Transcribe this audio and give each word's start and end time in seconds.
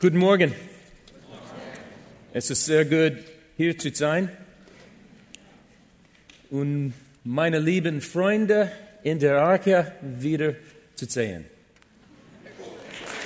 Guten 0.00 0.18
Morgen. 0.18 0.54
Es 2.32 2.50
ist 2.50 2.66
sehr 2.66 2.84
gut, 2.84 3.18
hier 3.56 3.76
zu 3.76 3.92
sein 3.92 4.30
und 6.50 6.94
meine 7.24 7.58
lieben 7.58 8.00
Freunde 8.00 8.70
in 9.02 9.18
der 9.18 9.42
Arche 9.42 9.90
wieder 10.00 10.54
zu 10.94 11.06
sehen. 11.06 11.46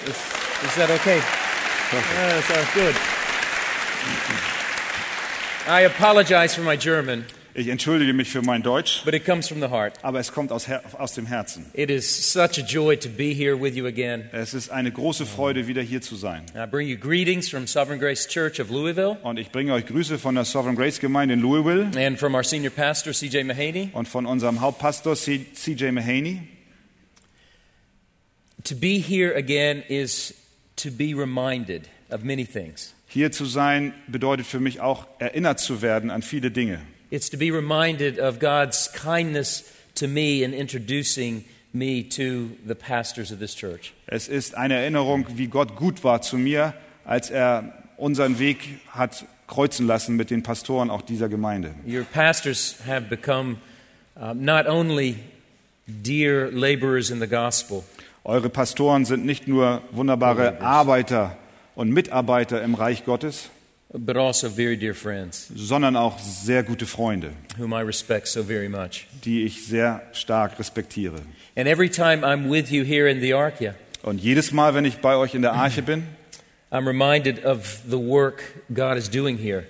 Is, 0.06 0.16
is 0.64 0.74
that 0.76 0.88
okay? 0.88 1.20
Yeah, 1.92 2.40
that 2.40 2.44
sounds 2.44 2.72
good. 2.72 2.96
I 5.68 5.82
apologize 5.82 6.54
for 6.54 6.62
my 6.62 6.78
German, 6.78 7.26
Ich 7.54 7.68
entschuldige 7.68 8.14
mich 8.14 8.30
für 8.30 8.40
mein 8.40 8.62
Deutsch, 8.62 9.02
but 9.04 9.12
it 9.12 9.26
comes 9.26 9.46
from 9.46 9.60
the 9.60 9.68
heart. 9.68 9.92
aber 10.02 10.18
es 10.20 10.32
kommt 10.32 10.52
aus, 10.52 10.66
aus 10.96 11.12
dem 11.12 11.26
Herzen. 11.26 11.66
It 11.74 11.90
is 11.90 12.32
such 12.32 12.58
a 12.58 12.62
joy 12.66 12.96
to 12.96 13.10
be 13.10 13.34
here 13.34 13.60
with 13.60 13.74
you 13.76 13.86
again. 13.86 14.30
Es 14.32 14.54
ist 14.54 14.70
eine 14.70 14.90
große 14.90 15.26
Freude, 15.26 15.66
wieder 15.66 15.82
hier 15.82 16.00
zu 16.00 16.16
sein. 16.16 16.44
I 16.56 16.66
bring 16.66 16.88
you 16.88 16.96
greetings 16.96 17.50
from 17.50 17.66
Sovereign 17.66 18.00
Grace 18.00 18.26
Church 18.26 18.58
of 18.58 18.70
Louisville 18.70 19.18
Und 19.22 19.38
ich 19.38 19.50
bringe 19.50 19.74
euch 19.74 19.84
Grüße 19.84 20.18
von 20.18 20.34
der 20.34 20.46
Sovereign 20.46 20.76
Grace 20.76 20.98
Gemeinde 20.98 21.34
in 21.34 21.40
Louisville 21.40 21.90
and 21.94 22.18
from 22.18 22.34
our 22.34 22.42
senior 22.42 22.70
pastor, 22.70 23.12
CJ 23.12 23.44
Mahaney. 23.44 23.90
und 23.92 24.08
von 24.08 24.24
unserem 24.24 24.62
Hauptpastor 24.62 25.14
CJ 25.14 25.90
Mahaney. 25.92 26.40
To 28.64 28.74
be 28.74 28.98
here 28.98 29.34
again 29.36 29.82
is 29.88 30.32
to 30.76 30.90
be 30.90 31.14
reminded 31.14 31.82
of 32.10 32.22
many 32.22 32.46
things. 32.46 32.94
Hier 33.08 33.30
zu 33.30 33.44
sein 33.44 33.92
bedeutet 34.06 34.46
für 34.46 34.60
mich 34.60 34.80
auch, 34.80 35.06
erinnert 35.18 35.60
zu 35.60 35.82
werden 35.82 36.08
an 36.10 36.22
viele 36.22 36.50
Dinge. 36.50 36.80
It's 37.12 37.28
to 37.28 37.36
be 37.36 37.50
reminded 37.50 38.18
of 38.18 38.38
God's 38.38 38.88
kindness 38.88 39.70
to 39.96 40.08
me 40.08 40.42
in 40.42 40.54
introducing 40.54 41.44
me 41.74 42.02
to 42.04 42.56
the 42.66 42.74
pastors 42.74 43.30
of 43.30 43.38
this 43.38 43.54
church. 43.54 43.92
Es 44.06 44.28
ist 44.28 44.56
eine 44.56 44.76
Erinnerung, 44.76 45.26
wie 45.34 45.46
Gott 45.46 45.76
gut 45.76 46.04
war 46.04 46.22
zu 46.22 46.38
mir, 46.38 46.72
als 47.04 47.28
er 47.28 47.74
unseren 47.98 48.38
Weg 48.38 48.80
hat 48.88 49.26
kreuzen 49.46 49.86
lassen 49.86 50.16
mit 50.16 50.30
den 50.30 50.42
Pastoren 50.42 50.88
auch 50.88 51.02
dieser 51.02 51.28
Gemeinde. 51.28 51.74
Your 51.86 52.04
pastors 52.04 52.76
have 52.86 53.10
become 53.10 53.58
uh, 54.16 54.32
not 54.32 54.66
only 54.66 55.16
dear 55.86 56.50
laborers 56.50 57.10
in 57.10 57.20
the 57.20 57.28
gospel, 57.28 57.84
Eure 58.24 58.48
Pastoren 58.48 59.04
sind 59.04 59.26
nicht 59.26 59.46
nur 59.46 59.82
wunderbare 59.90 60.62
Arbeiter 60.62 61.36
und 61.74 61.90
Mitarbeiter 61.90 62.62
im 62.62 62.74
Reich 62.74 63.04
Gottes, 63.04 63.50
but 63.92 64.16
also 64.16 64.48
very 64.48 64.76
dear 64.76 64.94
friends 64.94 65.48
sondern 65.54 65.96
auch 65.96 66.18
sehr 66.18 66.62
gute 66.62 66.86
Freunde, 66.86 67.32
whom 67.58 67.72
I 67.72 67.80
respect 67.82 68.26
so 68.28 68.42
very 68.42 68.68
much. 68.68 69.06
die 69.24 69.42
ich 69.44 69.66
sehr 69.66 70.02
stark 70.12 70.58
respektiere. 70.58 71.16
And 71.56 71.66
every 71.68 71.90
time 71.90 72.24
I'm 72.24 72.50
with 72.50 72.70
you 72.70 72.84
here 72.84 73.08
in 73.10 73.20
the 73.20 73.34
Arkia, 73.34 73.74
Und 74.02 74.18
jedes 74.20 74.50
Mal, 74.52 74.74
wenn 74.74 74.84
ich 74.84 74.98
bei 74.98 75.14
euch 75.16 75.34
in 75.34 75.42
der 75.42 75.52
Arche 75.52 75.82
bin, 75.82 76.04
I'm 76.70 76.86
reminded 76.88 77.44
of 77.44 77.82
the 77.88 77.98
work 77.98 78.42
God 78.72 78.96
is 78.96 79.08
doing 79.10 79.36
here. 79.38 79.64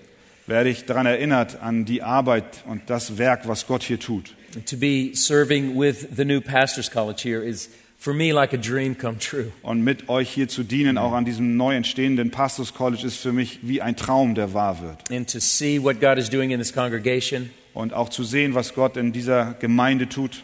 werde 0.47 0.71
ich 0.71 0.85
daran 0.87 1.07
erinnert 1.07 1.61
an 1.63 1.85
die 1.85 2.03
Arbeit 2.03 2.65
und 2.67 2.83
das 2.89 3.19
Werk, 3.19 3.47
was 3.49 3.67
Gott 3.67 3.83
hier 3.83 3.99
tut. 3.99 4.35
To 4.67 4.77
be 4.77 5.11
serving 5.15 5.79
with 5.79 6.07
the 6.17 6.25
new 6.25 6.41
pastors' 6.41 6.91
college 6.91 7.23
here 7.23 7.43
is, 7.43 7.69
for 8.03 8.13
me, 8.13 8.33
like 8.33 8.53
a 8.53 8.57
dream 8.57 8.99
come 8.99 9.17
true. 9.19 9.53
Und 9.63 9.85
mit 9.85 10.09
euch 10.09 10.29
hier 10.29 10.49
zu 10.49 10.65
dienen, 10.65 10.99
auch 10.99 11.13
an 11.13 11.25
diesem 11.25 11.57
neu 11.57 11.77
entstehenden 11.77 12.33
Pastors 12.33 12.75
College, 12.75 13.07
ist 13.07 13.19
für 13.19 13.33
mich 13.33 13.61
wie 13.63 13.81
ein 13.81 13.95
Traum, 13.95 14.35
der 14.35 14.53
wahr 14.55 14.83
wird. 14.83 15.09
And 15.11 15.31
to 15.31 15.39
see 15.39 15.81
what 15.81 16.01
God 16.01 16.19
is 16.19 16.29
doing 16.29 16.51
in 16.51 16.59
this 16.59 16.73
congregation, 16.73 17.51
Und 17.75 17.95
auch 17.95 18.09
zu 18.09 18.25
sehen, 18.25 18.55
was 18.55 18.75
Gott 18.75 18.97
in 18.97 19.13
dieser 19.13 19.55
Gemeinde 19.61 20.09
tut, 20.09 20.43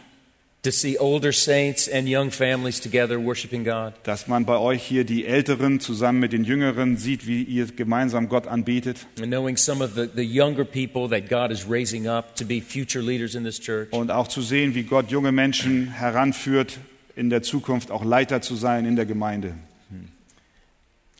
to 0.62 0.70
see 0.70 0.96
older 0.98 1.32
saints 1.32 1.88
and 1.90 2.08
young 2.08 2.30
families 2.30 2.80
together 2.80 3.18
worshiping 3.18 3.64
God, 3.64 3.92
dass 4.04 4.28
man 4.28 4.44
bei 4.46 4.56
euch 4.58 4.82
hier 4.84 5.02
die 5.04 5.26
Älteren 5.26 5.80
zusammen 5.80 6.20
mit 6.20 6.32
den 6.32 6.44
Jüngeren 6.44 6.96
sieht, 6.96 7.26
wie 7.26 7.42
ihr 7.42 7.66
gemeinsam 7.66 8.28
Gott 8.28 8.46
anbetet. 8.46 9.06
and 9.18 9.26
knowing 9.26 9.56
some 9.56 9.82
of 9.84 9.94
the, 9.96 10.08
the 10.14 10.22
younger 10.22 10.64
people 10.64 11.08
that 11.08 11.28
God 11.28 11.50
is 11.50 11.68
raising 11.68 12.06
up 12.06 12.36
to 12.36 12.44
be 12.44 12.60
future 12.60 13.04
leaders 13.04 13.34
in 13.34 13.42
this 13.42 13.60
church. 13.60 13.88
Und 13.90 14.12
auch 14.12 14.28
zu 14.28 14.42
sehen, 14.42 14.76
wie 14.76 14.84
Gott 14.84 15.10
junge 15.10 15.32
Menschen 15.32 15.88
heranführt, 15.88 16.78
in 17.18 17.30
der 17.30 17.42
Zukunft 17.42 17.90
auch 17.90 18.04
Leiter 18.04 18.40
zu 18.40 18.54
sein 18.54 18.86
in 18.86 18.96
der 18.96 19.04
Gemeinde. 19.06 19.54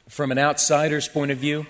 From 0.09 0.31
an 0.33 0.39
outsider's 0.39 1.09
point 1.09 1.31
of 1.33 1.41
view, 1.41 1.65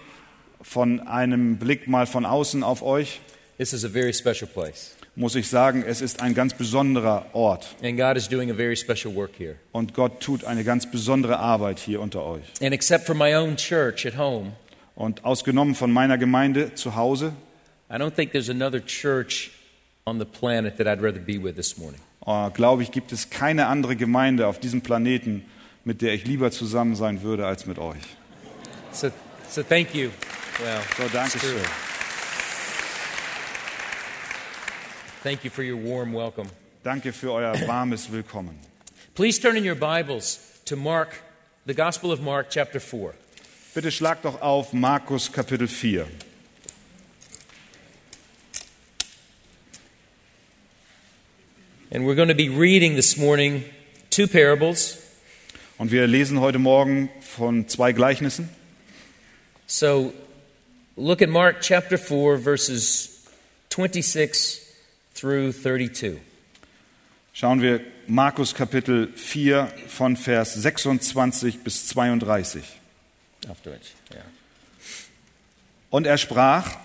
Von 0.60 1.00
einem 1.06 1.56
Blick 1.58 1.88
mal 1.88 2.06
von 2.06 2.26
außen 2.26 2.62
auf 2.62 2.82
euch 2.82 3.20
this 3.58 3.72
is 3.72 3.84
a 3.84 3.88
very 3.88 4.12
special 4.12 4.46
place. 4.46 4.94
muss 5.16 5.34
ich 5.34 5.48
sagen, 5.48 5.82
es 5.86 6.00
ist 6.00 6.20
ein 6.20 6.34
ganz 6.34 6.54
besonderer 6.54 7.26
Ort. 7.32 7.74
And 7.82 7.96
God 7.96 8.16
is 8.16 8.28
doing 8.28 8.50
a 8.50 8.54
very 8.54 8.76
special 8.76 9.14
work 9.14 9.32
here. 9.38 9.56
Und 9.72 9.94
Gott 9.94 10.20
tut 10.20 10.44
eine 10.44 10.62
ganz 10.62 10.88
besondere 10.90 11.38
Arbeit 11.38 11.78
hier 11.80 12.00
unter 12.00 12.24
euch. 12.24 12.44
And 12.60 12.72
except 12.72 13.06
for 13.06 13.14
my 13.14 13.34
own 13.34 13.56
church 13.56 14.06
at 14.06 14.16
home, 14.16 14.52
Und 14.94 15.24
ausgenommen 15.24 15.74
von 15.74 15.92
meiner 15.92 16.18
Gemeinde 16.18 16.74
zu 16.74 16.94
Hause, 16.96 17.32
I 17.90 17.94
don't 17.94 18.14
think 18.14 18.32
there's 18.32 18.50
another 18.50 18.80
church 18.84 19.50
on 20.04 20.18
the 20.18 20.24
planet 20.24 20.76
that 20.78 20.86
I'd 20.86 21.02
rather 21.02 21.20
be 21.20 21.38
with 21.42 21.54
this 21.56 21.78
morning. 21.78 22.00
Äh, 22.28 22.50
glaube 22.50 22.82
ich, 22.82 22.90
gibt 22.90 23.10
es 23.12 23.30
keine 23.30 23.66
andere 23.66 23.96
Gemeinde 23.96 24.46
auf 24.46 24.60
diesem 24.60 24.82
Planeten, 24.82 25.44
mit 25.84 26.02
der 26.02 26.12
ich 26.12 26.26
lieber 26.26 26.50
zusammen 26.50 26.94
sein 26.94 27.22
würde 27.22 27.46
als 27.46 27.64
mit 27.64 27.78
euch. 27.78 28.02
So, 28.92 29.10
so 29.48 29.62
thank 29.62 29.94
you. 29.94 30.10
Well, 30.62 30.80
So, 30.96 31.04
danke 31.12 31.38
schön. 31.38 31.62
Thank 35.22 35.44
you 35.44 35.50
for 35.50 35.64
your 35.64 35.78
warm 35.82 36.14
welcome. 36.14 36.48
Danke 36.84 37.12
für 37.12 37.32
euer 37.32 37.54
warmes 37.66 38.10
Willkommen. 38.12 38.58
Please 39.14 39.40
turn 39.40 39.56
in 39.56 39.68
your 39.68 39.74
Bibles 39.74 40.38
to 40.64 40.76
Mark, 40.76 41.08
the 41.66 41.74
Gospel 41.74 42.12
of 42.12 42.20
Mark, 42.20 42.50
chapter 42.50 42.80
4. 42.80 43.14
Bitte 43.74 43.90
schlag 43.90 44.22
doch 44.22 44.40
auf 44.40 44.72
Markus 44.72 45.32
Kapitel 45.32 45.66
4. 45.66 46.06
And 51.90 52.04
we're 52.04 52.14
going 52.14 52.28
to 52.28 52.34
be 52.34 52.50
reading 52.50 52.96
this 52.96 53.16
morning 53.16 53.64
two 54.10 54.26
parables. 54.26 54.98
Und 55.78 55.90
wir 55.90 56.06
lesen 56.06 56.38
heute 56.38 56.58
Morgen 56.58 57.08
von 57.20 57.66
zwei 57.66 57.92
Gleichnissen. 57.92 58.50
So 59.66 60.12
look 60.98 61.22
at 61.22 61.30
Mark 61.30 61.62
chapter 61.62 61.96
4, 61.96 62.36
verses 62.36 63.26
26 63.70 64.60
through 65.14 65.52
32. 65.52 66.18
Schauen 67.32 67.62
wir 67.62 67.80
Markus 68.06 68.54
Kapitel 68.54 69.08
4 69.14 69.72
von 69.86 70.18
Vers 70.18 70.52
26 70.52 71.60
bis 71.60 71.88
32. 71.88 72.64
Auf 73.48 73.62
Deutsch, 73.62 73.92
ja. 74.10 74.20
Und 75.88 76.06
er 76.06 76.18
sprach, 76.18 76.76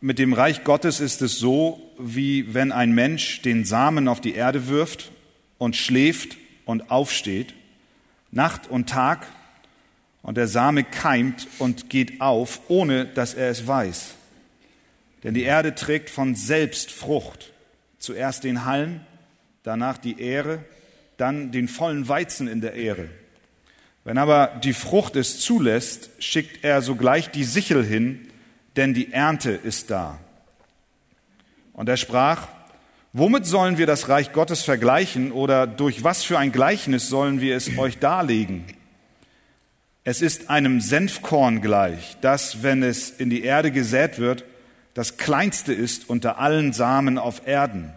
mit 0.00 0.18
dem 0.18 0.32
Reich 0.32 0.64
Gottes 0.64 1.00
ist 1.00 1.22
es 1.22 1.38
so, 1.38 1.80
wie 1.98 2.52
wenn 2.54 2.72
ein 2.72 2.92
Mensch 2.92 3.42
den 3.42 3.64
Samen 3.64 4.08
auf 4.08 4.20
die 4.20 4.34
Erde 4.34 4.68
wirft 4.68 5.10
und 5.58 5.76
schläft 5.76 6.36
und 6.64 6.90
aufsteht, 6.90 7.54
Nacht 8.30 8.68
und 8.68 8.88
Tag, 8.88 9.26
und 10.22 10.36
der 10.36 10.48
Same 10.48 10.82
keimt 10.82 11.46
und 11.60 11.88
geht 11.88 12.20
auf, 12.20 12.62
ohne 12.66 13.06
dass 13.06 13.34
er 13.34 13.48
es 13.48 13.64
weiß. 13.64 14.14
Denn 15.22 15.34
die 15.34 15.44
Erde 15.44 15.76
trägt 15.76 16.10
von 16.10 16.34
selbst 16.34 16.90
Frucht, 16.90 17.52
zuerst 17.98 18.42
den 18.42 18.64
Halm, 18.64 19.00
danach 19.62 19.98
die 19.98 20.20
Ähre, 20.20 20.64
dann 21.16 21.52
den 21.52 21.68
vollen 21.68 22.08
Weizen 22.08 22.48
in 22.48 22.60
der 22.60 22.74
Ähre. 22.74 23.08
Wenn 24.02 24.18
aber 24.18 24.60
die 24.62 24.72
Frucht 24.72 25.14
es 25.14 25.38
zulässt, 25.38 26.10
schickt 26.18 26.64
er 26.64 26.82
sogleich 26.82 27.30
die 27.30 27.44
Sichel 27.44 27.84
hin, 27.84 28.28
denn 28.76 28.94
die 28.94 29.12
Ernte 29.12 29.50
ist 29.50 29.90
da. 29.90 30.18
Und 31.72 31.88
er 31.88 31.96
sprach, 31.96 32.48
womit 33.12 33.46
sollen 33.46 33.78
wir 33.78 33.86
das 33.86 34.08
Reich 34.08 34.32
Gottes 34.32 34.62
vergleichen 34.62 35.32
oder 35.32 35.66
durch 35.66 36.04
was 36.04 36.24
für 36.24 36.38
ein 36.38 36.52
Gleichnis 36.52 37.08
sollen 37.08 37.40
wir 37.40 37.56
es 37.56 37.76
euch 37.78 37.98
darlegen? 37.98 38.64
Es 40.04 40.22
ist 40.22 40.50
einem 40.50 40.80
Senfkorn 40.80 41.60
gleich, 41.60 42.16
das, 42.20 42.62
wenn 42.62 42.82
es 42.82 43.10
in 43.10 43.28
die 43.28 43.42
Erde 43.42 43.72
gesät 43.72 44.18
wird, 44.18 44.44
das 44.94 45.18
kleinste 45.18 45.74
ist 45.74 46.08
unter 46.08 46.38
allen 46.38 46.72
Samen 46.72 47.18
auf 47.18 47.46
Erden. 47.46 47.92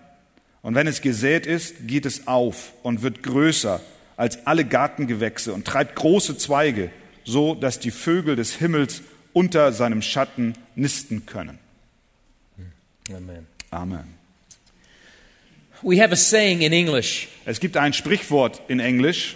Und 0.61 0.75
wenn 0.75 0.87
es 0.87 1.01
gesät 1.01 1.45
ist, 1.45 1.87
geht 1.87 2.05
es 2.05 2.27
auf 2.27 2.73
und 2.83 3.01
wird 3.03 3.23
größer 3.23 3.79
als 4.17 4.45
alle 4.45 4.65
Gartengewächse 4.65 5.53
und 5.53 5.65
treibt 5.65 5.95
große 5.95 6.37
Zweige, 6.37 6.91
so 7.23 7.55
dass 7.55 7.79
die 7.79 7.91
Vögel 7.91 8.35
des 8.35 8.55
Himmels 8.55 9.01
unter 9.33 9.71
seinem 9.71 10.01
Schatten 10.01 10.55
nisten 10.75 11.25
können. 11.25 11.59
Amen. 13.09 13.47
Amen. 13.71 14.15
We 15.81 16.01
have 16.01 16.11
a 16.11 16.17
saying 16.17 16.61
in 16.61 16.73
English 16.73 17.29
Es 17.45 17.59
gibt 17.59 17.77
ein 17.77 17.93
Sprichwort 17.93 18.61
in 18.67 18.79
Englisch. 18.79 19.35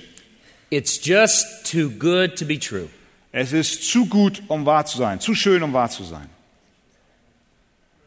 it's 0.70 0.98
just 0.98 1.66
too 1.66 1.90
good 1.90 2.36
to 2.38 2.46
be 2.46 2.58
true. 2.60 2.90
Es 3.32 3.54
ist 3.54 3.90
zu 3.90 4.06
gut, 4.06 4.44
um 4.48 4.66
wahr 4.66 4.86
zu 4.86 4.98
sein, 4.98 5.20
zu 5.20 5.34
schön, 5.34 5.64
um 5.64 5.74
wahr 5.74 5.90
zu 5.90 6.04
sein. 6.04 6.30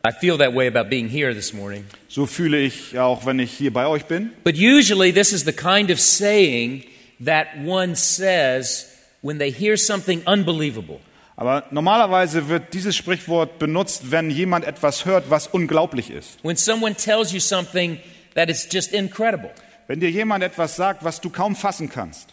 I 0.07 0.13
feel 0.13 0.39
that 0.39 0.55
way 0.55 0.69
about 0.69 0.89
being 0.89 1.09
here 1.09 1.35
this 1.35 1.53
morning. 1.53 1.85
So 2.09 2.27
fühle 2.27 2.59
ich 2.61 2.97
auch, 2.97 3.27
wenn 3.27 3.41
ich 3.41 3.51
hier 3.51 3.73
bei 3.73 3.87
euch 3.87 4.05
bin. 4.05 4.31
But 4.45 4.55
usually, 4.57 5.13
this 5.13 5.33
is 5.33 5.45
the 5.45 5.53
kind 5.53 5.91
of 5.91 5.99
saying 5.99 6.85
that 7.25 7.49
one 7.65 7.97
says 7.97 8.87
when 9.23 9.39
they 9.39 9.51
hear 9.51 9.77
something 9.77 10.23
unbelievable. 10.27 11.01
Aber 11.37 11.65
normalerweise 11.71 12.49
wird 12.49 12.73
dieses 12.73 12.97
Sprichwort 12.97 13.59
benutzt, 13.59 14.11
wenn 14.11 14.31
jemand 14.31 14.65
etwas 14.65 15.05
hört, 15.05 15.29
was 15.29 15.47
unglaublich 15.47 16.11
ist. 16.11 16.43
When 16.43 16.57
someone 16.57 16.97
tells 16.97 17.33
you 17.33 17.41
something 17.41 17.99
that 18.35 18.49
is 18.49 18.67
just 18.73 18.93
incredible. 18.93 19.51
Wenn 19.87 20.01
dir 20.01 20.11
jemand 20.11 20.43
etwas 20.43 20.77
sagt, 20.77 21.05
was 21.05 21.21
du 21.21 21.29
kaum 21.29 21.55
fassen 21.55 21.91
kannst. 21.91 22.31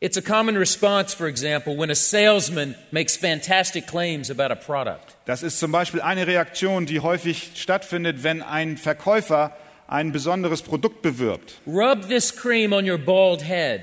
It's 0.00 0.16
a 0.16 0.22
common 0.22 0.56
response, 0.56 1.12
for 1.12 1.26
example, 1.26 1.76
when 1.76 1.90
a 1.90 1.94
salesman 1.96 2.76
makes 2.92 3.16
fantastic 3.16 3.88
claims 3.88 4.30
about 4.30 4.52
a 4.52 4.54
product. 4.54 5.16
Das 5.24 5.42
ist 5.42 5.58
zum 5.58 5.72
Beispiel 5.72 6.00
eine 6.00 6.28
Reaktion, 6.28 6.86
die 6.86 7.00
häufig 7.00 7.50
stattfindet, 7.56 8.22
wenn 8.22 8.40
ein 8.42 8.76
Verkäufer 8.76 9.56
ein 9.88 10.12
besonderes 10.12 10.62
Produkt 10.62 11.02
bewirbt. 11.02 11.54
Rub 11.66 12.08
this 12.08 12.34
cream 12.34 12.72
on 12.72 12.88
your 12.88 12.98
bald 12.98 13.42
head, 13.42 13.80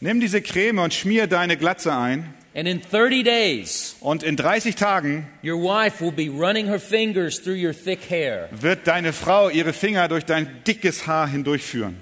Nimm 0.00 0.20
diese 0.20 0.40
Creme 0.40 0.78
und 0.78 0.94
schmier 0.94 1.26
deine 1.26 1.58
Glatze 1.58 1.92
ein 1.92 2.32
in 2.66 2.80
30 2.80 3.22
days, 3.22 3.96
und 4.00 4.22
in 4.22 4.36
30 4.36 4.74
Tagen 4.74 5.26
your 5.44 5.56
wife 5.62 6.00
will 6.00 6.12
be 6.12 6.28
running 6.28 6.66
her 6.66 6.80
fingers 6.80 7.40
through 7.42 7.56
your 7.56 7.72
thick 7.74 8.10
hair. 8.10 8.48
wird 8.50 8.86
deine 8.86 9.12
Frau 9.12 9.48
ihre 9.50 9.72
Finger 9.72 10.08
durch 10.08 10.24
dein 10.24 10.62
dickes 10.66 11.06
Haar 11.06 11.28
hindurchführen. 11.28 11.96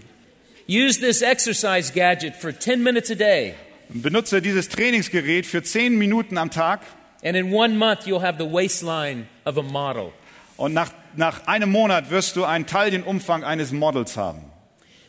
Use 0.69 0.99
this 0.99 1.23
exercise 1.23 1.93
gadget 1.93 2.35
for 2.37 2.53
10 2.53 2.83
minutes 2.83 3.11
a 3.11 3.15
day, 3.15 3.55
Benutze 3.89 4.41
dieses 4.43 4.69
Trainingsgerät 4.69 5.47
für 5.47 5.63
10 5.63 5.97
Minuten 5.97 6.39
am 6.39 6.51
Tag 6.51 6.81
and 7.23 7.37
in 7.37 7.53
one 7.53 7.77
month, 7.77 8.07
you'll 8.07 8.21
have 8.21 8.39
the 8.39 8.47
waistline 8.47 9.27
of 9.45 9.59
a 9.59 9.63
model. 9.63 10.13
und 10.57 10.73
nach, 10.75 10.91
nach 11.17 11.47
einem 11.47 11.71
Monat 11.71 12.11
wirst 12.11 12.37
du 12.37 12.45
einen 12.45 12.67
Taillenumfang 12.67 13.45
eines 13.45 13.73
Models 13.73 14.17
haben. 14.17 14.43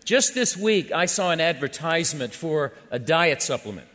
Just 0.06 0.36
this 0.36 0.58
week, 0.58 0.92
I 0.92 1.06
saw 1.08 1.32
an 1.32 1.42
advertisement 1.42 2.34
for 2.34 2.72
a 2.92 3.00
diet 3.00 3.42
supplement. 3.42 3.86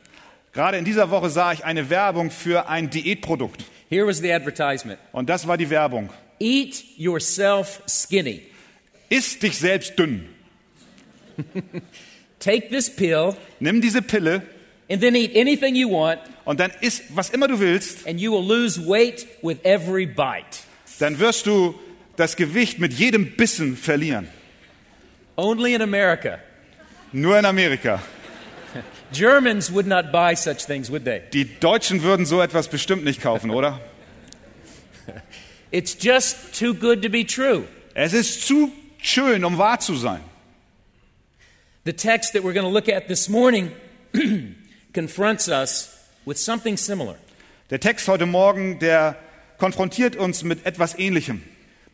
Gerade 0.53 0.77
in 0.77 0.85
dieser 0.85 1.11
Woche 1.11 1.31
sah 1.31 1.53
ich 1.53 1.65
eine 1.65 1.89
Werbung 1.89 2.31
für 2.31 2.69
ein 2.69 2.91
Diätprodukt. 2.91 3.65
Here 3.89 4.07
was 4.07 4.19
the 4.19 4.33
advertisement 4.33 4.99
Und 5.13 5.29
das 5.29 5.47
war 5.47 5.57
die 5.57 5.71
Werbung. 5.71 6.11
Eat 6.39 6.83
yourself 6.97 7.83
skinny. 7.87 8.43
Iss 9.09 9.39
dich 9.39 9.59
selbst 9.59 9.99
dünn. 9.99 10.29
Take 12.39 12.69
this 12.69 12.91
pill 12.95 13.35
Nimm 13.61 13.81
diese 13.81 14.03
Pille 14.03 14.43
and 14.91 15.01
then 15.01 15.15
eat 15.15 15.37
anything 15.37 15.75
you 15.75 15.89
want, 15.91 16.21
und 16.45 16.61
dann 16.61 16.71
iss, 16.81 17.03
was 17.11 17.31
immer 17.31 17.49
du 17.49 17.59
willst. 17.61 18.07
and 18.07 18.21
you 18.21 18.33
will 18.33 18.45
lose 18.47 18.79
weight 18.87 19.27
with 19.43 19.59
every 19.63 20.07
bite. 20.07 20.65
Dann 20.99 21.19
wirst 21.19 21.47
du 21.47 21.75
das 22.17 22.37
Gewicht 22.37 22.79
mit 22.79 22.93
jedem 22.93 23.33
Bissen 23.37 23.77
verlieren. 23.77 24.29
Only 25.37 25.75
in 25.75 25.81
America. 25.83 26.39
Nur 27.13 27.39
in 27.39 27.45
Amerika. 27.47 28.03
Germans 29.13 29.73
would 29.73 29.87
not 29.87 30.11
buy 30.11 30.35
such 30.35 30.65
things, 30.67 30.91
would 30.91 31.05
they? 31.05 31.23
Die 31.33 31.45
Deutschen 31.45 32.03
würden 32.03 32.27
so 32.27 32.41
etwas 32.41 32.69
bestimmt 32.69 33.05
nicht 33.05 33.21
kaufen, 33.21 33.51
oder? 33.51 33.81
It's 35.71 35.97
just 35.99 36.59
too 36.59 36.75
good 36.75 37.03
to 37.03 37.09
be 37.09 37.25
true. 37.25 37.65
Es 37.95 38.13
ist 38.13 38.47
zu 38.47 38.73
schön, 38.99 39.45
um 39.45 39.59
wahr 39.59 39.81
zu 39.81 39.95
sein. 39.97 40.21
The 41.85 41.93
text 41.93 42.33
that 42.35 42.43
we're 42.43 42.53
going 42.53 42.67
to 42.67 42.73
look 42.73 42.89
at 42.89 43.09
this 43.09 43.29
morning 43.29 43.73
confronts 44.93 45.49
us 45.49 45.97
with 46.25 46.39
something 46.39 46.77
similar. 46.77 47.17
Der 47.71 47.81
Text 47.81 48.07
heute 48.07 48.27
Morgen, 48.27 48.79
der 48.79 49.17
konfrontiert 49.59 50.17
uns 50.17 50.45
mit 50.45 50.67
etwas 50.67 50.99
Ähnlichem. 50.99 51.43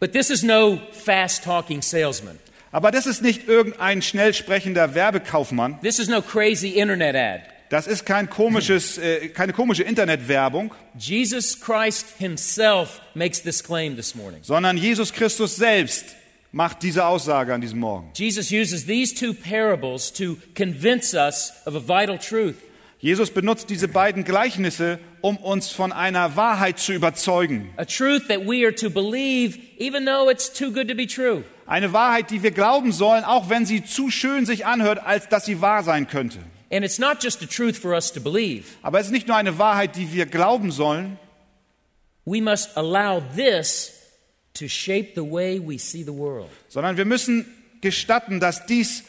But 0.01 0.13
this 0.13 0.31
is 0.31 0.43
no 0.43 0.81
fast 0.93 1.45
talking 1.45 1.83
salesman. 1.83 2.39
Aber 2.71 2.91
das 2.91 3.07
ist 3.07 3.23
nicht 3.23 3.49
irgendein 3.49 4.03
schnell 4.03 4.35
sprechender 4.35 4.95
Werbekaufmann. 4.95 5.81
This 5.83 5.99
is 5.99 6.09
no 6.09 6.21
crazy 6.21 6.69
internet 6.71 7.17
ad. 7.17 7.43
Das 7.71 7.87
ist 7.87 8.07
kein 8.07 8.31
komisches, 8.31 8.97
äh, 8.97 9.29
keine 9.29 9.53
komische 9.53 9.83
Internetwerbung, 9.83 10.73
Jesus 10.99 11.61
Christ 11.61 12.07
himself 12.19 13.01
makes 13.15 13.43
this 13.43 13.63
claim 13.63 13.95
this 13.95 14.15
morning. 14.15 14.41
sondern 14.43 14.79
Jesus 14.79 15.13
Christus 15.13 15.57
selbst 15.57 16.17
macht 16.51 16.83
diese 16.83 17.05
Aussage 17.05 17.53
an 17.53 17.61
diesem 17.61 17.79
Morgen. 17.79 18.11
Jesus 18.15 18.51
uses 18.51 18.87
these 18.87 19.15
two 19.15 19.35
parables 19.35 20.11
to 20.15 20.39
convince 20.55 21.13
us 21.15 21.53
of 21.67 21.75
a 21.75 21.81
vital 21.81 22.19
truth. 22.19 22.57
Jesus 23.01 23.31
benutzt 23.31 23.69
diese 23.71 23.87
beiden 23.87 24.25
Gleichnisse, 24.25 24.99
um 25.21 25.37
uns 25.37 25.71
von 25.71 25.93
einer 25.93 26.37
Wahrheit 26.37 26.79
zu 26.79 26.93
überzeugen. 26.95 27.69
A 27.77 27.85
truth 27.85 28.27
that 28.29 28.41
we 28.47 28.65
are 28.65 28.75
to 28.75 28.89
believe 28.91 29.59
even 29.79 30.07
though 30.07 30.31
it's 30.31 30.51
too 30.51 30.73
good 30.73 30.89
to 30.89 30.95
be 30.95 31.07
true. 31.07 31.45
Eine 31.69 31.93
Wahrheit, 31.93 32.31
die 32.31 32.43
wir 32.43 32.51
glauben 32.51 32.93
sollen, 32.93 33.25
auch 33.25 33.51
wenn 33.51 33.67
sie 33.67 33.85
zu 33.85 34.11
schön 34.11 34.47
sich 34.47 34.65
anhört, 34.67 35.01
als 35.05 35.29
dass 35.29 35.45
sie 35.45 35.61
wahr 35.61 35.83
sein 35.85 36.09
könnte. 36.09 36.39
And 36.73 36.85
it's 36.85 36.99
not 36.99 37.23
just 37.23 37.43
a 37.43 37.47
truth 37.47 37.77
for 37.77 37.93
us 37.93 38.13
to 38.13 38.21
believe. 38.21 38.65
Aber 38.83 38.99
es 39.01 39.07
ist 39.07 39.13
nicht 39.13 39.29
nur 39.29 39.37
eine 39.37 39.59
Wahrheit, 39.59 39.95
die 39.97 40.13
wir 40.13 40.27
glauben 40.27 40.71
sollen, 40.71 41.19
We 42.25 42.43
must 42.43 42.77
allow 42.77 43.23
this 43.37 43.93
to 44.55 44.69
shape 44.69 45.13
the 45.15 45.23
way 45.23 45.59
we 45.65 45.79
see 45.79 46.03
the 46.03 46.13
world. 46.13 46.49
sondern 46.69 46.97
wir 46.99 47.05
müssen 47.07 47.47
gestatten, 47.81 48.39
dass 48.41 48.67
dies 48.67 49.05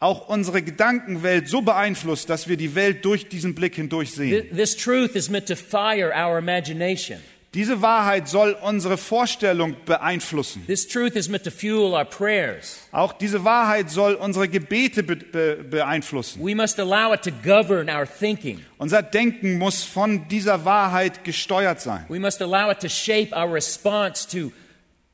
auch 0.00 0.28
unsere 0.28 0.60
Gedankenwelt 0.62 1.48
so 1.48 1.62
beeinflusst, 1.62 2.28
dass 2.30 2.46
wir 2.46 2.56
die 2.56 2.74
Welt 2.74 3.04
durch 3.04 3.28
diesen 3.28 3.54
Blick 3.54 3.74
hindurch 3.76 4.12
sehen. 4.12 4.30
Th- 4.30 4.54
This 4.56 4.76
truth 4.76 5.14
is 5.16 5.28
meant 5.30 5.46
to 5.48 5.56
fire 5.56 6.12
our 6.14 6.38
imagination. 6.38 7.18
Diese 7.54 7.80
Wahrheit 7.80 8.28
soll 8.28 8.56
unsere 8.60 8.98
Vorstellung 8.98 9.74
beeinflussen. 9.86 10.66
This 10.66 10.86
truth 10.86 11.16
is 11.16 11.30
meant 11.30 11.44
to 11.44 11.50
fuel 11.50 11.94
our 11.94 12.04
prayers. 12.04 12.86
Auch 12.92 13.14
diese 13.14 13.42
Wahrheit 13.42 13.90
soll 13.90 14.14
unsere 14.14 14.48
Gebete 14.48 15.02
be 15.02 15.16
be 15.16 15.64
beeinflussen. 15.64 16.44
We 16.44 16.54
must 16.54 16.78
allow 16.78 17.14
it 17.14 17.22
to 17.22 17.30
govern 17.30 17.88
our 17.88 18.06
thinking. 18.06 18.60
Unser 18.76 19.02
Denken 19.02 19.56
muss 19.56 19.82
von 19.82 20.28
dieser 20.28 20.66
Wahrheit 20.66 21.24
gesteuert 21.24 21.80
sein. 21.80 22.04
We 22.10 22.20
must 22.20 22.42
allow 22.42 22.70
it 22.70 22.80
to 22.80 22.88
shape 22.88 23.34
our 23.34 23.50
response 23.50 24.28
to 24.28 24.52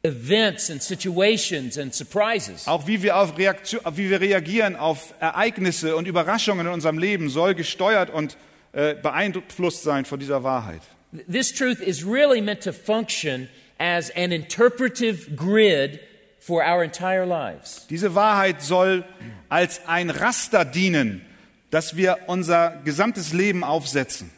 events 0.03 0.71
and 0.71 0.83
situations 0.83 1.79
and 1.79 1.95
surprises. 1.95 2.67
Auch 2.67 2.87
wie 2.89 3.01
wir, 3.01 3.17
auf 3.17 3.39
Reaktion, 3.39 3.81
wie 3.95 4.11
wir 4.11 4.21
reagieren 4.21 4.75
auf 4.75 5.15
Ereignisse 5.21 5.95
und 5.95 6.09
Überraschungen 6.09 6.67
in 6.67 6.73
unserem 6.73 6.99
Leben 6.99 7.31
soll 7.31 7.55
gesteuert 7.55 8.11
und 8.11 8.37
äh, 8.73 8.95
beeinflusst 8.95 9.85
sein 9.85 10.05
von 10.05 10.19
dieser 10.19 10.43
Wahrheit. 10.43 10.83
This 11.29 11.53
truth 11.53 11.81
is 11.81 12.05
really 12.05 12.41
meant 12.41 12.63
to 12.63 12.73
function 12.73 13.49
as 13.79 14.11
an 14.11 14.33
interpretive 14.33 15.37
grid 15.37 16.01
for 16.41 16.63
our 16.63 16.83
entire 16.83 17.25
lives. 17.25 17.87
Diese 17.89 18.15
Wahrheit 18.15 18.63
soll 18.63 19.05
als 19.49 19.81
ein 19.87 20.11
Raster 20.11 20.65
dienen, 20.65 21.23
dass 21.71 21.97
wir 21.97 22.19
unser 22.27 22.81
gesamtes 22.85 23.33
Leben 23.33 23.65
aufsetzen, 23.65 24.31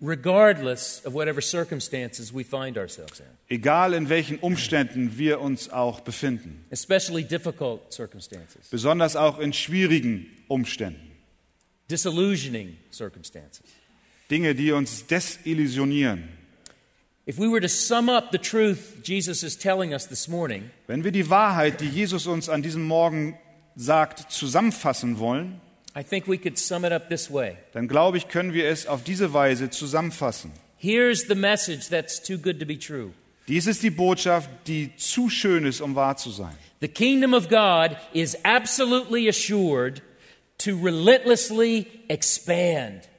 regardless 0.00 1.02
of 1.04 1.14
whatever 1.14 1.40
circumstances 1.40 2.32
we 2.32 2.42
find 2.44 2.76
ourselves 2.76 3.20
in, 3.20 3.26
egal 3.48 3.94
in 3.94 4.08
welchen 4.08 4.38
Umständen 4.38 5.16
wir 5.18 5.40
uns 5.40 5.70
auch 5.70 6.00
befinden, 6.00 6.64
especially 6.70 7.22
difficult 7.24 7.92
circumstances, 7.92 8.68
besonders 8.70 9.16
auch 9.16 9.38
in 9.38 9.52
schwierigen 9.52 10.26
Umständen. 10.48 11.10
disillusioning 11.88 12.76
circumstances. 12.92 13.64
Dinge, 14.30 14.54
die 14.54 14.72
uns 14.72 15.06
desillusionieren. 15.06 16.28
If 17.26 17.38
we 17.38 17.48
were 17.48 17.60
to 17.60 17.68
sum 17.68 18.08
up 18.08 18.30
the 18.32 18.38
truth 18.38 19.02
Jesus 19.04 19.42
is 19.42 19.56
telling 19.56 19.92
us 19.92 20.08
this 20.08 20.26
morning, 20.28 20.70
Wenn 20.86 21.04
wir 21.04 21.12
die 21.12 21.28
Wahrheit, 21.28 21.80
die 21.80 21.88
Jesus 21.88 22.26
uns 22.26 22.48
an 22.48 22.62
diesem 22.62 22.82
Morgen 22.84 23.36
sagt, 23.76 24.32
zusammenfassen 24.32 25.18
wollen, 25.18 25.60
I 25.96 26.02
think 26.02 26.26
we 26.28 26.38
could 26.38 26.58
sum 26.58 26.84
it 26.84 26.92
up 26.92 27.08
this 27.08 27.30
way. 27.30 27.56
dann 27.72 27.88
glaube 27.88 28.16
ich, 28.16 28.28
können 28.28 28.52
wir 28.54 28.68
es 28.68 28.86
auf 28.86 29.02
diese 29.04 29.32
Weise 29.32 29.70
zusammenfassen. 29.70 30.52
Here's 30.78 31.26
the 31.28 31.34
message 31.34 31.88
that's 31.90 32.22
too 32.22 32.38
good 32.38 32.58
to 32.60 32.66
be 32.66 32.78
true. 32.78 33.12
Dies 33.48 33.66
ist 33.66 33.82
die 33.82 33.90
Botschaft, 33.90 34.48
die 34.66 34.96
zu 34.96 35.28
schön 35.28 35.66
ist, 35.66 35.80
um 35.80 35.94
wahr 35.96 36.16
zu 36.16 36.30
sein. 36.30 36.56
The 36.80 36.88
kingdom 36.88 37.34
of 37.34 37.48
God 37.48 37.96
is 38.14 38.36
absolutely 38.44 39.28
assured 39.28 40.00
to 40.58 40.70
relentlessly 40.76 41.86
expand 42.08 43.09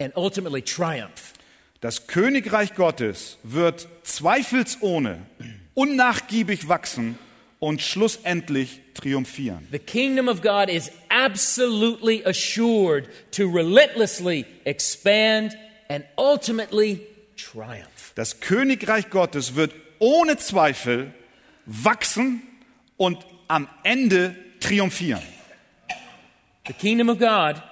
and 0.00 0.12
ultimately 0.16 0.62
triumph. 0.62 1.34
Das 1.80 2.06
Königreich 2.06 2.74
Gottes 2.74 3.38
wird 3.42 3.86
zweifelsohne 4.02 5.26
unnachgiebig 5.74 6.68
wachsen 6.68 7.18
und 7.58 7.80
schlussendlich 7.80 8.80
triumphieren. 8.94 9.66
The 9.70 9.78
kingdom 9.78 10.28
of 10.28 10.42
God 10.42 10.68
is 10.68 10.90
absolutely 11.08 12.24
assured 12.24 13.08
to 13.32 13.44
relentlessly 13.48 14.44
expand 14.64 15.56
and 15.88 16.04
ultimately 16.16 17.06
triumph. 17.36 18.12
Das 18.14 18.40
Königreich 18.40 19.10
Gottes 19.10 19.54
wird 19.54 19.74
ohne 19.98 20.36
Zweifel 20.36 21.14
wachsen 21.66 22.42
und 22.96 23.18
am 23.48 23.68
Ende 23.84 24.34
triumphieren. 24.60 25.22
The 26.66 26.72
kingdom 26.74 27.08
of 27.08 27.18
God, 27.18 27.62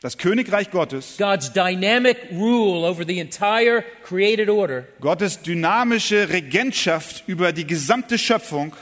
Das 0.00 0.16
Königreich 0.16 0.70
Gottes, 0.70 1.16
God's 1.18 1.52
dynamic 1.52 2.16
rule 2.30 2.86
over 2.88 3.04
the 3.04 3.18
entire 3.18 3.82
created 4.04 4.48
order, 4.48 4.86
Gottes 5.00 5.42
dynamische 5.42 6.28
Regentschaft 6.28 7.24
über 7.26 7.52
die 7.52 7.66
gesamte 7.66 8.16
Schöpfung 8.16 8.72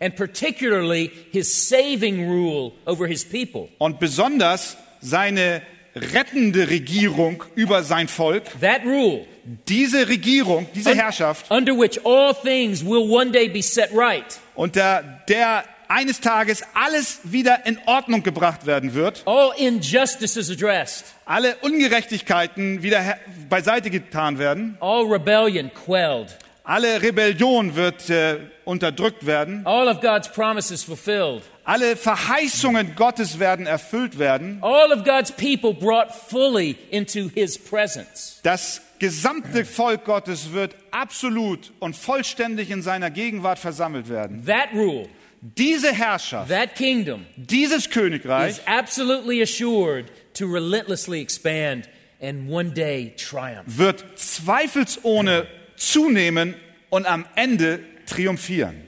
and 0.00 0.16
particularly 0.16 1.10
his 1.30 1.68
saving 1.68 2.26
rule 2.26 2.72
over 2.86 3.06
his 3.06 3.22
people, 3.22 3.68
und 3.78 4.00
besonders 4.00 4.78
seine 5.02 5.60
rettende 5.94 6.70
Regierung 6.70 7.44
über 7.54 7.82
sein 7.82 8.08
Volk. 8.08 8.44
That 8.62 8.82
rule, 8.86 9.26
Diese 9.68 10.08
Regierung, 10.08 10.66
diese 10.74 10.92
Un- 10.92 10.96
Herrschaft, 10.96 11.50
under 11.50 11.74
which 11.78 11.98
all 12.06 12.32
things 12.32 12.82
will 12.82 13.10
one 13.10 13.30
day 13.30 13.46
be 13.46 13.60
set 13.62 13.90
right. 13.92 14.24
unter 14.54 15.02
der 15.28 15.64
eines 15.92 16.20
Tages 16.20 16.62
alles 16.74 17.20
wieder 17.24 17.66
in 17.66 17.78
Ordnung 17.86 18.22
gebracht 18.22 18.64
werden 18.66 18.94
wird, 18.94 19.22
All 19.26 19.52
injustices 19.58 20.50
addressed, 20.50 21.04
alle 21.26 21.56
Ungerechtigkeiten 21.56 22.82
wieder 22.82 23.18
beiseite 23.48 23.90
getan 23.90 24.38
werden, 24.38 24.76
all 24.80 25.04
rebellion 25.04 25.70
quelled, 25.74 26.36
alle 26.64 27.02
Rebellion 27.02 27.74
wird 27.74 28.08
äh, 28.08 28.38
unterdrückt 28.64 29.26
werden, 29.26 29.66
all 29.66 29.88
of 29.88 30.00
God's 30.00 30.32
promises 30.32 30.82
fulfilled, 30.82 31.42
alle 31.64 31.96
Verheißungen 31.96 32.94
Gottes 32.96 33.38
werden 33.38 33.66
erfüllt 33.66 34.18
werden, 34.18 34.58
all 34.62 34.92
of 34.92 35.04
God's 35.04 35.30
people 35.30 35.74
brought 35.74 36.10
fully 36.10 36.76
into 36.90 37.28
his 37.34 37.58
presence. 37.58 38.40
das 38.42 38.80
gesamte 38.98 39.64
Volk 39.66 40.04
Gottes 40.04 40.52
wird 40.52 40.74
absolut 40.92 41.72
und 41.80 41.96
vollständig 41.96 42.70
in 42.70 42.82
seiner 42.82 43.10
Gegenwart 43.10 43.58
versammelt 43.58 44.08
werden. 44.08 44.46
That 44.46 44.68
rule, 44.72 45.08
Diese 45.44 45.92
Herrschaft, 45.92 46.50
that 46.50 46.76
kingdom, 46.76 47.26
dieses 47.36 47.90
Königreich 47.90 48.58
is 48.58 48.60
absolutely 48.64 49.42
assured 49.42 50.04
to 50.34 50.46
relentlessly 50.46 51.20
expand 51.20 51.88
and 52.20 52.48
one 52.48 52.70
day 52.70 53.12
triumph. 53.16 53.64
wird 53.66 54.04
zweifelsohne 54.14 55.48
zunehmen 55.76 56.54
und 56.90 57.06
am 57.06 57.26
Ende 57.34 57.80
triumphieren. 58.06 58.86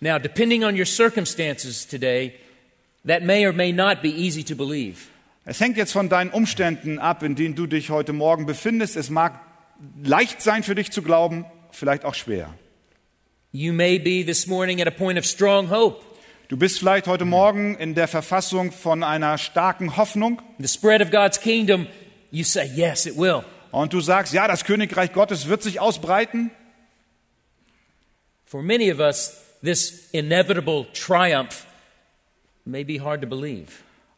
Now, 0.00 0.18
depending 0.18 0.64
on 0.64 0.76
your 0.76 0.84
circumstances 0.84 1.86
today, 1.86 2.34
that 3.06 3.22
may 3.22 3.46
or 3.46 3.54
may 3.54 3.72
not 3.72 4.02
be 4.02 4.10
easy 4.10 4.44
to 4.44 4.54
believe. 4.54 5.08
Es 5.46 5.60
hängt 5.60 5.78
jetzt 5.78 5.92
von 5.92 6.10
deinen 6.10 6.30
Umständen 6.30 6.98
ab, 6.98 7.22
in 7.22 7.36
denen 7.36 7.54
du 7.54 7.66
dich 7.66 7.88
heute 7.88 8.12
Morgen 8.12 8.44
befindest. 8.44 8.96
Es 8.96 9.08
mag 9.08 9.40
leicht 10.02 10.42
sein 10.42 10.62
für 10.62 10.74
dich 10.74 10.90
zu 10.90 11.00
glauben, 11.00 11.46
vielleicht 11.70 12.04
auch 12.04 12.14
schwer. 12.14 12.52
You 13.56 13.72
may 13.72 13.98
be 13.98 14.24
this 14.24 14.48
morning 14.48 14.80
at 14.80 14.88
a 14.88 14.90
point 14.90 15.16
of 15.16 15.24
strong 15.24 15.70
hope. 15.70 16.02
Du 16.48 16.56
bist 16.56 16.76
vielleicht 16.80 17.06
heute 17.06 17.24
Morgen 17.24 17.76
in 17.76 17.94
der 17.94 18.08
Verfassung 18.08 18.72
von 18.72 19.04
einer 19.04 19.38
starken 19.38 19.96
Hoffnung 19.96 20.42
The 20.58 20.66
spread 20.66 21.00
of 21.00 21.12
God's 21.12 21.40
kingdom, 21.40 21.86
you 22.32 22.42
say, 22.42 22.66
yes, 22.74 23.06
it 23.06 23.16
will. 23.16 23.44
und 23.70 23.92
du 23.92 24.00
sagst, 24.00 24.32
ja, 24.34 24.48
das 24.48 24.64
Königreich 24.64 25.12
Gottes 25.12 25.46
wird 25.46 25.62
sich 25.62 25.78
ausbreiten. 25.78 26.50
For 28.44 28.60
many 28.60 28.90
of 28.92 28.98
us, 28.98 29.36
this 29.62 30.08
inevitable 30.10 30.86
triumph 30.92 31.64
may 32.64 32.82
be 32.82 33.00
hard 33.00 33.20
to 33.22 33.28
believe. 33.28 33.68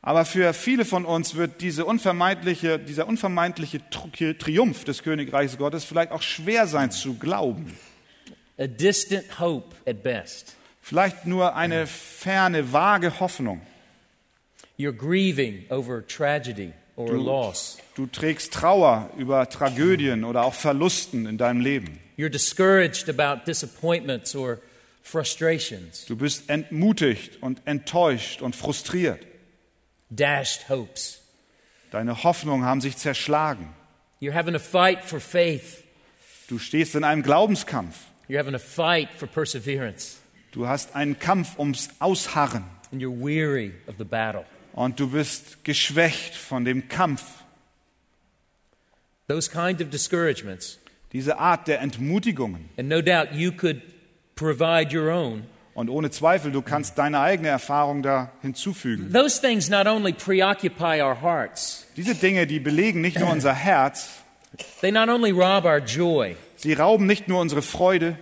Aber 0.00 0.24
für 0.24 0.54
viele 0.54 0.86
von 0.86 1.04
uns 1.04 1.34
wird 1.34 1.60
diese 1.60 1.84
unvermeidliche, 1.84 2.78
dieser 2.78 3.06
unvermeidliche 3.06 3.82
Tr- 3.90 4.38
Triumph 4.38 4.84
des 4.84 5.02
Königreichs 5.02 5.58
Gottes 5.58 5.84
vielleicht 5.84 6.12
auch 6.12 6.22
schwer 6.22 6.66
sein 6.66 6.90
zu 6.90 7.18
glauben. 7.18 7.76
A 8.58 8.66
distant 8.66 9.38
hope 9.38 9.74
at 9.86 10.02
best. 10.02 10.54
Vielleicht 10.82 11.26
nur 11.26 11.56
eine 11.56 11.86
ferne, 11.86 12.72
vage 12.72 13.20
Hoffnung. 13.20 13.60
You're 14.78 14.92
grieving 14.96 15.64
over 15.70 16.06
tragedy 16.06 16.72
or 16.96 17.08
loss. 17.12 17.78
Du 17.94 18.06
trägst 18.06 18.52
Trauer 18.52 19.10
über 19.16 19.48
Tragödien 19.48 20.24
oder 20.24 20.44
auch 20.44 20.54
Verlusten 20.54 21.26
in 21.26 21.38
deinem 21.38 21.60
Leben. 21.60 21.98
You're 22.16 22.30
discouraged 22.30 23.08
about 23.08 23.44
disappointments 23.46 24.34
or 24.34 24.58
frustrations, 25.02 26.04
Du 26.06 26.16
bist 26.16 26.48
entmutigt 26.50 27.42
und 27.42 27.62
enttäuscht 27.66 28.42
und 28.42 28.56
frustriert. 28.56 29.24
dashed 30.10 30.68
hopes. 30.68 31.20
Deine 31.90 32.22
Hoffnungen 32.24 32.64
haben 32.66 32.80
sich 32.80 32.96
zerschlagen. 32.96 33.68
You're 34.20 34.34
having 34.34 34.54
a 34.54 34.58
fight 34.58 35.02
for 35.04 35.20
faith. 35.20 35.84
Du 36.48 36.58
stehst 36.58 36.94
in 36.94 37.04
einem 37.04 37.22
Glaubenskampf. 37.22 37.96
You're 38.28 38.38
having 38.38 38.54
a 38.54 38.58
fight 38.58 39.08
for 39.16 39.26
perseverance. 39.28 40.18
Du 40.52 40.66
hast 40.66 40.94
einen 40.96 41.18
Kampf 41.18 41.58
ums 41.58 41.90
Ausharren. 42.00 42.64
And 42.92 43.00
you're 43.02 43.10
weary 43.10 43.72
of 43.86 43.96
the 43.98 44.04
battle. 44.04 44.44
Und 44.72 44.98
du 45.00 45.08
bist 45.10 45.64
geschwächt 45.64 46.34
von 46.34 46.64
dem 46.64 46.88
Kampf. 46.88 47.22
Those 49.28 49.48
kind 49.50 49.80
of 49.80 49.90
discouragements, 49.90 50.78
Diese 51.12 51.38
Art 51.38 51.66
der 51.66 51.80
Entmutigungen. 51.80 52.68
and 52.76 52.88
no 52.88 53.00
doubt 53.00 53.32
you 53.32 53.50
could 53.52 53.80
provide 54.34 54.92
your 54.96 55.10
own, 55.10 55.44
Und 55.74 55.90
ohne 55.90 56.10
Zweifel, 56.10 56.52
du 56.52 56.62
kannst 56.62 56.96
deine 56.96 57.20
eigene 57.20 57.48
Erfahrung 57.48 58.02
da 58.02 58.30
hinzufügen. 58.42 59.12
those 59.12 59.40
things 59.40 59.68
not 59.68 59.86
only 59.86 60.12
preoccupy 60.12 61.02
our 61.02 61.20
hearts, 61.20 61.86
Diese 61.96 62.14
Dinge, 62.14 62.46
die 62.46 62.60
belegen 62.60 63.00
nicht 63.00 63.18
nur 63.18 63.30
unser 63.30 63.52
Herz, 63.54 64.08
they 64.80 64.92
not 64.92 65.08
only 65.08 65.30
rob 65.32 65.64
our 65.64 65.78
joy, 65.78 66.36
sie 66.56 66.72
rauben 66.72 67.06
nicht 67.06 67.28
nur 67.28 67.40
unsere 67.40 67.62
Freude, 67.62 68.18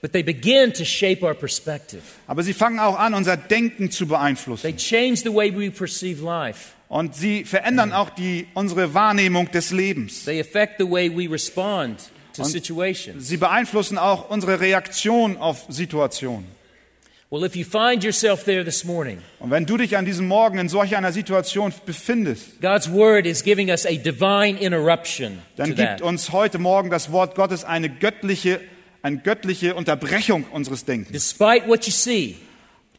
but 0.00 0.12
they 0.12 0.22
begin 0.22 0.72
to 0.72 0.84
shape 0.84 1.22
our 1.22 1.34
perspective. 1.34 2.02
aber 2.26 2.42
sie 2.42 2.52
fangen 2.54 2.78
auch 2.78 2.98
an, 2.98 3.14
unser 3.14 3.36
Denken 3.36 3.90
zu 3.90 4.06
beeinflussen. 4.06 4.62
They 4.62 4.76
change 4.76 5.16
the 5.24 5.34
way 5.34 5.54
we 5.54 5.70
perceive 5.70 6.22
life. 6.24 6.72
Und 6.88 7.14
sie 7.14 7.44
verändern 7.44 7.92
auch 7.92 8.10
die, 8.10 8.46
unsere 8.54 8.94
Wahrnehmung 8.94 9.50
des 9.50 9.72
Lebens. 9.72 10.24
They 10.24 10.40
affect 10.40 10.78
the 10.78 10.90
way 10.90 11.10
we 11.10 11.30
respond 11.30 12.00
to 12.34 12.44
situations. 12.44 13.28
Sie 13.28 13.36
beeinflussen 13.36 13.98
auch 13.98 14.30
unsere 14.30 14.60
Reaktion 14.60 15.36
auf 15.36 15.66
Situationen. 15.68 16.46
Well, 17.30 17.44
if 17.44 17.54
you 17.56 17.66
find 17.66 18.02
yourself 18.02 18.44
there 18.44 18.64
this 18.64 18.84
morning, 18.84 19.18
Und 19.38 19.50
wenn 19.50 19.66
du 19.66 19.76
dich 19.76 19.98
an 19.98 20.06
diesem 20.06 20.26
Morgen 20.26 20.58
in 20.58 20.70
solch 20.70 20.96
einer 20.96 21.12
Situation 21.12 21.74
befindest, 21.84 22.58
God's 22.62 22.90
word 22.90 23.26
is 23.26 23.44
giving 23.44 23.68
us 23.68 23.84
a 23.84 23.96
divine 23.96 24.56
interruption 24.58 25.38
dann 25.56 25.74
gibt 25.74 25.78
that. 25.78 26.00
uns 26.00 26.32
heute 26.32 26.58
Morgen 26.58 26.88
das 26.88 27.12
Wort 27.12 27.34
Gottes 27.34 27.64
eine 27.64 27.90
göttliche, 27.90 28.60
eine 29.02 29.18
göttliche 29.18 29.74
Unterbrechung 29.74 30.44
unseres 30.52 30.86
Denkens. 30.86 31.12
Despite 31.12 31.68
what 31.68 31.84
you 31.84 31.92
see, 31.92 32.36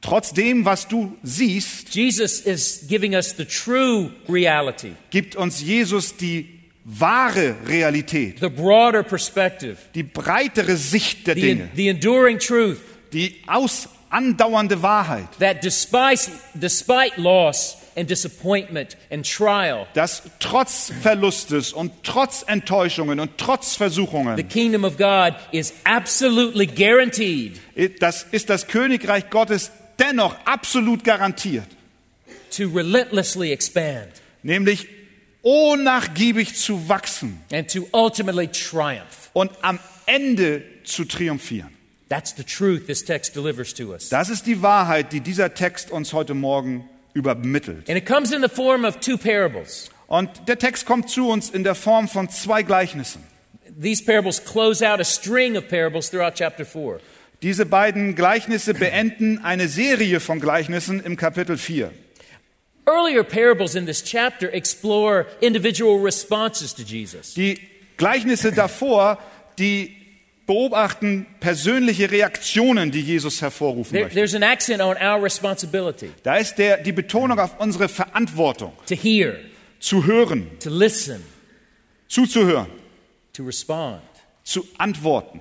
Trotz 0.01 0.31
dem, 0.31 0.63
was 0.63 0.87
du 0.87 1.17
siehst, 1.23 1.93
Jesus 1.95 2.39
is 2.39 2.85
giving 2.87 3.15
us 3.15 3.35
the 3.35 3.45
true 3.45 4.11
reality, 4.29 4.91
gibt 5.09 5.35
uns 5.35 5.59
Jesus 5.59 6.15
die 6.15 6.59
wahre 6.85 7.55
Realität, 7.67 8.39
the 8.39 8.47
broader 8.47 9.01
perspective, 9.01 9.77
die 9.95 10.03
breitere 10.03 10.77
Sicht 10.77 11.25
der 11.25 11.33
the, 11.33 11.41
Dinge, 11.41 11.69
the 11.75 11.87
enduring 11.89 12.37
truth 12.37 12.77
die 13.11 13.41
aus 13.47 13.89
andauernde 14.09 14.81
Wahrheit, 14.81 15.27
that 15.39 15.63
despite, 15.63 16.31
despite 16.53 17.17
loss 17.17 17.77
and 17.95 18.09
disappointment 18.09 18.97
and 19.11 19.25
trial, 19.25 19.87
dass 19.93 20.23
trotz 20.39 20.91
Verlustes 21.01 21.73
und 21.73 21.91
trotz 22.03 22.43
Enttäuschungen 22.47 23.19
und 23.19 23.37
trotz 23.37 23.73
the 23.73 23.77
Versuchungen, 23.77 24.47
kingdom 24.47 24.83
of 24.83 24.97
God 24.97 25.35
is 25.51 25.73
absolutely 25.83 26.65
guaranteed 26.65 27.59
das 27.99 28.25
ist 28.31 28.49
das 28.49 28.67
Königreich 28.67 29.29
Gottes 29.29 29.71
dennoch 29.97 30.35
absolut 30.45 31.03
garantiert, 31.03 31.67
to 32.51 32.67
relentlessly 32.67 33.51
expand 33.51 34.09
nämlich 34.43 34.87
unnachgiebig 35.41 36.55
zu 36.55 36.89
wachsen 36.89 37.41
and 37.51 37.71
to 37.71 37.87
ultimately 37.91 38.47
triumph. 38.47 39.29
und 39.33 39.51
am 39.61 39.79
Ende 40.05 40.63
zu 40.83 41.05
triumphieren. 41.05 41.78
That's 42.09 42.35
the 42.35 42.43
truth 42.43 42.87
this 42.87 43.05
text 43.05 43.35
delivers 43.35 43.73
to 43.75 43.91
us. 43.91 44.09
Das 44.09 44.29
ist 44.29 44.47
die 44.47 44.63
Wahrheit, 44.63 45.13
die 45.13 45.21
dieser 45.21 45.53
Text 45.53 45.91
uns 45.91 46.11
heute 46.11 46.33
Morgen 46.33 46.89
übermittelt. 47.13 47.87
And 47.87 47.97
it 47.97 48.07
comes 48.07 48.31
in 48.31 48.41
the 48.41 48.49
form 48.49 48.83
of 48.83 48.99
two 48.99 49.17
parables. 49.17 49.89
Und 50.07 50.29
der 50.47 50.57
Text 50.57 50.87
kommt 50.87 51.09
zu 51.09 51.29
uns 51.29 51.51
in 51.51 51.63
der 51.63 51.75
Form 51.75 52.07
von 52.07 52.29
zwei 52.29 52.63
Gleichnissen. 52.63 53.23
These 53.79 54.03
parables 54.03 54.43
close 54.43 54.83
out 54.83 54.99
a 54.99 55.03
string 55.03 55.55
of 55.55 55.67
parables 55.67 56.09
throughout 56.09 56.33
chapter 56.33 56.65
4. 56.65 56.99
Diese 57.43 57.67
beiden 57.67 58.15
Gleichnisse 58.15 58.73
beenden 58.73 59.37
eine 59.43 59.67
Serie 59.67 60.19
von 60.19 60.39
Gleichnissen 60.39 60.99
im 61.01 61.15
Kapitel 61.15 61.57
4. 61.57 61.91
Earlier 62.87 63.23
parables 63.23 63.75
in 63.75 63.85
this 63.85 64.03
chapter 64.03 64.51
explore 64.51 65.27
individual 65.41 66.01
responses 66.01 66.73
to 66.73 66.81
Jesus. 66.81 67.35
Die 67.35 67.59
Gleichnisse 67.97 68.51
davor, 68.51 69.19
die 69.59 69.98
beobachten 70.49 71.27
persönliche 71.39 72.09
Reaktionen, 72.09 72.89
die 72.89 73.01
Jesus 73.01 73.39
hervorrufen 73.43 73.91
There, 73.93 74.05
möchte. 74.05 74.15
there's 74.17 74.33
an 74.33 74.41
accent 74.41 74.81
on 74.81 74.97
our 74.97 75.23
responsibility 75.23 76.09
Da 76.23 76.37
ist 76.37 76.55
der, 76.55 76.77
die 76.77 76.91
Betonung 76.91 77.37
auf 77.39 77.59
unsere 77.59 77.87
Verantwortung, 77.87 78.73
to 78.87 78.95
hear, 78.95 79.35
zu 79.79 80.05
hören, 80.07 80.47
to 80.59 80.71
listen, 80.71 81.23
zuzuhören, 82.07 82.65
to 83.33 83.43
respond. 83.43 84.01
zu 84.43 84.67
antworten. 84.79 85.39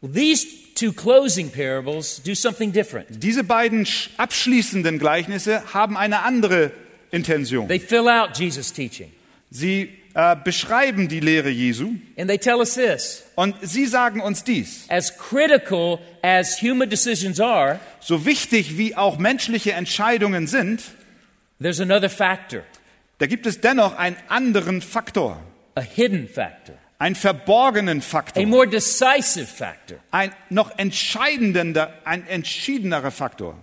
Well, 0.00 0.12
these 0.12 0.44
two 0.74 0.92
closing 0.92 1.48
parables 1.50 2.20
do 2.24 2.34
something 2.34 2.72
different. 2.72 3.06
Diese 3.22 3.44
beiden 3.44 3.84
sch- 3.86 4.08
abschließenden 4.16 4.98
Gleichnisse 4.98 5.62
haben 5.72 5.96
eine 5.96 6.22
andere 6.24 6.72
Intention. 7.12 7.68
They 7.68 7.78
fill 7.78 8.08
out 8.08 8.36
Jesus' 8.36 8.72
teaching. 8.72 9.12
Sie 9.50 9.90
äh, 10.14 10.36
beschreiben 10.44 11.08
die 11.08 11.20
Lehre 11.20 11.48
Jesu 11.50 11.94
And 12.18 12.28
they 12.28 12.38
tell 12.38 12.56
us 12.58 12.74
this 12.74 13.24
und 13.34 13.54
sie 13.62 13.86
sagen 13.86 14.20
uns 14.20 14.44
dies. 14.44 14.86
as 14.88 15.16
critical 15.16 15.98
as 16.22 16.60
human 16.60 16.88
decisions 16.90 17.40
are, 17.40 17.80
So 18.00 18.24
wichtig 18.26 18.76
wie 18.78 18.94
auch 18.96 19.18
menschliche 19.18 19.72
Entscheidungen 19.72 20.46
sind, 20.46 20.82
there's 21.60 21.80
another 21.80 22.10
factor. 22.10 22.62
da 23.18 23.26
gibt 23.26 23.46
es 23.46 23.60
dennoch 23.60 23.96
einen 23.96 24.16
anderen 24.28 24.82
Faktor, 24.82 25.40
a 25.76 25.80
hidden 25.80 26.28
factor, 26.28 26.74
einen 26.98 27.14
verborgenen 27.16 27.98
a 27.98 28.02
Faktor, 28.02 28.44
more 28.46 28.66
decisive 28.68 29.46
factor. 29.46 29.98
ein 30.10 30.32
noch 30.50 30.70
entscheidender, 30.78 31.92
ein 32.04 32.26
entschiedenerer 32.26 33.10
Faktor. 33.10 33.56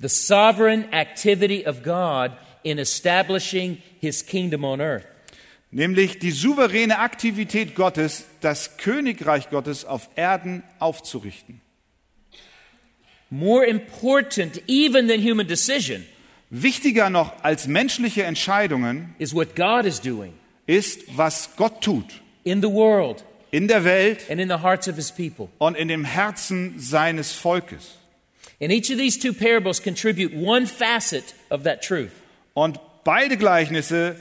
The 0.00 0.08
sovereign 0.08 0.92
activity 0.92 1.66
of 1.66 1.82
God 1.84 2.32
in 2.64 2.78
establishing 2.78 3.80
his 4.00 4.24
kingdom 4.26 4.64
on 4.64 4.80
earth. 4.80 5.04
Nämlich 5.74 6.20
die 6.20 6.30
souveräne 6.30 7.00
Aktivität 7.00 7.74
Gottes, 7.74 8.26
das 8.40 8.76
Königreich 8.76 9.50
Gottes 9.50 9.84
auf 9.84 10.08
Erden 10.14 10.62
aufzurichten. 10.78 11.60
More 13.28 13.66
important 13.66 14.62
even 14.68 15.08
than 15.08 15.20
human 15.20 15.48
decision 15.48 16.04
Wichtiger 16.50 17.10
noch 17.10 17.42
als 17.42 17.66
menschliche 17.66 18.22
Entscheidungen 18.22 19.16
is 19.18 19.34
what 19.34 19.56
God 19.56 19.84
is 19.84 20.00
doing 20.00 20.34
ist, 20.66 21.00
was 21.16 21.50
Gott 21.56 21.82
tut 21.82 22.04
in 22.44 22.62
the 22.62 22.68
world 22.68 23.24
in 23.50 23.66
der 23.66 23.82
Welt 23.82 24.30
and 24.30 24.40
in 24.40 24.48
the 24.48 24.62
hearts 24.62 24.86
of 24.86 24.94
his 24.94 25.10
people. 25.10 25.48
und 25.58 25.76
in 25.76 25.88
dem 25.88 26.04
Herzen 26.04 26.78
seines 26.78 27.32
Volkes. 27.32 27.98
And 28.60 28.70
each 28.70 28.92
of 28.92 28.98
these 28.98 29.18
two 29.18 29.32
parables 29.32 29.82
contribute 29.82 30.32
one 30.32 30.68
facet 30.68 31.34
of 31.50 31.64
that 31.64 31.82
truth. 31.82 32.12
Und 32.52 32.78
beide 33.02 33.36
Gleichnisse 33.36 34.14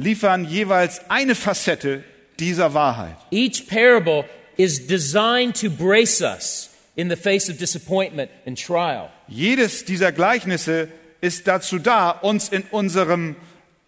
liefern 0.00 0.44
jeweils 0.44 1.00
eine 1.10 1.34
Facette 1.34 2.04
dieser 2.38 2.74
Wahrheit. 2.74 3.16
Each 3.30 3.66
parable 3.66 4.24
is 4.56 4.86
designed 4.86 5.60
to 5.60 5.70
brace 5.70 6.20
us 6.22 6.70
in 6.96 7.08
the 7.08 7.16
face 7.16 7.48
of 7.50 7.58
disappointment 7.58 8.30
and 8.46 8.58
trial. 8.58 9.10
Jedes 9.28 9.84
dieser 9.84 10.12
Gleichnisse 10.12 10.88
ist 11.20 11.46
dazu 11.46 11.78
da, 11.78 12.10
uns 12.10 12.48
in 12.48 12.64
unseren 12.70 13.36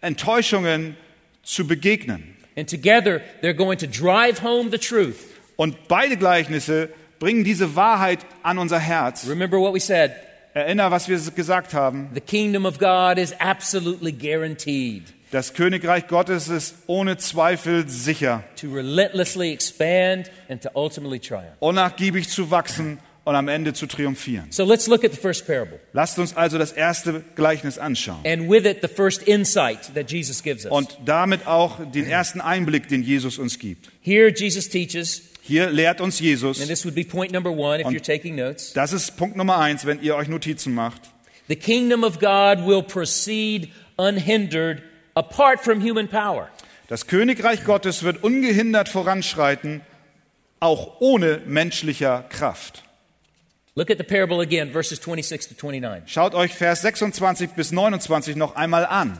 Enttäuschungen 0.01 0.95
zu 1.43 1.67
begegnen. 1.67 2.35
And 2.55 2.69
together, 2.69 3.21
they're 3.41 3.55
going 3.55 3.79
to 3.79 3.87
drive 3.87 4.43
home 4.43 4.69
the 4.69 4.77
truth. 4.77 5.17
Und 5.55 5.87
beide 5.87 6.17
Gleichnisse 6.17 6.89
bringen 7.19 7.43
diese 7.43 7.75
Wahrheit 7.75 8.19
an 8.43 8.59
unser 8.59 8.79
Herz. 8.79 9.27
Remember 9.27 9.59
what 9.59 9.73
we 9.73 9.79
said 9.79 10.11
Erinner, 10.53 10.91
was 10.91 11.07
wir 11.07 11.17
gesagt 11.35 11.73
haben. 11.73 12.09
the 12.13 12.21
kingdom 12.21 12.65
of 12.65 12.77
God 12.77 13.17
is 13.17 13.33
absolutely 13.39 14.11
guaranteed 14.11 15.03
Das 15.33 15.55
Königreich 15.55 16.07
Gottes 16.07 16.47
ist 16.47 16.75
ohne 16.85 17.17
Zweifel 17.17 17.89
sicher, 17.89 18.43
to 18.55 18.67
relentlessly 18.71 19.51
expand 19.51 20.29
and 20.47 20.61
to 20.61 20.69
ultimately 20.75 21.19
triumph. 21.19 21.55
unnachgiebig 21.59 22.29
zu 22.29 22.51
wachsen 22.51 22.99
und 23.23 23.33
am 23.35 23.47
Ende 23.47 23.73
zu 23.73 23.87
triumphieren. 23.87 24.51
So 24.51 24.63
let's 24.63 24.85
look 24.85 25.03
at 25.03 25.11
the 25.11 25.19
first 25.19 25.47
parable. 25.47 25.79
Lasst 25.91 26.19
uns 26.19 26.37
also 26.37 26.59
das 26.59 26.71
erste 26.71 27.23
Gleichnis 27.35 27.79
anschauen. 27.79 28.19
and 28.27 28.47
with 28.47 28.63
it 28.65 28.81
the 28.83 28.87
first 28.87 29.23
insight 29.23 29.79
that 29.95 30.11
Jesus 30.11 30.43
gives 30.43 30.65
us. 30.65 30.71
Und 30.71 30.99
damit 31.03 31.47
auch 31.47 31.79
den 31.91 32.05
ersten 32.05 32.39
Einblick, 32.39 32.87
den 32.87 33.01
Jesus 33.01 33.39
uns 33.39 33.57
gibt. 33.57 33.89
Here, 34.01 34.31
Jesus 34.31 34.69
teaches, 34.69 35.23
Hier 35.41 35.71
lehrt 35.71 35.99
uns 35.99 36.19
and 36.19 36.27
Jesus, 36.29 36.59
this 36.59 36.85
would 36.85 36.93
be 36.93 37.03
point 37.03 37.31
number 37.31 37.49
one 37.49 37.79
if 37.79 37.87
Und- 37.87 37.95
you're 37.97 38.05
taking 38.05 38.35
notes 38.35 38.71
das 38.73 38.93
ist 38.93 39.17
Punkt 39.17 39.35
Nummer 39.35 39.57
eins, 39.57 39.87
wenn 39.87 39.99
ihr 39.99 40.15
euch 40.15 40.27
Notizen 40.27 40.75
macht. 40.75 41.01
the 41.47 41.55
kingdom 41.55 42.03
of 42.03 42.19
God 42.19 42.67
will 42.67 42.83
proceed 42.83 43.69
unhindered 43.97 44.83
apart 45.15 45.59
from 45.59 45.81
human 45.81 46.07
power. 46.07 46.49
Das 46.87 47.07
Königreich 47.07 47.63
Gottes 47.63 48.03
wird 48.03 48.23
ungehindert 48.23 48.89
voranschreiten, 48.89 49.81
auch 50.59 50.99
ohne 50.99 51.41
menschlicher 51.45 52.25
Kraft. 52.29 52.83
Look 53.75 53.89
at 53.89 53.97
the 53.97 54.03
parable 54.03 54.41
again, 54.41 54.71
verses 54.71 54.99
26 54.99 55.47
to 55.47 55.55
29. 55.55 56.11
Schaut 56.11 56.35
euch 56.35 56.53
Vers 56.53 56.81
26 56.81 57.51
bis 57.51 57.71
29 57.71 58.35
noch 58.35 58.55
einmal 58.55 58.85
an. 58.85 59.19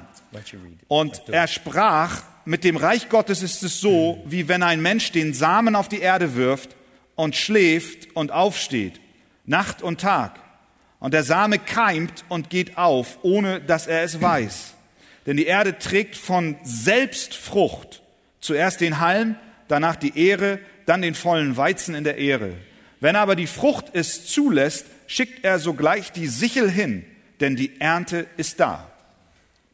Und 0.88 1.24
er 1.30 1.48
sprach, 1.48 2.22
mit 2.46 2.64
dem 2.64 2.78
Reich 2.78 3.10
Gottes 3.10 3.42
ist 3.42 3.64
es 3.64 3.80
so, 3.80 4.22
wie 4.26 4.48
wenn 4.48 4.62
ein 4.62 4.82
Mensch 4.82 5.12
den 5.12 5.34
Samen 5.34 5.76
auf 5.76 5.90
die 5.90 6.02
Erde 6.02 6.36
wirft 6.36 6.76
und 7.16 7.36
schläft 7.36 8.15
und 8.15 8.32
aufsteht, 8.32 9.00
Nacht 9.46 9.82
und 9.82 10.02
Tag. 10.02 10.39
Und 11.00 11.13
der 11.13 11.24
Same 11.24 11.60
keimt 11.60 12.24
und 12.30 12.50
geht 12.50 12.78
auf, 12.78 13.20
ohne 13.24 13.60
dass 13.60 13.88
er 13.88 14.04
es 14.04 14.22
weiß. 14.22 14.74
Denn 15.26 15.38
die 15.38 15.46
Erde 15.46 15.78
trägt 15.80 16.16
von 16.16 16.58
selbst 16.64 17.34
Frucht. 17.34 18.02
Zuerst 18.42 18.82
den 18.82 19.00
Halm, 19.00 19.36
danach 19.68 19.96
die 19.96 20.18
Ehre, 20.18 20.60
dann 20.86 21.02
den 21.02 21.16
vollen 21.16 21.56
Weizen 21.56 21.96
in 21.96 22.04
der 22.04 22.18
Ehre. 22.18 22.54
Wenn 23.00 23.16
aber 23.16 23.36
die 23.36 23.48
Frucht 23.48 23.86
es 23.94 24.26
zulässt, 24.26 24.86
schickt 25.08 25.44
er 25.44 25.60
sogleich 25.60 26.12
die 26.12 26.28
Sichel 26.28 26.70
hin, 26.70 27.06
denn 27.40 27.56
die 27.56 27.80
Ernte 27.80 28.28
ist 28.38 28.60
da. 28.60 28.90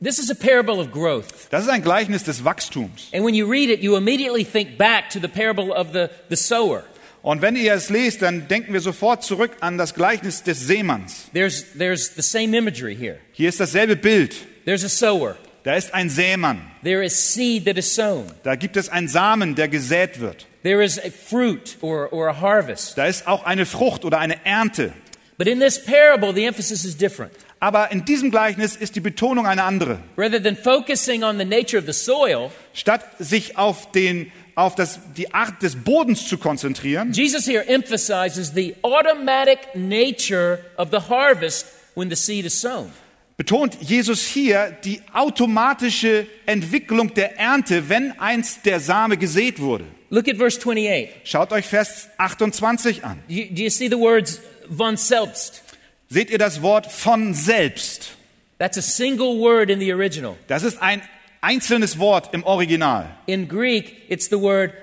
This 0.02 0.18
is 0.18 0.32
a 0.32 0.34
parable 0.34 0.80
of 0.80 0.92
growth. 0.92 1.26
Das 1.50 1.64
ist 1.64 1.70
ein 1.70 1.82
Gleichnis 1.82 2.24
des 2.24 2.46
Wachstums. 2.46 3.10
And 3.12 3.26
when 3.26 3.36
you 3.36 3.46
read 3.46 3.70
it, 3.70 3.82
you 3.82 3.98
immediately 3.98 4.46
think 4.46 4.78
back 4.78 5.10
to 5.10 5.20
the 5.20 5.28
parable 5.28 5.72
of 5.72 5.90
the, 5.92 6.08
the 6.30 6.38
sower. 6.38 6.84
Und 7.22 7.42
wenn 7.42 7.58
ihr 7.58 7.74
es 7.74 7.90
lest, 7.90 8.22
dann 8.22 8.48
denken 8.48 8.72
wir 8.72 8.80
sofort 8.80 9.24
zurück 9.24 9.52
an 9.60 9.78
das 9.78 9.94
Gleichnis 9.94 10.42
des 10.44 10.66
Seemanns. 10.68 11.30
There's, 11.34 11.66
there's 11.78 12.16
the 12.16 12.22
same 12.22 12.58
imagery 12.58 12.96
here. 12.96 13.18
Hier 13.34 13.50
ist 13.50 13.60
dasselbe 13.60 13.98
Bild. 13.98 14.36
There's 14.70 14.84
a 14.84 14.90
sower. 14.90 15.36
Da 15.64 15.74
ist 15.74 15.96
ein 15.96 16.12
Sämann. 16.12 16.62
There 16.84 17.04
is 17.04 17.34
seed 17.34 17.66
that 17.66 17.76
is 17.80 17.92
sown. 17.92 18.26
Da 18.44 18.54
gibt 18.54 18.78
es 18.78 18.88
einen 18.88 19.08
Samen, 19.08 19.56
der 19.56 19.68
gesät 19.68 20.20
wird. 20.20 20.46
There 20.62 20.84
is 20.84 21.00
a 21.00 21.10
fruit 21.10 21.76
or, 21.82 22.14
or 22.14 22.30
a 22.30 22.40
harvest. 22.40 22.96
Da 22.96 23.08
ist 23.08 23.26
auch 23.26 23.46
eine 23.46 23.66
Frucht 23.66 24.06
oder 24.06 24.20
eine 24.20 24.46
Ernte. 24.46 24.94
But 25.40 25.48
in 25.48 25.60
this 25.60 25.84
parable, 25.84 26.36
the 26.36 26.46
emphasis 26.46 26.86
is 26.86 26.96
different. 26.96 27.32
Aber 27.60 27.92
in 27.92 28.06
diesem 28.06 28.30
Gleichnis 28.30 28.76
ist 28.76 28.96
die 28.96 29.00
Betonung 29.00 29.48
eine 29.48 29.64
andere. 29.64 30.02
Rather 30.16 30.40
than 30.40 30.56
focusing 30.56 31.24
on 31.24 31.40
the 31.40 31.46
nature 31.46 31.80
of 31.80 31.88
the 31.88 31.92
soil, 31.92 32.52
Statt 32.76 33.02
sich 33.18 33.58
auf, 33.58 33.92
den, 33.92 34.32
auf 34.54 34.76
das, 34.76 35.00
die 35.18 35.34
Art 35.34 35.64
des 35.64 35.78
Bodens 35.78 36.28
zu 36.28 36.38
konzentrieren, 36.38 37.12
Jesus 37.12 37.48
here 37.48 37.68
emphasizes 37.68 38.54
the 38.54 38.76
automatic 38.84 39.74
nature 39.74 40.60
of 40.78 40.90
the 40.92 41.00
harvest 41.10 41.66
when 41.96 42.12
the 42.12 42.16
seed 42.16 42.46
is 42.46 42.54
sown. 42.54 42.92
Betont 43.40 43.78
Jesus 43.80 44.28
hier 44.28 44.78
die 44.84 45.02
automatische 45.14 46.28
Entwicklung 46.46 47.14
der 47.14 47.40
Ernte, 47.40 47.88
wenn 47.88 48.12
einst 48.20 48.66
der 48.66 48.82
Same 48.82 49.16
gesät 49.16 49.62
wurde. 49.62 49.86
Look 50.10 50.28
at 50.28 50.36
verse 50.36 50.60
28. 50.60 51.10
Schaut 51.24 51.54
euch 51.54 51.66
Vers 51.66 52.10
28 52.18 53.06
an. 53.06 53.24
Do 53.30 53.34
you, 53.34 53.46
do 53.50 53.62
you 53.62 53.70
see 53.70 53.88
the 53.88 53.98
words 53.98 54.42
von 54.70 54.98
selbst? 54.98 55.64
Seht 56.10 56.30
ihr 56.32 56.38
das 56.38 56.62
Wort 56.62 56.92
von 56.92 57.34
selbst? 57.34 58.18
That's 58.58 58.78
a 58.78 58.82
single 58.82 59.40
word 59.40 59.70
in 59.70 59.80
the 59.80 59.94
original. 59.94 60.36
Das 60.48 60.64
ist 60.64 60.82
ein 60.82 61.02
einzelnes 61.40 61.98
Wort 61.98 62.34
im 62.34 62.44
Original. 62.44 63.06
In 63.26 63.48
Greek, 63.48 64.10
it's 64.10 64.30
the 64.30 64.42
word 64.42 64.74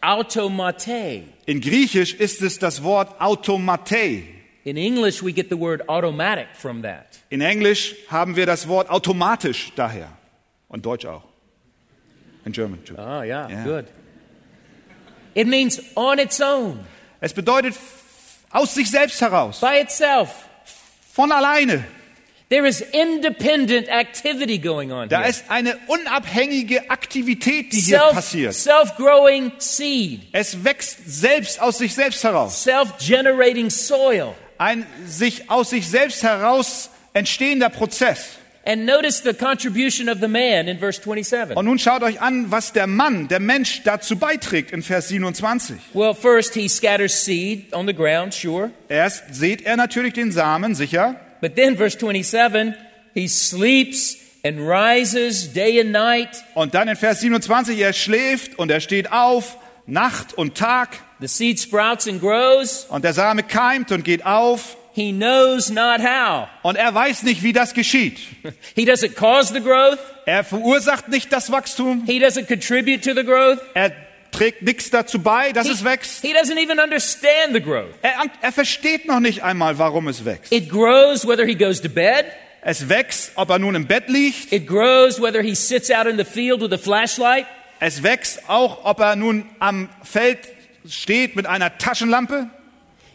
automate. 0.00 1.22
In 1.44 1.60
Griechisch 1.60 2.14
ist 2.14 2.42
es 2.42 2.58
das 2.58 2.82
Wort 2.82 3.20
automate. 3.20 4.35
In 4.66 4.76
English, 4.76 5.22
we 5.22 5.32
get 5.32 5.48
the 5.48 5.54
word 5.56 5.82
automatic 5.88 6.48
from 6.54 6.82
that. 6.82 7.06
In 7.30 7.40
Englisch 7.40 7.94
haben 8.08 8.34
wir 8.34 8.46
das 8.46 8.66
Wort 8.66 8.90
automatisch 8.90 9.70
daher. 9.76 10.08
Und 10.68 10.84
Deutsch 10.84 11.06
auch. 11.06 11.22
In 12.44 12.50
German 12.50 12.84
too. 12.84 12.94
Oh, 12.98 13.22
yeah, 13.22 13.48
Yeah. 13.48 13.62
good. 13.64 13.84
It 15.34 15.46
means 15.46 15.80
on 15.94 16.18
its 16.18 16.40
own, 16.40 16.80
Es 17.20 17.32
bedeutet 17.32 17.74
aus 18.50 18.74
sich 18.74 18.90
selbst 18.90 19.20
heraus, 19.20 19.60
by 19.60 19.78
itself. 19.80 20.30
von 21.12 21.30
alleine. 21.30 21.84
There 22.48 22.66
is 22.66 22.80
independent 22.80 23.88
activity 23.88 24.58
going 24.58 24.90
on 24.90 25.08
Da 25.08 25.20
here. 25.20 25.28
ist 25.30 25.44
eine 25.48 25.76
unabhängige 25.86 26.90
Aktivität, 26.90 27.72
die 27.72 27.80
hier 27.80 27.98
Self, 28.00 28.12
passiert. 28.14 28.54
self-growing 28.54 29.52
seed, 29.58 30.22
Es 30.32 30.64
wächst 30.64 30.98
selbst 31.06 31.60
aus 31.60 31.78
sich 31.78 31.94
selbst 31.94 32.24
heraus. 32.24 32.64
self-generating 32.64 33.70
soil. 33.70 34.34
Ein 34.58 34.86
sich 35.06 35.50
aus 35.50 35.70
sich 35.70 35.88
selbst 35.88 36.22
heraus 36.22 36.90
entstehender 37.12 37.68
Prozess. 37.68 38.38
And 38.68 38.84
notice 38.84 39.22
the 39.22 39.32
contribution 39.32 40.08
of 40.08 40.18
the 40.20 40.26
man 40.26 40.66
in 40.66 40.80
verse 40.80 41.00
27. 41.00 41.56
Und 41.56 41.66
nun 41.66 41.78
schaut 41.78 42.02
euch 42.02 42.20
an, 42.20 42.50
was 42.50 42.72
der 42.72 42.88
Mann, 42.88 43.28
der 43.28 43.38
Mensch 43.38 43.82
dazu 43.84 44.16
beiträgt 44.16 44.72
in 44.72 44.82
Vers 44.82 45.08
27. 45.08 45.76
Well, 45.94 46.14
first 46.14 46.54
he 46.54 46.68
scatters 46.68 47.24
seed 47.24 47.72
on 47.72 47.86
the 47.86 47.94
ground, 47.94 48.34
sure. 48.34 48.70
Erst 48.88 49.32
seht 49.32 49.62
er 49.62 49.76
natürlich 49.76 50.14
den 50.14 50.32
Samen, 50.32 50.74
sicher. 50.74 51.14
But 51.40 51.54
then 51.54 51.76
verse 51.76 51.96
27, 51.96 52.74
he 53.14 53.28
sleeps 53.28 54.16
and 54.44 54.58
rises 54.58 55.52
day 55.52 55.80
and 55.80 55.92
night. 55.92 56.30
Und 56.54 56.74
dann 56.74 56.88
in 56.88 56.96
Vers 56.96 57.20
27, 57.20 57.78
er 57.78 57.92
schläft 57.92 58.58
und 58.58 58.72
er 58.72 58.80
steht 58.80 59.12
auf, 59.12 59.58
Nacht 59.86 60.34
und 60.34 60.56
Tag. 60.56 60.88
The 61.20 61.28
seed 61.28 61.58
sprouts 61.58 62.06
and 62.08 62.20
grows. 62.20 62.86
Und 62.88 63.04
der 63.04 63.12
Same 63.14 63.42
keimt 63.42 63.90
und 63.92 64.04
geht 64.04 64.24
auf. 64.26 64.76
He 64.92 65.12
knows 65.12 65.68
not 65.70 66.00
how. 66.00 66.48
Und 66.62 66.76
er 66.76 66.94
weiß 66.94 67.22
nicht, 67.22 67.42
wie 67.42 67.52
das 67.52 67.74
geschieht. 67.74 68.18
He 68.74 68.84
doesn't 68.90 69.14
cause 69.14 69.52
the 69.52 69.60
growth. 69.60 69.98
Er 70.26 70.42
verursacht 70.44 71.08
nicht 71.08 71.32
das 71.32 71.50
Wachstum. 71.52 72.04
He 72.06 72.18
doesn't 72.22 72.46
contribute 72.46 73.02
to 73.02 73.14
the 73.14 73.24
growth. 73.24 73.58
Er 73.74 73.92
trägt 74.32 74.62
nichts 74.62 74.90
dazu 74.90 75.18
bei, 75.20 75.52
dass 75.52 75.66
He, 75.66 75.72
es 75.72 75.84
wächst. 75.84 76.22
he 76.22 76.34
doesn't 76.34 76.58
even 76.58 76.78
understand 76.80 77.52
the 77.54 77.60
growth. 77.60 77.94
Er, 78.02 78.14
er 78.42 78.52
versteht 78.52 79.06
noch 79.06 79.20
nicht 79.20 79.42
einmal, 79.42 79.78
warum 79.78 80.08
es 80.08 80.24
wächst. 80.24 80.52
It 80.52 80.68
grows 80.68 81.26
whether 81.26 81.46
he 81.46 81.54
goes 81.54 81.80
to 81.80 81.88
bed, 81.88 82.24
Es 82.62 82.88
wächst, 82.88 83.32
ob 83.36 83.50
er 83.50 83.58
nun 83.60 83.74
im 83.76 83.86
Bett 83.86 84.08
liegt. 84.08 84.50
It 84.52 84.66
grows 84.66 85.20
whether 85.22 85.40
he 85.40 85.54
sits 85.54 85.90
out 85.90 86.06
in 86.06 86.16
the 86.18 86.24
field 86.24 86.60
with 86.60 86.72
a 86.72 86.78
flashlight. 86.78 87.46
Es 87.78 88.02
wächst 88.02 88.48
auch, 88.48 88.84
ob 88.84 88.98
er 89.00 89.14
nun 89.14 89.46
am 89.60 89.88
Feld 90.02 90.38
steht 90.90 91.36
mit 91.36 91.46
einer 91.46 91.78
Taschenlampe. 91.78 92.50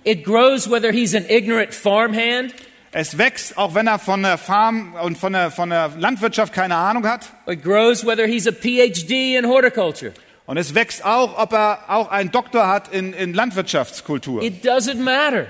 It 0.04 0.24
grows 0.24 0.70
whether 0.70 0.92
he's 0.92 1.14
an 1.14 1.26
ignorant 1.28 1.74
farmhand. 1.74 2.54
Es 2.92 3.18
wächst, 3.18 3.58
auch 3.58 3.74
wenn 3.74 3.88
er 3.88 4.00
von 4.00 4.22
der 4.24 4.38
Farm 4.38 4.96
und 4.96 5.18
von 5.18 5.32
der, 5.32 5.52
von 5.52 5.70
der 5.70 5.90
Landwirtschaft 5.98 6.54
keine 6.54 6.76
Ahnung 6.76 7.08
hat. 7.08 7.32
It 7.48 7.64
grows 7.64 8.06
whether 8.06 8.26
he's 8.26 8.48
a 8.48 8.52
PhD 8.52 9.38
in 9.38 9.48
horticulture. 9.48 10.14
Und 10.46 10.58
es 10.58 10.76
wächst 10.76 11.06
auch, 11.06 11.38
ob 11.38 11.54
er 11.54 11.90
auch 11.90 12.10
einen 12.10 12.32
Doktor 12.32 12.68
hat 12.68 12.94
in, 12.94 13.14
in 13.14 13.34
Landwirtschaftskultur. 13.34 14.42
It 14.42 14.66
doesn't 14.66 14.96
matter. 14.96 15.48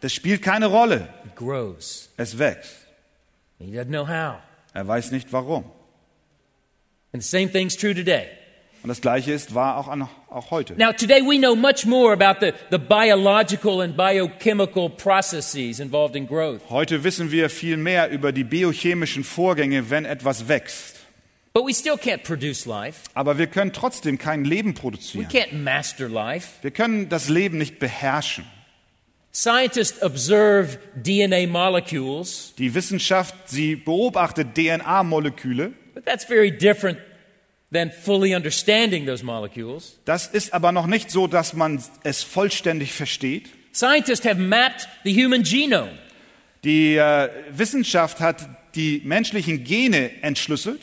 Das 0.00 0.12
spielt 0.12 0.42
keine 0.42 0.66
Rolle. 0.66 1.08
It 1.24 1.36
grows. 1.36 2.10
Es 2.16 2.38
wächst. 2.38 2.86
He 3.58 3.66
doesn't 3.66 3.86
know 3.86 4.06
how. 4.06 4.40
Er 4.74 4.86
weiß 4.86 5.12
nicht 5.12 5.32
warum. 5.32 5.64
And 7.12 7.22
the 7.22 7.28
same 7.28 7.50
thing's 7.50 7.76
true 7.76 7.94
today. 7.94 8.26
Und 8.82 8.88
das 8.88 9.00
Gleiche 9.00 9.32
ist 9.32 9.54
wahr 9.54 9.76
auch, 9.76 9.86
an, 9.88 10.08
auch 10.28 10.50
heute. 10.50 10.74
Now, 10.76 10.92
today 10.92 11.20
we 11.22 11.38
know 11.38 11.54
much 11.54 11.86
more 11.86 12.12
about 12.12 12.44
the, 12.44 12.52
the 12.70 12.78
biological 12.78 13.80
and 13.80 13.96
biochemical 13.96 14.90
processes 14.90 15.78
involved 15.78 16.16
in 16.16 16.26
growth. 16.26 16.60
Heute 16.68 17.04
wissen 17.04 17.30
wir 17.30 17.48
viel 17.48 17.76
mehr 17.76 18.10
über 18.10 18.32
die 18.32 18.42
biochemischen 18.42 19.22
Vorgänge, 19.22 19.88
wenn 19.90 20.04
etwas 20.04 20.48
wächst. 20.48 20.96
But 21.54 21.64
we 21.66 21.74
still 21.74 21.94
can't 21.96 22.24
produce 22.24 22.64
life. 22.66 23.02
Aber 23.14 23.38
wir 23.38 23.46
können 23.46 23.72
trotzdem 23.72 24.18
kein 24.18 24.44
Leben 24.44 24.70
We 24.70 24.80
produzieren. 24.80 25.28
can't 25.28 25.52
master 25.52 26.08
life. 26.08 26.48
Wir 26.62 26.70
können 26.72 27.08
das 27.08 27.28
Leben 27.28 27.58
nicht 27.58 27.78
beherrschen. 27.78 28.44
Scientists 29.34 30.02
observe 30.02 30.78
DNA 31.02 31.46
molecules, 31.46 32.52
Die 32.58 32.74
Wissenschaft, 32.74 33.34
sie 33.46 33.76
beobachtet 33.76 34.54
DNA-Moleküle. 34.56 35.72
but 35.94 36.04
that's 36.04 36.24
very 36.24 36.50
different 36.50 36.98
than 37.72 37.90
fully 37.90 38.34
understanding 38.34 39.06
those 39.06 39.24
molecules. 39.24 39.98
Das 40.04 40.26
ist 40.26 40.52
aber 40.52 40.72
noch 40.72 40.86
nicht 40.86 41.10
so, 41.10 41.26
dass 41.26 41.54
man 41.54 41.82
es 42.04 42.22
vollständig 42.22 42.92
versteht. 42.92 43.48
Scientists 43.72 44.24
have 44.26 44.38
mapped 44.38 44.86
the 45.04 45.12
human 45.12 45.42
genome. 45.42 45.90
Die 46.64 46.96
äh, 46.96 47.28
Wissenschaft 47.50 48.20
hat 48.20 48.46
die 48.74 49.02
menschlichen 49.04 49.64
Gene 49.64 50.22
entschlüsselt. 50.22 50.80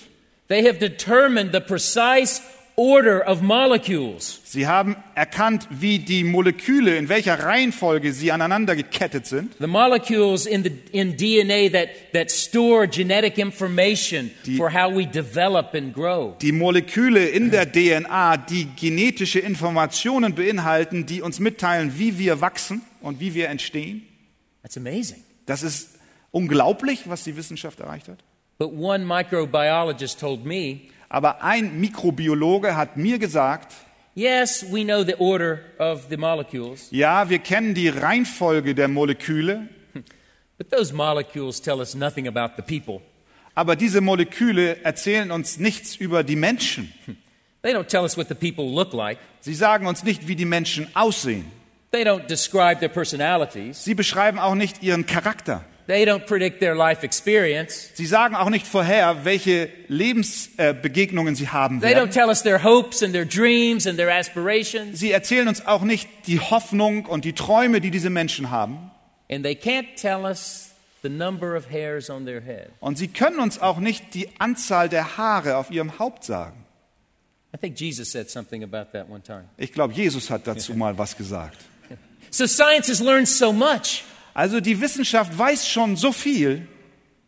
They 0.47 0.63
have 0.63 0.79
determined 0.79 1.53
the 1.53 1.59
precise 1.59 2.41
order 2.79 3.27
of 3.27 3.41
molecules. 3.41 4.39
Sie 4.45 4.65
haben 4.65 4.95
erkannt, 5.13 5.67
wie 5.69 5.99
die 5.99 6.23
Moleküle, 6.23 6.95
in 6.95 7.09
welcher 7.09 7.37
Reihenfolge 7.43 8.13
sie 8.13 8.31
aneinander 8.31 8.77
gekettet 8.77 9.27
sind. 9.27 9.53
The 9.59 9.67
molecules 9.67 10.45
in, 10.45 10.63
the, 10.63 10.71
in 10.93 11.17
DNA 11.17 11.69
that, 11.77 11.89
that 12.13 12.31
store 12.31 12.87
genetic 12.87 13.37
information 13.37 14.31
Die- 14.45 14.55
for 14.55 14.71
how 14.73 14.89
we 14.95 15.05
develop 15.05 15.73
and 15.75 15.93
grow. 15.93 16.37
Die 16.41 16.53
Moleküle 16.53 17.27
in 17.27 17.51
der 17.51 17.65
DNA, 17.65 18.37
die 18.37 18.65
genetische 18.79 19.39
Informationen 19.39 20.33
beinhalten, 20.33 21.05
die 21.05 21.21
uns 21.21 21.39
mitteilen, 21.41 21.99
wie 21.99 22.17
wir 22.17 22.39
wachsen 22.39 22.81
und 23.01 23.19
wie 23.19 23.33
wir 23.33 23.49
entstehen. 23.49 24.03
That's 24.63 24.77
amazing. 24.77 25.21
Das 25.45 25.63
ist 25.63 25.95
unglaublich, 26.31 27.01
was 27.09 27.25
die 27.25 27.35
Wissenschaft 27.35 27.81
erreicht 27.81 28.07
hat. 28.07 28.19
But 28.57 28.71
one 28.71 29.05
microbiologist 29.05 30.19
told 30.19 30.45
me 30.45 30.81
Aber 31.09 31.43
ein 31.43 31.79
Mikrobiologe 31.79 32.75
hat 32.75 32.95
mir 32.97 33.17
gesagt, 33.17 33.73
yes, 34.15 34.63
we 34.71 34.83
know 34.83 35.03
the 35.03 35.15
order 35.15 35.59
of 35.79 36.05
the 36.09 36.17
molecules, 36.17 36.87
ja, 36.91 37.29
wir 37.29 37.39
kennen 37.39 37.73
die 37.73 37.89
Reihenfolge 37.89 38.75
der 38.75 38.87
Moleküle, 38.87 39.67
but 40.57 40.69
those 40.69 40.93
molecules 40.93 41.61
tell 41.61 41.79
us 41.79 41.95
nothing 41.95 42.27
about 42.27 42.53
the 42.57 42.61
people. 42.61 43.01
aber 43.55 43.75
diese 43.75 44.01
Moleküle 44.01 44.83
erzählen 44.83 45.31
uns 45.31 45.57
nichts 45.57 45.95
über 45.95 46.23
die 46.23 46.35
Menschen. 46.35 46.93
They 47.61 47.73
don't 47.73 47.87
tell 47.87 48.03
us 48.03 48.15
what 48.15 48.27
the 48.29 48.35
people 48.35 48.65
look 48.65 48.93
like, 48.93 49.17
Sie 49.41 49.53
sagen 49.55 49.87
uns 49.87 50.03
nicht, 50.03 50.27
wie 50.27 50.35
die 50.35 50.45
Menschen 50.45 50.87
aussehen. 50.95 51.45
they 51.91 52.03
don't 52.03 52.27
describe 52.27 52.79
their 52.79 52.89
personalities, 52.89 53.83
Sie 53.83 53.95
beschreiben 53.95 54.37
auch 54.37 54.53
nicht 54.55 54.83
ihren 54.83 55.05
Charakter. 55.07 55.63
They 55.89 56.05
don't 56.05 56.25
predict 56.25 56.59
their 56.61 56.75
life 56.75 57.03
experience, 57.05 57.89
Sie 57.95 58.05
sagen 58.05 58.35
auch 58.35 58.49
nicht 58.49 58.65
vorher, 58.67 59.25
welche 59.25 59.69
Lebensbegegnungen 59.89 61.33
äh, 61.33 61.37
sie 61.37 61.49
haben 61.49 61.81
they 61.81 61.91
don't 61.91 61.95
werden. 61.95 62.11
tell 62.11 62.27
us 62.29 62.43
their 62.43 62.63
hopes 62.63 63.03
and 63.03 63.11
their 63.13 63.25
dreams 63.25 63.85
and 63.87 63.97
their 63.97 64.09
aspirations, 64.09 64.99
Sie 64.99 65.11
erzählen 65.11 65.47
uns 65.47 65.65
auch 65.65 65.81
nicht 65.81 66.07
die 66.27 66.39
Hoffnung 66.39 67.05
und 67.05 67.25
die 67.25 67.33
Träume, 67.33 67.81
die 67.81 67.91
diese 67.91 68.09
Menschen 68.09 68.51
haben. 68.51 68.91
and 69.29 69.43
they 69.43 69.55
can't 69.55 69.95
tell 69.95 70.23
us 70.25 70.69
the 71.01 71.09
number 71.09 71.55
of 71.55 71.69
hairs 71.71 72.09
on 72.09 72.25
their 72.25 72.41
head. 72.41 72.69
Und 72.79 72.97
sie 72.97 73.07
können 73.07 73.39
uns 73.39 73.59
auch 73.59 73.77
nicht 73.79 74.13
die 74.13 74.29
Anzahl 74.39 74.89
der 74.89 75.17
Haare 75.17 75.57
auf 75.57 75.71
ihrem 75.71 75.97
Haupt 75.99 76.23
sagen. 76.23 76.65
I 77.53 77.57
think 77.57 77.79
Jesus 77.79 78.11
said 78.11 78.29
something 78.29 78.63
about 78.63 78.91
that 78.93 79.09
one 79.09 79.23
time. 79.23 79.45
Ich 79.57 79.73
glaube, 79.73 79.93
Jesus 79.93 80.29
hat 80.29 80.45
dazu 80.45 80.73
mal 80.75 80.97
was 80.97 81.17
gesagt. 81.17 81.57
So 82.31 82.45
science 82.45 82.87
has 82.89 82.99
learned 82.99 83.27
so 83.27 83.51
much, 83.51 84.03
Also 84.39 84.61
die 84.61 84.79
Wissenschaft 84.79 85.37
weiß 85.37 85.67
schon 85.67 85.97
so 85.97 86.13
viel, 86.13 86.65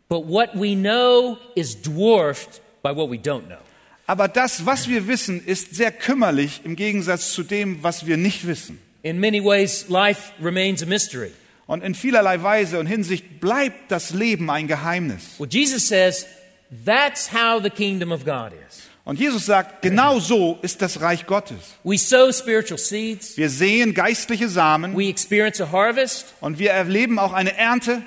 but 0.08 0.26
what 0.26 0.54
we 0.54 0.74
know 0.74 1.36
is 1.54 1.76
dwarfed 1.82 2.62
by 2.82 2.96
what 2.96 3.10
we 3.10 3.16
don't 3.16 3.48
know. 3.48 3.58
aber 4.06 4.28
das, 4.28 4.64
was 4.64 4.88
wir 4.88 5.06
wissen, 5.06 5.44
ist 5.44 5.74
sehr 5.74 5.92
kümmerlich 5.92 6.62
im 6.64 6.74
Gegensatz 6.74 7.34
zu 7.34 7.42
dem, 7.42 7.82
was 7.82 8.06
wir 8.06 8.16
nicht 8.16 8.46
wissen. 8.46 8.78
In 9.02 9.20
many 9.20 9.44
ways, 9.44 9.90
life 9.90 10.32
remains 10.42 10.82
a 10.82 10.86
mystery. 10.86 11.32
Und 11.66 11.84
in 11.84 11.94
vielerlei 11.94 12.42
Weise 12.42 12.78
und 12.78 12.86
Hinsicht 12.86 13.40
bleibt 13.40 13.90
das 13.90 14.14
Leben 14.14 14.48
ein 14.48 14.66
Geheimnis. 14.66 15.38
Well, 15.38 15.50
Jesus 15.50 15.86
says 15.86 16.26
that's 16.86 17.30
how 17.30 17.62
the 17.62 17.68
kingdom 17.68 18.10
of 18.10 18.24
God 18.24 18.52
is. 18.66 18.88
Und 19.04 19.18
Jesus 19.18 19.46
sagt, 19.46 19.82
genau 19.82 20.20
so 20.20 20.58
ist 20.62 20.80
das 20.80 21.00
Reich 21.00 21.26
Gottes. 21.26 21.74
We 21.82 21.98
sow 21.98 22.32
spiritual 22.32 22.78
seeds, 22.78 23.36
Wir 23.36 23.50
sehen 23.50 23.94
geistliche 23.94 24.48
Samen. 24.48 24.96
We 24.96 25.08
experience 25.08 25.60
a 25.60 25.72
harvest, 25.72 26.26
und 26.40 26.58
wir 26.58 26.70
erleben 26.70 27.18
auch 27.18 27.32
eine 27.32 27.56
Ernte, 27.56 28.02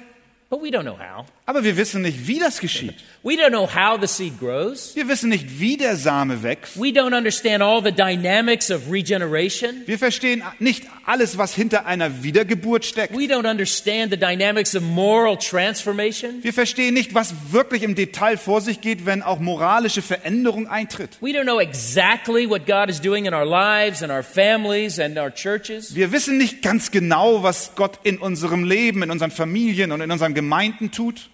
but 1.47 1.55
we 1.55 1.61
don't 1.61 1.61
know 1.61 1.61
how. 1.61 1.61
aber 1.61 1.63
wir 1.63 1.77
wissen 1.77 2.01
nicht, 2.01 2.27
wie 2.27 2.39
das 2.39 2.59
geschieht. 2.59 2.95
We 3.23 3.33
don't 3.33 3.49
know 3.49 3.67
how 3.67 3.99
the 3.99 4.07
seed 4.07 4.39
grows. 4.39 4.95
Wir 4.95 5.07
wissen 5.07 5.29
nicht, 5.29 5.59
wie 5.59 5.77
der 5.77 5.95
Same 5.95 6.43
wächst. 6.43 6.77
We 6.79 6.89
don't 6.89 7.17
understand 7.17 7.63
all 7.63 7.81
the 7.83 7.91
dynamics 7.91 8.69
of 8.69 8.91
regeneration. 8.91 9.81
Wir 9.87 9.97
verstehen 9.97 10.43
nicht 10.59 10.83
alles, 11.05 11.37
was 11.37 11.55
hinter 11.55 11.87
einer 11.87 12.23
Wiedergeburt 12.23 12.85
steckt. 12.85 13.17
We 13.17 13.23
don't 13.25 13.49
understand 13.49 14.11
the 14.11 14.17
dynamics 14.17 14.75
of 14.75 14.83
moral 14.83 15.37
transformation. 15.37 16.43
Wir 16.43 16.53
verstehen 16.53 16.93
nicht, 16.93 17.15
was 17.15 17.33
wirklich 17.51 17.81
im 17.81 17.95
Detail 17.95 18.37
vor 18.37 18.61
sich 18.61 18.81
geht, 18.81 19.07
wenn 19.07 19.23
auch 19.23 19.39
moralische 19.39 20.03
Veränderung 20.03 20.67
eintritt. 20.67 21.17
We 21.21 21.29
don't 21.29 21.45
know 21.45 21.59
exactly 21.59 22.47
what 22.47 22.67
God 22.67 22.89
is 22.89 23.01
doing 23.01 23.25
in 23.25 23.33
our 23.33 23.45
lives 23.45 24.03
and 24.03 24.11
our 24.11 24.23
families 24.23 24.99
and 24.99 25.17
our 25.17 25.33
churches. 25.33 25.95
Wir 25.95 26.11
wissen 26.11 26.37
nicht 26.37 26.61
ganz 26.61 26.91
genau, 26.91 27.41
was 27.41 27.71
Gott 27.75 27.99
in 28.03 28.19
unserem 28.19 28.63
Leben, 28.65 29.01
in 29.01 29.09
unseren 29.09 29.31
Familien 29.31 29.91
und 29.91 30.01
in 30.01 30.11
unseren 30.11 30.35
Gemeinden 30.35 30.91
tut. 30.91 31.29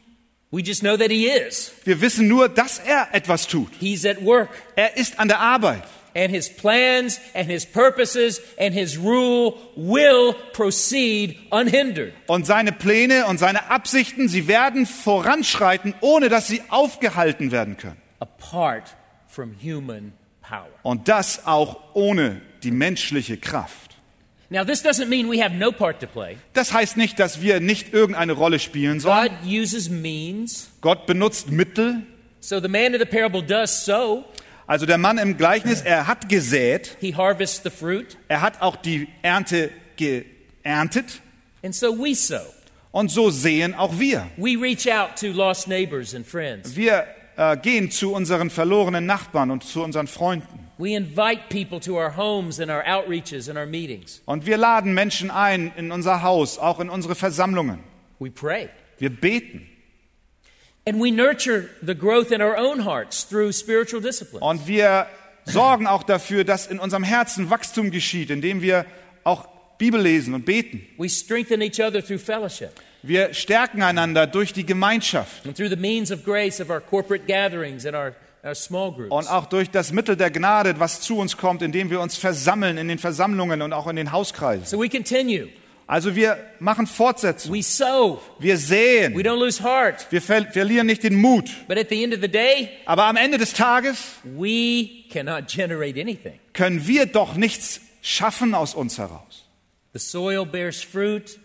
We 0.52 0.62
just 0.62 0.82
know 0.82 0.98
that 0.98 1.10
He 1.10 1.28
is. 1.28 1.72
Wir 1.86 2.02
wissen 2.02 2.28
nur, 2.28 2.50
dass 2.50 2.80
er 2.80 3.08
etwas 3.14 3.48
tut. 3.48 3.70
He's 3.80 4.06
at 4.06 4.22
work. 4.24 4.50
Er 4.76 4.98
ist 4.98 5.18
an 5.18 5.28
der 5.30 5.40
Arbeit. 5.40 5.84
And 6.14 6.30
His 6.30 6.50
plans 6.50 7.22
and 7.34 7.50
His 7.50 7.66
purposes 7.66 8.42
and 8.60 8.74
His 8.74 8.98
rule 8.98 9.54
will 9.78 10.36
proceed 10.52 11.38
unhindered. 11.52 12.12
Und 12.28 12.46
seine 12.46 12.74
Pläne 12.74 13.28
und 13.28 13.38
seine 13.38 13.70
Absichten, 13.70 14.28
sie 14.28 14.50
werden 14.50 14.86
voranschreiten, 14.86 15.94
ohne 16.02 16.28
dass 16.28 16.48
sie 16.48 16.62
aufgehalten 16.70 17.52
werden 17.52 17.78
können. 17.78 18.02
apart 18.20 18.94
from 19.28 19.56
human 19.64 20.12
power. 20.42 20.68
Und 20.84 21.08
das 21.08 21.48
auch 21.48 21.78
ohne 21.94 22.42
die 22.64 22.72
menschliche 22.72 23.38
Kraft. 23.38 23.91
Now, 24.54 24.66
this 24.66 24.84
doesn't 24.84 25.08
mean 25.08 25.30
we 25.30 25.42
have 25.42 25.56
no 25.56 25.72
part 25.72 26.02
to 26.02 26.08
play. 26.08 26.36
Das 26.52 26.74
heißt 26.74 26.98
nicht, 26.98 27.18
dass 27.20 27.42
wir 27.42 27.62
nicht 27.62 27.94
irgendeine 27.94 28.34
Rolle 28.34 28.60
spielen 28.60 29.00
sollen. 29.00 29.30
God 29.30 29.50
uses 29.50 29.90
means. 29.90 30.70
Gott 30.82 31.06
benutzt 31.06 31.50
Mittel. 31.50 32.04
So 32.42 32.60
the 32.60 32.68
man 32.68 32.94
in 32.94 33.00
the 33.00 33.06
parable 33.06 33.42
does 33.42 33.86
sow. 33.86 34.26
Also 34.68 34.86
der 34.86 34.98
Mann 34.98 35.18
im 35.20 35.38
Gleichnis, 35.38 35.82
er 35.82 36.06
hat 36.06 36.28
gesät, 36.28 36.98
He 37.00 37.16
harvests 37.16 37.62
the 37.64 37.70
fruit. 37.70 38.18
er 38.28 38.42
hat 38.42 38.62
auch 38.62 38.76
die 38.76 39.08
Ernte 39.22 39.72
geerntet. 39.96 41.22
And 41.64 41.74
so 41.74 41.98
we 41.98 42.14
sow. 42.14 42.42
Und 42.92 43.10
so 43.10 43.30
sehen 43.30 43.74
auch 43.74 44.00
wir. 44.00 44.28
We 44.36 44.58
reach 44.62 44.92
out 44.92 45.16
to 45.18 45.28
lost 45.28 45.70
neighbors 45.70 46.14
and 46.14 46.28
friends. 46.28 46.76
Wir 46.76 47.06
äh, 47.38 47.56
gehen 47.56 47.90
zu 47.90 48.14
unseren 48.14 48.50
verlorenen 48.50 49.06
Nachbarn 49.06 49.50
und 49.50 49.64
zu 49.64 49.82
unseren 49.82 50.08
Freunden. 50.08 50.61
We 50.82 50.96
invite 50.96 51.50
people 51.50 51.80
to 51.82 51.98
our 51.98 52.10
homes 52.10 52.60
and 52.60 52.72
our 52.72 52.84
outreaches 52.84 53.48
and 53.48 53.56
our 53.56 53.68
meetings. 53.68 54.24
Und 54.26 54.48
wir 54.48 54.58
laden 54.58 54.96
Menschen 54.96 55.30
ein 55.30 55.72
in 55.78 55.92
unser 55.92 56.24
Haus, 56.24 56.58
auch 56.58 56.80
in 56.80 56.90
unsere 56.90 57.14
Versammlungen. 57.14 57.84
We 58.18 58.32
pray. 58.32 58.68
Wir 58.98 59.12
beten. 59.12 59.68
And 60.88 61.00
we 61.00 61.12
nurture 61.12 61.70
the 61.84 61.94
growth 61.94 62.32
in 62.32 62.42
our 62.42 62.58
own 62.58 62.84
hearts 62.84 63.24
through 63.24 63.52
spiritual 63.52 64.02
discipline. 64.02 64.42
Und 64.42 64.66
wir 64.66 65.06
sorgen 65.46 65.86
auch 65.86 66.02
dafür, 66.02 66.46
dass 66.46 66.66
in 66.66 66.80
unserem 66.80 67.04
Herzen 67.04 67.52
Wachstum 67.52 67.92
geschieht, 67.92 68.32
indem 68.32 68.64
wir 68.64 68.88
auch 69.24 69.48
Bibel 69.78 70.02
lesen 70.02 70.34
und 70.34 70.46
beten. 70.46 70.82
We 70.98 71.10
strengthen 71.10 71.62
each 71.62 71.80
other 71.80 72.04
through 72.04 72.22
fellowship. 72.22 72.72
Wir 73.04 73.36
stärken 73.36 73.84
einander 73.84 74.26
durch 74.26 74.52
die 74.52 74.66
Gemeinschaft 74.66 75.46
and 75.46 75.56
through 75.56 75.70
the 75.70 75.76
means 75.76 76.12
of 76.12 76.24
grace 76.24 76.60
of 76.60 76.72
our 76.72 76.82
corporate 76.82 77.28
gatherings 77.28 77.86
and 77.86 77.96
our. 77.96 78.16
Und 79.10 79.30
auch 79.30 79.46
durch 79.46 79.70
das 79.70 79.92
Mittel 79.92 80.16
der 80.16 80.32
Gnade, 80.32 80.80
was 80.80 81.02
zu 81.02 81.18
uns 81.18 81.38
kommt, 81.38 81.62
indem 81.62 81.90
wir 81.90 82.02
uns 82.02 82.18
versammeln 82.18 82.78
in 82.78 82.88
den 82.88 82.98
Versammlungen 82.98 83.62
und 83.62 83.74
auch 83.74 83.88
in 83.88 83.96
den 83.96 84.12
Hauskreisen. 84.12 84.66
So 84.66 84.82
we 84.82 84.90
continue. 84.90 85.50
Also 85.86 86.16
wir 86.16 86.38
machen 86.60 86.88
Fortsetzung. 86.88 87.54
Wir 87.54 88.58
säen. 88.58 89.14
Wir 89.14 90.22
ver 90.22 90.46
verlieren 90.46 90.88
nicht 90.88 91.04
den 91.04 91.16
Mut. 91.16 91.52
But 91.68 91.78
at 91.78 91.90
the 91.90 92.02
end 92.02 92.14
of 92.14 92.22
the 92.22 92.30
day, 92.30 92.70
Aber 92.86 93.04
am 93.06 93.18
Ende 93.18 93.38
des 93.38 93.54
Tages 93.54 93.98
we 94.24 95.04
cannot 95.12 95.48
generate 95.48 96.00
anything. 96.00 96.40
können 96.54 96.88
wir 96.88 97.08
doch 97.08 97.36
nichts 97.36 97.82
schaffen 98.02 98.56
aus 98.56 98.74
uns 98.74 98.98
heraus. 98.98 99.50
The 99.94 100.00
soil 100.00 100.46
bears 100.46 100.82
fruit 100.82 101.38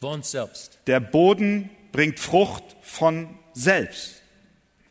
von 0.00 0.22
selbst. 0.22 0.78
Der 0.86 1.00
Boden 1.00 1.68
bringt 1.92 2.18
Frucht 2.18 2.64
von 2.80 3.38
selbst. 3.52 4.21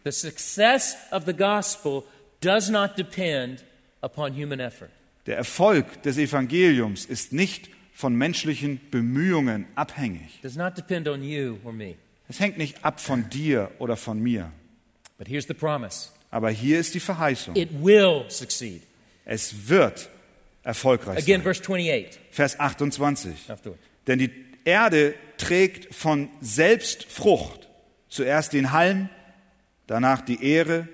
The 0.04 0.12
success 0.12 0.96
of 1.12 1.26
the 1.26 1.34
gospel 1.34 2.04
does 2.42 2.70
not 2.70 2.98
depend 2.98 3.64
upon 4.02 4.34
human 4.34 4.60
effort. 4.60 4.90
Der 5.28 5.38
Erfolg 5.38 6.02
des 6.04 6.18
Evangeliums 6.18 7.06
ist 7.06 7.32
nicht 7.34 7.70
von 7.94 8.16
menschlichen 8.16 8.80
Bemühungen 8.90 9.68
abhängig. 9.76 10.38
It 10.38 10.44
does 10.44 10.56
not 10.56 10.76
depend 10.76 11.08
on 11.08 11.24
you 11.24 11.58
or 11.64 11.72
me. 11.72 11.96
Es 12.28 12.40
hängt 12.40 12.58
nicht 12.58 12.84
ab 12.84 13.00
von 13.00 13.30
dir 13.30 13.70
oder 13.78 13.96
von 13.96 14.20
mir. 14.20 14.52
But 15.18 15.28
here's 15.28 15.46
the 15.48 15.54
promise 15.54 16.10
Aber 16.32 16.50
hier 16.50 16.80
ist 16.80 16.96
die 16.96 17.00
Verheißung. 17.00 17.56
it 17.56 17.70
will 17.84 18.24
succeed. 18.30 18.82
Es 19.26 19.68
wird 19.70 20.10
erfolgreich 20.64 21.18
Again, 21.20 21.42
sein. 21.42 21.54
verse 21.54 21.62
28. 21.62 22.20
Vers 22.32 22.60
28. 22.60 23.50
Afterward. 23.52 23.80
Denn 24.08 24.18
die 24.20 24.32
Erde 24.66 25.14
trägt 25.38 25.94
von 25.94 26.30
selbst 26.42 27.04
Frucht. 27.04 27.68
Zuerst 28.10 28.54
den 28.54 28.72
Halm, 28.72 29.10
danach 29.92 30.22
die 30.22 30.42
Ähre, 30.44 30.88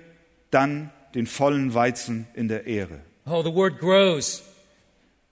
dann 0.50 0.90
den 1.14 1.26
vollen 1.26 1.72
Weizen 1.72 2.26
in 2.34 2.48
der 2.48 2.66
Ähre. 2.66 3.00
Oh, 3.26 3.42
the 3.44 3.52
word 3.54 3.78
grows. 3.78 4.42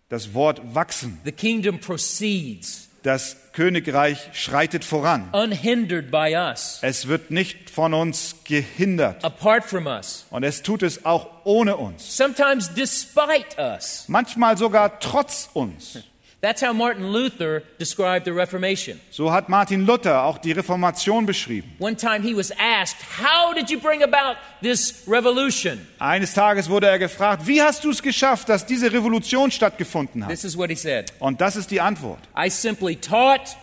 Das 0.08 0.32
Wort 0.34 0.60
wachsen. 0.74 1.18
The 1.24 1.32
kingdom 1.32 1.80
proceeds 1.80 2.88
Das 3.02 3.36
Königreich 3.52 4.30
schreitet 4.34 4.84
voran. 4.84 5.28
unhindered 5.32 6.10
by 6.12 6.34
us, 6.36 6.78
Es 6.82 7.08
wird 7.08 7.30
nicht 7.32 7.70
von 7.70 7.92
uns 7.94 8.36
gehindert. 8.44 9.24
apart 9.24 9.64
from 9.64 9.86
us, 9.86 10.26
Und 10.30 10.44
es 10.44 10.62
tut 10.62 10.82
es 10.84 11.04
auch 11.04 11.28
ohne 11.44 11.76
uns. 11.76 12.16
sometimes 12.16 12.72
despite 12.74 13.56
us. 13.58 14.04
Manchmal 14.08 14.56
sogar 14.56 15.00
trotz 15.00 15.50
uns. 15.54 15.98
That's 16.46 16.62
how 16.62 16.72
Martin 16.72 17.10
Luther 17.12 17.64
described 17.76 18.24
the 18.24 18.32
Reformation. 18.32 19.00
So 19.10 19.32
hat 19.32 19.48
Martin 19.48 19.84
Luther 19.84 20.22
auch 20.22 20.38
die 20.38 20.52
Reformation 20.52 21.26
beschrieben. 21.26 21.74
One 21.80 21.96
time 21.96 22.22
he 22.22 22.36
was 22.36 22.52
asked, 22.52 22.98
How 23.18 23.52
did 23.52 23.68
you 23.68 23.80
bring 23.80 24.04
about 24.04 24.38
this 24.62 25.02
revolution? 25.08 25.84
Eines 25.98 26.34
Tages 26.34 26.70
wurde 26.70 26.86
er 26.86 27.00
gefragt, 27.00 27.48
wie 27.48 27.60
hast 27.60 27.82
du 27.82 27.90
es 27.90 28.00
geschafft, 28.00 28.48
dass 28.48 28.64
diese 28.64 28.92
Revolution 28.92 29.50
stattgefunden 29.50 30.22
hat? 30.24 30.30
This 30.30 30.44
is 30.44 30.56
what 30.56 30.70
he 30.70 30.76
said 30.76 31.12
Und 31.18 31.40
das 31.40 31.56
ist 31.56 31.72
die 31.72 31.80
Antwort. 31.80 32.20
I 32.38 32.48
simply 32.48 32.94
taught, 32.94 33.56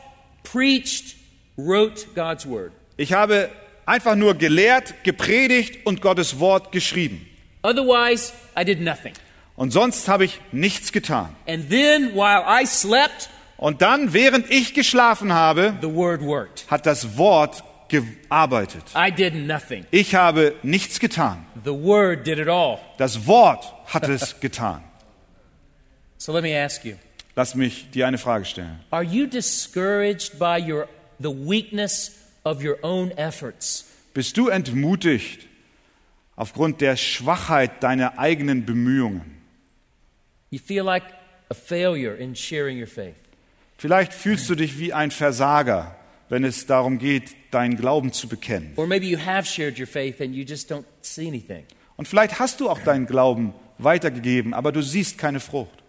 preached, 0.44 1.16
wrote 1.56 2.06
God's 2.16 2.46
word. 2.46 2.74
Ich 2.98 3.14
habe 3.14 3.50
einfach 3.86 4.16
nur 4.16 4.34
gelehrt, 4.34 4.94
gepredigt 5.06 5.86
und 5.86 6.02
Gottes 6.02 6.38
Wort 6.38 6.74
geschrieben. 6.74 7.26
Otherwise, 7.62 8.34
I 8.60 8.66
did 8.66 8.82
nothing. 8.82 9.14
Und 9.56 9.72
sonst 9.72 10.08
habe 10.08 10.26
ich 10.26 10.42
nichts 10.52 10.92
getan. 10.92 11.36
And 11.48 11.70
then, 11.70 12.14
while 12.16 12.44
I 12.48 12.66
slept, 12.66 13.30
Und 13.58 13.82
dann, 13.82 14.14
während 14.14 14.50
ich 14.50 14.74
geschlafen 14.74 15.32
habe, 15.32 15.76
the 15.82 15.94
word 15.94 16.22
worked. 16.22 16.66
hat 16.70 16.86
das 16.86 17.18
Wort 17.18 17.64
gearbeitet. 17.88 18.84
I 18.96 19.12
did 19.12 19.36
nothing. 19.36 19.86
Ich 19.92 20.16
habe 20.16 20.56
nichts 20.64 21.00
getan. 21.00 21.46
The 21.64 21.72
word 21.72 22.26
did 22.26 22.40
it 22.40 22.48
all. 22.48 22.80
Das 22.98 23.28
Wort 23.28 23.72
hat 23.86 24.08
es 24.10 24.40
getan. 24.42 24.84
So 26.18 26.34
let 26.34 26.44
me 26.44 26.58
ask 26.58 26.84
you 26.84 26.96
Lass 27.36 27.56
mich 27.56 27.90
dir 27.92 28.08
eine 28.08 28.18
Frage 28.20 28.46
stellen. 28.46 28.80
Are 28.92 29.04
you 29.04 29.26
discouraged 29.28 30.38
by 30.38 30.60
your, 30.60 30.88
the 31.20 31.30
weakness 31.30 32.12
of 32.44 32.64
your 32.64 32.78
own 32.84 33.12
efforts? 33.12 33.86
Bist 34.14 34.38
du 34.38 34.50
entmutigt 34.50 35.48
aufgrund 36.36 36.82
der 36.82 36.96
Schwachheit 36.96 37.82
deiner 37.82 38.20
eigenen 38.20 38.66
Bemühungen? 38.66 39.33
You 40.54 40.60
feel 40.60 40.86
like 40.86 41.06
a 41.50 41.56
failure 41.56 42.14
in 42.14 42.36
sharing 42.36 42.80
your 42.80 42.86
faith. 42.86 43.16
Vielleicht 43.76 44.14
fühlst 44.14 44.48
du 44.52 44.54
dich 44.54 44.78
wie 44.78 44.94
ein 44.94 45.10
Versager, 45.10 45.96
wenn 46.30 46.44
es 46.44 46.68
darum 46.68 47.00
geht, 47.00 47.36
deinen 47.50 47.76
Glauben 47.76 48.14
zu 48.14 48.28
bekennen. 48.28 48.74
Or 48.76 48.86
maybe 48.86 49.08
you 49.08 49.18
have 49.18 49.48
shared 49.48 49.80
your 49.80 49.88
faith 49.88 50.22
and 50.22 50.36
you 50.36 50.44
just 50.44 50.72
don't 50.72 50.86
see 51.02 51.28
anything. 51.28 51.66
Und 51.96 52.08
vielleicht 52.08 52.38
hast 52.40 52.60
du 52.60 52.70
auch 52.70 52.78
deinen 52.78 53.08
Glauben 53.08 53.56
weitergegeben, 53.80 54.54
aber 54.54 54.72
du 54.72 54.84
siehst 54.84 55.18
keine 55.18 55.40
Frucht. 55.40 55.82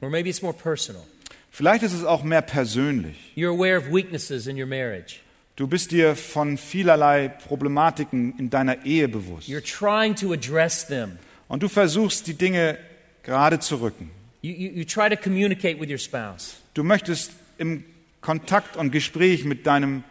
Or 0.00 0.10
maybe 0.10 0.28
it's 0.28 0.42
more 0.42 0.52
personal. 0.52 1.04
Vielleicht 1.52 1.84
ist 1.84 1.92
es 1.92 2.02
auch 2.02 2.24
mehr 2.24 2.42
persönlich. 2.42 3.16
You're 3.36 3.54
aware 3.54 3.78
of 3.78 3.92
weaknesses 3.92 4.48
in 4.48 4.60
your 4.60 4.66
marriage. 4.66 5.20
Du 5.54 5.68
bist 5.68 5.92
dir 5.92 6.16
von 6.16 6.58
vielerlei 6.58 7.28
Problematiken 7.28 8.36
in 8.40 8.50
deiner 8.50 8.84
Ehe 8.84 9.06
bewusst. 9.06 9.48
You're 9.48 9.62
trying 9.62 10.16
to 10.16 10.32
address 10.32 10.84
them. 10.84 11.20
Und 11.46 11.62
du 11.62 11.68
versuchst, 11.68 12.26
die 12.26 12.34
Dinge 12.34 12.76
gerade 13.22 13.58
zu 13.58 13.76
rücken. 13.76 14.10
You, 14.42 14.52
you, 14.52 14.70
you 14.70 14.84
try 14.84 15.08
to 15.08 15.16
communicate 15.16 15.80
with 15.80 15.90
your 15.90 15.98
spouse. 15.98 16.56
Du 16.74 16.82
möchtest 16.82 17.32
im 17.58 17.84
Kontakt 18.20 18.76
und 18.76 18.90
Gespräch 18.90 19.44
mit 19.44 19.66
deinem 19.66 20.04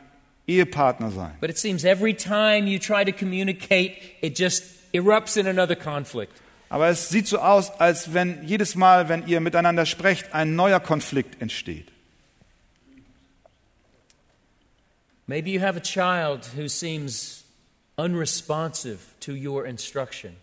Ehepartner 0.48 1.12
sein. 1.12 1.36
But 1.40 1.50
it 1.50 1.58
seems 1.58 1.84
every 1.84 2.14
time 2.14 2.68
you 2.68 2.80
try 2.80 3.04
to 3.06 3.12
communicate, 3.12 3.98
it 4.22 4.38
just 4.38 4.64
erupts 4.94 5.38
in 5.38 5.48
another 5.48 5.76
conflict. 5.76 6.34
Aber 6.70 6.88
es 6.88 7.10
sieht 7.10 7.28
so 7.28 7.40
aus, 7.40 7.72
als 7.80 8.14
wenn 8.14 8.44
jedes 8.46 8.76
Mal, 8.76 9.10
wenn 9.10 9.28
ihr 9.28 9.40
miteinander 9.40 9.86
sprecht, 9.86 10.34
ein 10.34 10.56
neuer 10.56 10.80
Konflikt 10.80 11.42
entsteht. 11.42 11.88
Maybe 15.26 15.52
you 15.52 15.62
have 15.62 15.78
a 15.78 15.82
child 15.82 16.56
who 16.56 16.68
seems 16.68 17.44
unresponsive 17.98 19.00
to 19.20 19.34
your 19.34 19.66
instruction. 19.66 20.36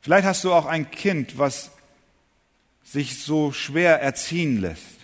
Vielleicht 0.00 0.26
hast 0.26 0.44
du 0.44 0.52
auch 0.52 0.64
ein 0.64 0.90
Kind, 0.90 1.38
was 1.38 1.70
sich 2.92 3.22
so 3.22 3.52
schwer 3.52 4.00
erziehen 4.00 4.60
lässt. 4.60 4.98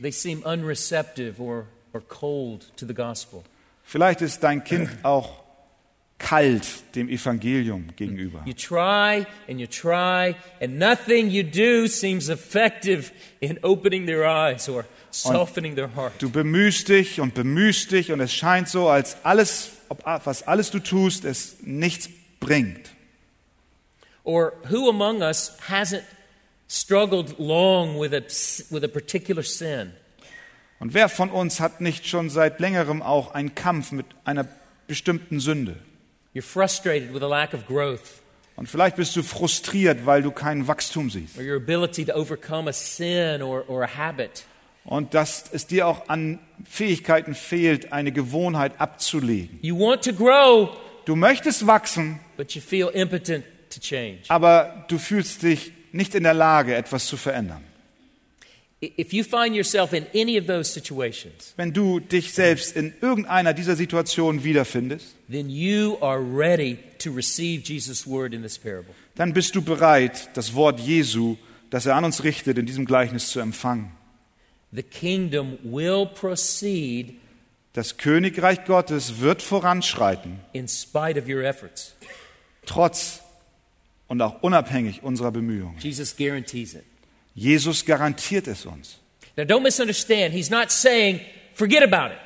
They 0.00 0.10
seem 0.10 0.42
unreceptive 0.42 1.40
or, 1.40 1.66
or 1.92 2.00
cold 2.00 2.76
to 2.76 2.86
the 2.86 2.94
gospel. 2.94 3.44
Vielleicht 3.84 4.20
ist 4.22 4.42
dein 4.42 4.64
Kind 4.64 4.90
auch 5.02 5.44
kalt 6.18 6.94
dem 6.94 7.08
Evangelium 7.08 7.88
gegenüber. 7.96 8.42
You 8.44 8.54
try 8.54 9.26
and 9.48 9.60
you 9.60 9.66
try, 9.66 10.34
and 10.60 10.78
nothing 10.78 11.30
you 11.30 11.42
do 11.42 11.86
seems 11.86 12.28
effective 12.28 13.12
in 13.40 13.58
opening 13.62 14.06
their 14.06 14.24
eyes 14.24 14.68
or 14.68 14.84
softening 15.10 15.74
their 15.74 15.94
heart. 15.94 16.12
Du 16.18 16.30
bemühst 16.30 16.88
dich 16.88 17.20
und 17.20 17.34
bemühst 17.34 17.90
dich 17.92 18.12
und 18.12 18.20
es 18.20 18.32
scheint 18.32 18.68
so, 18.68 18.88
als 18.88 19.16
alles, 19.24 19.70
was 20.04 20.42
alles 20.42 20.70
du 20.70 20.78
tust, 20.78 21.24
es 21.24 21.56
nichts 21.62 22.08
bringt. 22.40 22.90
Or 24.24 24.54
who 24.70 24.88
among 24.88 25.20
us 25.20 25.58
hasn't 25.68 26.02
struggled 26.74 27.38
long 27.38 28.00
with 28.00 28.12
a, 28.12 28.20
with 28.74 28.82
a 28.84 28.88
particular 28.88 29.42
sin? 29.42 29.92
Und 30.80 30.92
wer 30.94 31.08
von 31.08 31.30
uns 31.30 31.60
hat 31.60 31.80
nicht 31.80 32.06
schon 32.06 32.28
seit 32.30 32.60
längerem 32.60 33.00
auch 33.02 33.32
einen 33.34 33.54
Kampf 33.54 33.92
mit 33.92 34.06
einer 34.24 34.46
bestimmten 34.86 35.40
Sünde? 35.40 35.76
You're 36.34 36.42
frustrated 36.42 37.14
with 37.14 37.22
a 37.22 37.28
lack 37.28 37.54
of 37.54 37.66
growth 37.66 38.00
Und 38.56 38.68
vielleicht 38.68 38.96
bist 38.96 39.14
du 39.16 39.22
frustriert, 39.22 40.04
weil 40.06 40.22
du 40.22 40.30
kein 40.30 40.66
Wachstum 40.68 41.10
siehst. 41.10 41.36
or 41.38 41.44
your 41.44 41.56
ability 41.56 42.04
to 42.04 42.12
overcome 42.14 42.68
a 42.68 42.72
sin 42.72 43.40
or, 43.42 43.64
or 43.68 43.82
a 43.84 43.88
habit. 43.96 44.44
Und 44.84 45.14
dass 45.14 45.44
es 45.52 45.66
dir 45.66 45.86
auch 45.86 46.08
an 46.08 46.38
Fähigkeiten 46.68 47.34
fehlt, 47.34 47.92
eine 47.92 48.12
Gewohnheit 48.12 48.78
abzulegen. 48.80 49.58
You 49.62 49.78
want 49.78 50.04
to 50.04 50.12
grow, 50.12 50.76
Du 51.06 51.16
möchtest 51.16 51.66
wachsen, 51.66 52.20
but 52.36 52.52
you 52.52 52.60
feel 52.60 52.88
impotent 52.88 53.44
to 53.70 53.80
change. 53.80 54.20
aber 54.28 54.84
du 54.88 54.98
fühlst 54.98 55.42
dich 55.42 55.72
nicht 55.94 56.14
in 56.14 56.22
der 56.24 56.34
Lage, 56.34 56.74
etwas 56.74 57.06
zu 57.06 57.16
verändern. 57.16 57.62
I- 58.82 58.92
If 58.98 59.12
you 59.12 59.24
find 59.24 59.54
yourself 59.54 59.92
in 59.92 60.06
any 60.14 60.38
of 60.38 60.46
those 60.46 60.70
situations, 60.72 61.54
Wenn 61.56 61.72
du 61.72 62.00
dich 62.00 62.32
selbst 62.32 62.76
in 62.76 62.92
irgendeiner 63.00 63.54
dieser 63.54 63.76
Situationen 63.76 64.44
wiederfindest, 64.44 65.14
then 65.30 65.48
you 65.48 65.96
are 66.02 66.20
ready 66.20 66.78
to 66.98 67.10
receive 67.12 67.62
Jesus' 67.64 68.06
word 68.06 68.34
in 68.34 68.42
this 68.42 68.58
parable. 68.58 68.92
dann 69.14 69.32
bist 69.32 69.54
du 69.54 69.62
bereit, 69.62 70.28
das 70.34 70.54
Wort 70.54 70.80
Jesu, 70.80 71.36
das 71.70 71.86
er 71.86 71.94
an 71.96 72.04
uns 72.04 72.24
richtet, 72.24 72.58
in 72.58 72.66
diesem 72.66 72.84
Gleichnis 72.84 73.28
zu 73.30 73.40
empfangen. 73.40 73.92
The 74.72 74.82
kingdom 74.82 75.56
will 75.62 76.06
proceed 76.06 77.14
Das 77.72 77.96
Königreich 77.96 78.64
Gottes 78.66 79.20
wird 79.20 79.40
voranschreiten, 79.42 80.40
in 80.52 80.68
spite 80.68 81.18
of 81.18 81.26
your 81.28 81.42
efforts. 81.42 81.94
trotz 82.66 83.20
und 84.08 84.20
auch 84.22 84.42
unabhängig 84.42 85.02
unserer 85.02 85.32
Bemühungen. 85.32 85.78
Jesus 85.78 86.16
guarantees 86.16 86.74
it. 86.74 86.84
Jesus 87.34 87.84
garantiert 87.84 88.46
es 88.46 88.64
uns. 88.64 88.98
Now, 89.36 89.44
don't 89.44 89.62
misunderstand. 89.62 90.32
He's 90.32 90.50
not 90.50 90.70
saying, 90.70 91.20
forget 91.54 91.82
about 91.82 92.12
it. 92.12 92.20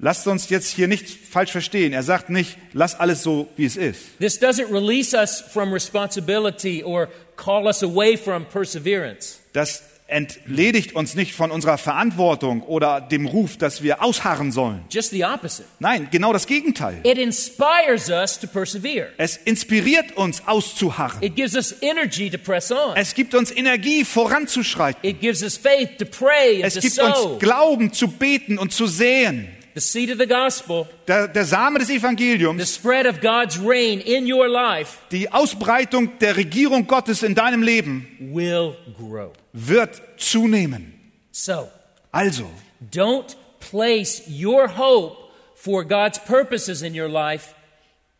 Lasst 0.00 0.26
uns 0.26 0.50
jetzt 0.50 0.70
hier 0.70 0.88
nicht 0.88 1.08
falsch 1.08 1.52
verstehen. 1.52 1.92
Er 1.92 2.02
sagt 2.02 2.28
nicht, 2.28 2.58
lass 2.72 2.98
alles 2.98 3.22
so, 3.22 3.48
wie 3.56 3.64
es 3.64 3.76
ist. 3.76 4.18
This 4.18 4.40
doesn't 4.40 4.72
release 4.72 5.16
us 5.16 5.40
from 5.40 5.72
responsibility 5.72 6.82
or 6.82 7.08
call 7.36 7.66
us 7.66 7.82
away 7.82 8.16
from 8.16 8.44
perseverance. 8.44 9.38
Das 9.52 9.82
entledigt 10.14 10.94
uns 10.94 11.16
nicht 11.16 11.34
von 11.34 11.50
unserer 11.50 11.76
Verantwortung 11.76 12.62
oder 12.62 13.00
dem 13.00 13.26
Ruf, 13.26 13.56
dass 13.56 13.82
wir 13.82 14.00
ausharren 14.02 14.52
sollen. 14.52 14.84
Just 14.88 15.10
the 15.10 15.24
opposite. 15.24 15.68
Nein, 15.80 16.08
genau 16.10 16.32
das 16.32 16.46
Gegenteil. 16.46 17.00
It 17.02 17.18
inspires 17.18 18.08
us 18.08 18.38
to 18.38 18.46
persevere. 18.46 19.08
Es 19.18 19.36
inspiriert 19.36 20.16
uns 20.16 20.46
auszuharren. 20.46 21.20
It 21.20 21.34
gives 21.34 21.56
us 21.56 21.74
energy 21.82 22.30
to 22.30 22.38
press 22.38 22.70
on. 22.70 22.94
Es 22.94 23.14
gibt 23.14 23.34
uns 23.34 23.50
Energie 23.50 24.04
voranzuschreiten. 24.04 25.00
It 25.02 25.20
gives 25.20 25.42
us 25.42 25.56
faith 25.56 25.98
to 25.98 26.04
pray 26.04 26.62
and 26.62 26.76
Es 26.76 26.80
gibt 26.80 26.98
uns 26.98 27.40
Glauben 27.40 27.92
zu 27.92 28.06
beten 28.08 28.56
und 28.56 28.72
zu 28.72 28.86
säen. 28.86 29.48
The 29.74 29.80
seed 29.80 30.10
of 30.10 30.18
the 30.18 30.26
gospel, 30.26 30.86
Der, 31.08 31.26
der 31.26 31.44
Same 31.44 31.78
des 31.80 31.88
the 31.88 31.96
Evangeliums, 31.96 32.64
spread 32.72 33.06
of 33.06 33.20
God's 33.20 33.58
reign 33.58 34.00
in 34.00 34.30
your 34.32 34.48
life 34.48 34.98
die 35.10 35.28
Ausbreitung 35.32 36.16
der 36.20 36.36
Regierung 36.36 36.86
Gottes 36.86 37.22
in 37.24 37.34
deinem 37.34 37.62
Leben 37.62 38.06
will 38.20 38.76
grow. 38.96 39.32
wird 39.52 40.00
zunehmen. 40.16 40.92
So, 41.32 41.68
Also, 42.12 42.48
don't 42.92 43.34
place 43.58 44.22
your 44.28 44.68
hope 44.68 45.16
for 45.56 45.84
God's 45.84 46.18
purposes 46.20 46.82
in 46.82 46.94
your 46.94 47.08
life 47.08 47.54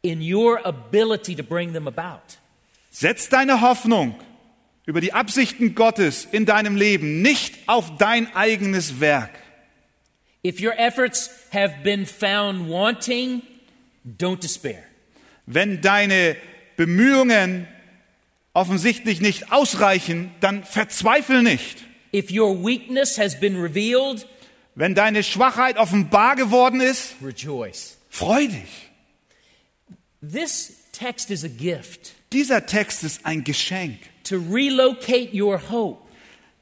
in 0.02 0.20
your 0.20 0.58
ability 0.66 1.36
to 1.36 1.44
bring 1.44 1.72
them 1.72 1.86
about. 1.86 2.38
setz 2.90 3.28
deine 3.28 3.60
Hoffnung 3.60 4.16
über 4.86 5.00
die 5.00 5.12
Absichten 5.12 5.76
Gottes 5.76 6.26
in 6.30 6.46
deinem 6.46 6.74
Leben 6.74 7.22
nicht 7.22 7.54
auf 7.68 7.96
dein 7.96 8.34
eigenes 8.34 8.98
Werk. 9.00 9.30
If 10.44 10.60
your 10.60 10.74
efforts 10.78 11.30
have 11.52 11.82
been 11.82 12.04
found 12.06 12.68
wanting, 12.68 13.42
don't 14.04 14.40
despair. 14.42 14.82
Wenn 15.46 15.80
deine 15.80 16.36
Bemühungen 16.76 17.66
offensichtlich 18.52 19.20
nicht 19.20 19.52
ausreichen, 19.52 20.30
dann 20.40 20.64
verzweifel 20.64 21.42
nicht. 21.42 21.84
If 22.12 22.30
your 22.30 22.54
weakness 22.64 23.18
has 23.18 23.38
been 23.38 23.56
revealed, 23.60 24.26
Wenn 24.76 24.94
deine 24.94 25.22
Schwachheit 25.22 25.76
offenbar 25.78 26.36
geworden 26.36 26.80
ist, 26.80 27.14
rejoice. 27.22 27.96
freu 28.10 28.46
dich. 28.46 28.90
This 30.20 30.74
text 30.92 31.30
is 31.30 31.44
a 31.44 31.48
gift 31.48 32.12
Dieser 32.32 32.66
Text 32.66 33.04
ist 33.04 33.24
ein 33.24 33.44
Geschenk, 33.44 33.98
to 34.24 34.36
relocate 34.36 35.32
your 35.32 35.58
hope 35.70 36.03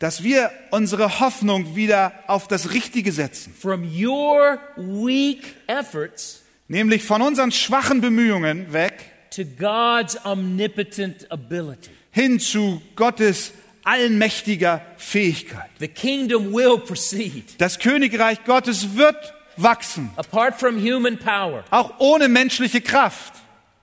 dass 0.02 0.24
wir 0.24 0.50
unsere 0.72 1.20
Hoffnung 1.20 1.76
wieder 1.76 2.12
auf 2.26 2.48
das 2.48 2.72
Richtige 2.72 3.12
setzen, 3.12 3.54
from 3.54 3.84
your 3.84 4.58
weak 4.76 5.54
efforts 5.68 6.42
nämlich 6.66 7.04
von 7.04 7.22
unseren 7.22 7.52
schwachen 7.52 8.00
Bemühungen 8.00 8.72
weg 8.72 8.94
to 9.30 9.44
God's 9.44 10.18
omnipotent 10.24 11.30
ability. 11.30 11.90
hin 12.10 12.40
zu 12.40 12.82
Gottes 12.96 13.52
allmächtiger 13.84 14.84
Fähigkeit. 14.96 15.70
The 15.78 15.86
kingdom 15.86 16.52
will 16.52 16.78
proceed 16.78 17.54
Das 17.58 17.78
Königreich 17.78 18.42
Gottes 18.44 18.96
wird 18.96 19.32
wachsen, 19.56 20.10
apart 20.16 20.58
from 20.58 20.80
human 20.80 21.16
power, 21.16 21.62
auch 21.70 22.00
ohne 22.00 22.26
menschliche 22.26 22.80
Kraft, 22.80 23.34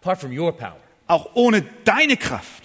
apart 0.02 0.20
from 0.20 0.38
your 0.38 0.52
power. 0.52 0.82
auch 1.08 1.30
ohne 1.36 1.64
deine 1.86 2.18
Kraft. 2.18 2.64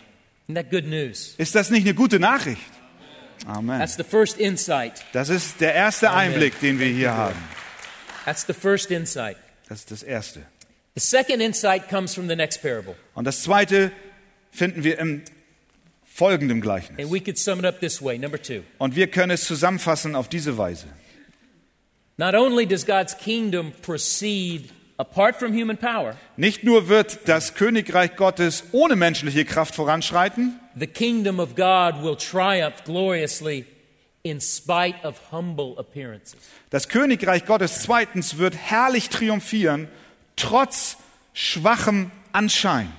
Ist 1.38 1.54
das 1.54 1.70
nicht 1.70 1.86
eine 1.86 1.94
gute 1.94 2.18
Nachricht? 2.18 2.60
Amen. 3.46 3.78
That's 3.78 3.96
the 3.96 4.04
first 4.04 4.38
insight. 4.38 5.04
Das 5.12 5.28
ist 5.28 5.60
der 5.60 5.74
erste 5.74 6.10
Einblick, 6.12 6.58
den 6.60 6.78
wir 6.78 6.86
hier 6.88 7.12
haben. 7.14 7.38
That's 8.24 8.46
the 8.46 8.52
first 8.54 8.90
insight. 8.90 9.36
Das 9.68 9.80
ist 9.80 9.90
das 9.90 10.02
erste. 10.02 10.40
The 10.94 11.00
second 11.00 11.42
insight 11.42 11.88
comes 11.88 12.14
from 12.14 12.28
the 12.28 12.36
next 12.36 12.62
parable. 12.62 12.94
Und 13.14 13.24
das 13.24 13.42
zweite 13.42 13.90
finden 14.50 14.84
wir 14.84 14.98
im 14.98 15.22
folgenden 16.04 16.58
And 16.58 16.62
Gleichnis. 16.62 17.10
we 17.10 17.20
could 17.20 17.38
sum 17.38 17.58
it 17.58 17.64
up 17.64 17.80
this 17.80 18.00
way. 18.00 18.18
Number 18.18 18.40
two. 18.40 18.62
Und 18.78 18.94
wir 18.94 19.08
können 19.08 19.32
es 19.32 19.44
zusammenfassen 19.44 20.14
auf 20.14 20.28
diese 20.28 20.56
Weise. 20.56 20.86
Not 22.16 22.34
only 22.34 22.64
does 22.64 22.86
God's 22.86 23.16
kingdom 23.16 23.72
proceed 23.82 24.70
apart 24.96 25.36
from 25.36 25.52
human 25.52 25.76
power, 25.76 26.16
Nicht 26.36 26.64
nur 26.64 26.88
wird 26.88 27.20
das 27.26 27.54
Königreich 27.54 28.16
Gottes 28.16 28.64
ohne 28.72 28.96
menschliche 28.96 29.44
Kraft 29.44 29.74
voranschreiten, 29.74 30.58
the 30.78 30.86
kingdom 30.86 31.38
of 31.40 31.54
God 31.54 32.02
will 32.02 32.16
triumph 32.16 32.84
gloriously 32.84 33.66
in 34.22 34.40
spite 34.40 34.96
of 35.04 35.16
humble 35.32 35.74
appearances. 35.78 36.36
das 36.70 36.88
Königreich 36.88 37.44
Gottes 37.46 37.82
zweitens 37.82 38.38
wird 38.38 38.56
herrlich 38.56 39.08
triumphieren, 39.10 39.88
trotz 40.36 40.96
schwachem 41.32 42.10
Anschein. 42.32 42.92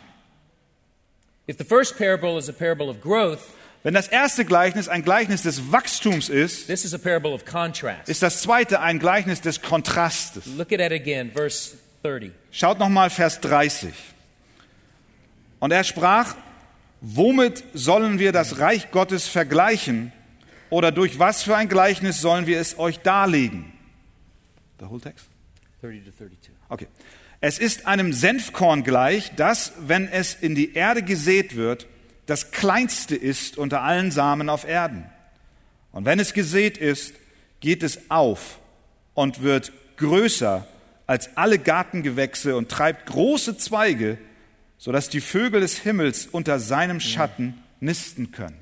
If 1.48 1.58
the 1.58 1.64
first 1.64 1.98
parable 1.98 2.38
is 2.40 2.50
a 2.50 2.54
parable 2.54 2.90
of 2.90 3.02
growth, 3.02 3.40
Wenn 3.84 3.94
das 3.94 4.08
erste 4.08 4.46
Gleichnis 4.46 4.88
ein 4.88 5.04
Gleichnis 5.04 5.44
des 5.44 5.72
Wachstums 5.72 6.28
ist, 6.30 6.66
this 6.66 6.84
is 6.86 6.94
a 6.96 6.98
parable 6.98 7.32
of 7.34 7.46
contrast. 7.46 8.10
ist 8.10 8.24
das 8.24 8.42
zweite 8.42 8.80
ein 8.80 8.98
Gleichnis 8.98 9.42
des 9.42 9.62
Kontrastes. 9.62 10.44
Look 10.58 10.72
at 10.74 10.80
it 10.80 10.92
again, 10.92 11.32
verse 11.32 11.76
30. 11.76 11.85
Schaut 12.52 12.80
nochmal 12.80 13.10
Vers 13.10 13.42
30. 13.42 13.94
Und 15.60 15.72
er 15.72 15.84
sprach, 15.84 16.36
womit 17.02 17.64
sollen 17.74 18.20
wir 18.20 18.32
das 18.32 18.60
Reich 18.60 18.92
Gottes 18.92 19.28
vergleichen 19.28 20.12
oder 20.70 20.92
durch 20.92 21.20
was 21.20 21.44
für 21.44 21.56
ein 21.56 21.70
Gleichnis 21.70 22.22
sollen 22.22 22.48
wir 22.48 22.60
es 22.60 22.78
euch 22.78 23.00
darlegen? 23.00 23.74
Der 24.80 24.90
whole 24.90 25.02
text? 25.02 25.26
30 25.82 26.06
to 26.06 26.12
32. 26.12 26.52
Okay. 26.70 26.88
Es 27.42 27.60
ist 27.60 27.86
einem 27.86 28.14
Senfkorn 28.14 28.84
gleich, 28.84 29.32
das, 29.36 29.74
wenn 29.80 30.08
es 30.08 30.36
in 30.36 30.56
die 30.56 30.74
Erde 30.74 31.04
gesät 31.04 31.56
wird, 31.56 31.88
das 32.26 32.52
kleinste 32.52 33.16
ist 33.16 33.58
unter 33.58 33.82
allen 33.82 34.12
Samen 34.12 34.50
auf 34.50 34.68
Erden. 34.68 35.06
Und 35.92 36.06
wenn 36.06 36.20
es 36.20 36.34
gesät 36.34 36.78
ist, 36.78 37.14
geht 37.60 37.84
es 37.84 38.10
auf 38.10 38.60
und 39.14 39.42
wird 39.42 39.72
größer 39.98 40.68
als 41.08 41.36
alle 41.38 41.60
Gartengewächse 41.60 42.56
und 42.56 42.70
treibt 42.70 43.06
große 43.06 43.58
Zweige, 43.58 44.18
sodass 44.78 45.10
die 45.10 45.22
Vögel 45.22 45.62
des 45.62 45.78
Himmels 45.80 46.28
unter 46.28 46.60
seinem 46.60 47.00
Schatten 47.00 47.64
nisten 47.80 48.32
können. 48.32 48.58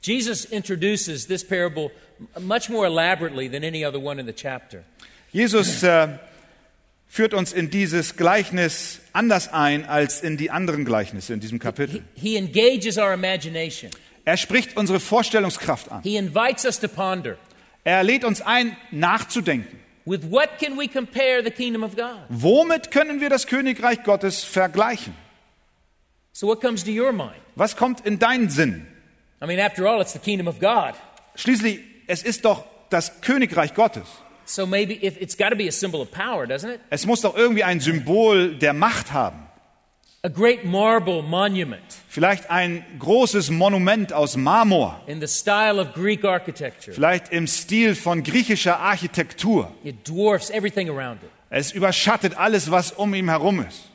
Jesus 0.00 0.44
introduces 0.44 1.26
this 1.26 1.46
parable 1.46 1.90
much 2.40 2.68
more 2.68 2.86
elaborately 2.86 3.48
than 3.48 3.64
any 3.64 3.84
other 3.84 4.00
one 4.00 4.20
in 4.20 4.26
the 4.26 4.32
chapter. 4.32 4.84
Jesus 5.32 5.82
äh, 5.82 6.08
führt 7.06 7.34
uns 7.34 7.52
in 7.52 7.70
dieses 7.70 8.16
Gleichnis 8.16 9.00
anders 9.12 9.52
ein 9.52 9.84
als 9.84 10.22
in 10.22 10.36
die 10.36 10.50
anderen 10.50 10.84
Gleichnisse 10.84 11.34
in 11.34 11.40
diesem 11.40 11.58
Kapitel. 11.58 12.02
He 12.14 12.36
engages 12.36 12.98
our 12.98 13.14
imagination. 13.14 13.90
Er 14.24 14.36
spricht 14.36 14.76
unsere 14.76 15.00
Vorstellungskraft 15.00 15.90
an. 15.90 16.02
He 16.02 16.16
invites 16.16 16.64
us 16.64 16.80
to 16.80 16.88
ponder. 16.88 17.36
Er 17.84 18.02
lädt 18.02 18.24
uns 18.24 18.40
ein, 18.40 18.76
nachzudenken. 18.90 19.81
With 20.04 20.24
what 20.24 20.58
can 20.58 20.76
we 20.76 20.88
compare 20.88 21.42
the 21.42 21.50
kingdom 21.50 21.84
of 21.84 21.96
God? 21.96 22.26
Womit 22.28 22.90
können 22.90 23.20
wir 23.20 23.30
das 23.30 23.46
Königreich 23.46 24.02
Gottes 24.02 24.44
vergleichen? 24.44 25.14
So, 26.32 26.46
what 26.46 26.60
comes 26.60 26.82
to 26.84 26.90
your 26.90 27.12
mind? 27.12 27.40
Was 27.56 27.76
kommt 27.76 28.04
in 28.06 28.18
deinen 28.18 28.48
Sinn? 28.48 28.86
I 29.40 29.46
mean, 29.46 29.60
after 29.60 29.86
all, 29.86 30.00
it's 30.00 30.12
the 30.12 30.18
kingdom 30.18 30.48
of 30.48 30.58
God. 30.58 30.94
Schließlich, 31.36 31.80
es 32.06 32.22
ist 32.22 32.44
doch 32.44 32.64
das 32.90 33.20
Königreich 33.20 33.74
Gottes. 33.74 34.06
So, 34.44 34.66
maybe 34.66 34.98
if, 35.04 35.20
it's 35.20 35.36
got 35.36 35.50
to 35.50 35.56
be 35.56 35.68
a 35.68 35.72
symbol 35.72 36.00
of 36.00 36.10
power, 36.10 36.46
doesn't 36.46 36.70
it? 36.70 36.80
Es 36.90 37.06
muss 37.06 37.20
doch 37.20 37.36
irgendwie 37.36 37.64
ein 37.64 37.80
Symbol 37.80 38.56
der 38.56 38.72
Macht 38.72 39.12
haben. 39.12 39.46
A 40.24 40.28
great 40.28 40.64
marble 40.64 41.20
monument 41.20 41.82
Vielleicht 42.08 42.48
ein 42.48 42.84
großes 43.00 43.50
Monument 43.50 44.12
aus 44.12 44.36
Marmor. 44.36 45.00
in 45.08 45.20
the 45.20 45.26
style 45.26 45.80
of 45.80 45.92
Greek 45.94 46.24
architecture. 46.24 46.94
Vielleicht 46.94 47.32
im 47.32 47.48
Stil 47.48 47.96
von 47.96 48.22
griechischer 48.22 48.78
Architektur. 48.78 49.72
It 49.82 50.06
dwarfs 50.06 50.50
everything 50.50 50.88
around 50.88 51.22
it. 51.24 51.30
Es 51.50 51.72
überschattet 51.72 52.36
alles, 52.38 52.70
was 52.70 52.92
um 52.92 53.14
ihn 53.14 53.28
herum 53.28 53.66
ist. 53.68 53.88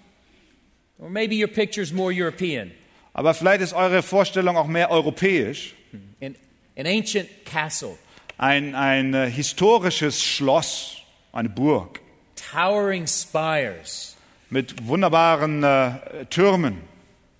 Or 0.99 1.09
maybe 1.09 1.35
your 1.35 1.47
picture's 1.47 1.93
more 1.93 2.11
European. 2.11 2.71
Aber 3.13 3.33
vielleicht 3.33 3.61
ist 3.61 3.73
eure 3.73 4.03
Vorstellung 4.03 4.57
auch 4.57 4.67
mehr 4.67 4.91
europäisch. 4.91 5.75
An, 6.21 6.35
an 6.77 6.85
ancient 6.87 7.29
castle, 7.45 7.97
Ein, 8.37 8.75
ein 8.75 9.13
äh, 9.13 9.31
historisches 9.31 10.21
Schloss, 10.21 10.97
eine 11.31 11.47
Burg 11.47 12.01
towering 12.35 13.07
spires, 13.07 14.16
mit 14.49 14.87
wunderbaren 14.87 15.63
äh, 15.63 16.25
Türmen, 16.29 16.77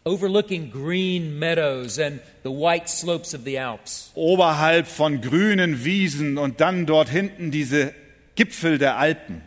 overlooking 0.06 0.72
green 0.72 1.38
meadows 1.38 2.00
and 2.00 2.20
the 2.44 2.50
white 2.50 2.88
slopes 2.88 3.34
of 3.34 3.42
the 3.46 3.58
Alps. 3.60 4.12
oberhalb 4.16 4.88
von 4.88 5.22
grünen 5.22 5.84
Wiesen 5.84 6.38
und 6.38 6.62
dann 6.62 6.86
dort 6.86 7.10
hinten 7.10 7.52
diese 7.52 7.94
Gipfel 8.36 8.78
der 8.78 8.98
Alpen. 8.98 9.42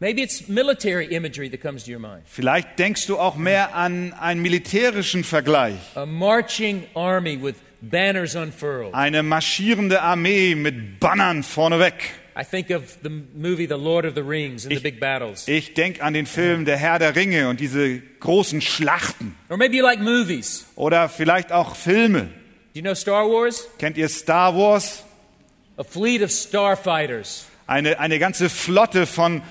Maybe 0.00 0.20
it's 0.20 0.48
military 0.48 1.06
imagery 1.14 1.48
that 1.48 1.60
comes 1.60 1.84
to 1.84 1.92
your 1.92 2.00
mind. 2.00 2.22
Vielleicht 2.24 2.76
denkst 2.78 3.06
du 3.06 3.18
auch 3.18 3.36
mehr 3.36 3.76
an 3.76 4.12
einen 4.14 4.42
militärischen 4.42 5.22
Vergleich. 5.22 5.76
A 5.94 6.04
marching 6.06 6.82
army 6.94 7.40
with 7.40 7.54
banners 7.80 8.34
unfurled. 8.34 8.92
Eine 8.94 9.22
marschierende 9.22 10.02
Armee 10.02 10.56
mit 10.56 10.98
Bannern 10.98 11.44
vorneweg. 11.44 11.94
I 12.34 12.44
think 12.44 12.70
of 12.70 12.98
the 13.02 13.10
movie 13.10 13.66
The 13.66 13.76
Lord 13.76 14.06
of 14.06 14.14
the 14.14 14.22
Rings 14.22 14.64
and 14.64 14.74
the 14.74 14.80
big 14.80 14.98
battles. 14.98 15.46
Ich 15.46 15.74
denke 15.74 16.02
an 16.02 16.14
den 16.14 16.26
Film 16.26 16.64
Der 16.64 16.78
Herr 16.78 16.98
der 16.98 17.14
Ringe 17.14 17.48
und 17.48 17.60
diese 17.60 18.00
großen 18.20 18.60
Schlachten. 18.60 19.36
Or 19.50 19.56
maybe 19.56 19.76
you 19.76 19.82
like 19.82 20.00
movies. 20.00 20.66
Oder 20.76 21.08
vielleicht 21.08 21.52
auch 21.52 21.76
Filme. 21.76 22.22
Do 22.74 22.78
you 22.78 22.82
know 22.82 22.94
Star 22.94 23.28
Wars? 23.28 23.68
Kennt 23.78 23.98
ihr 23.98 24.08
Star 24.08 24.56
Wars? 24.56 25.04
A 25.76 25.84
fleet 25.84 26.22
of 26.22 26.30
starfighters. 26.30 27.46
Eine, 27.66 27.98
eine 27.98 28.18
ganze 28.18 28.48
Flotte 28.48 29.06
von 29.06 29.42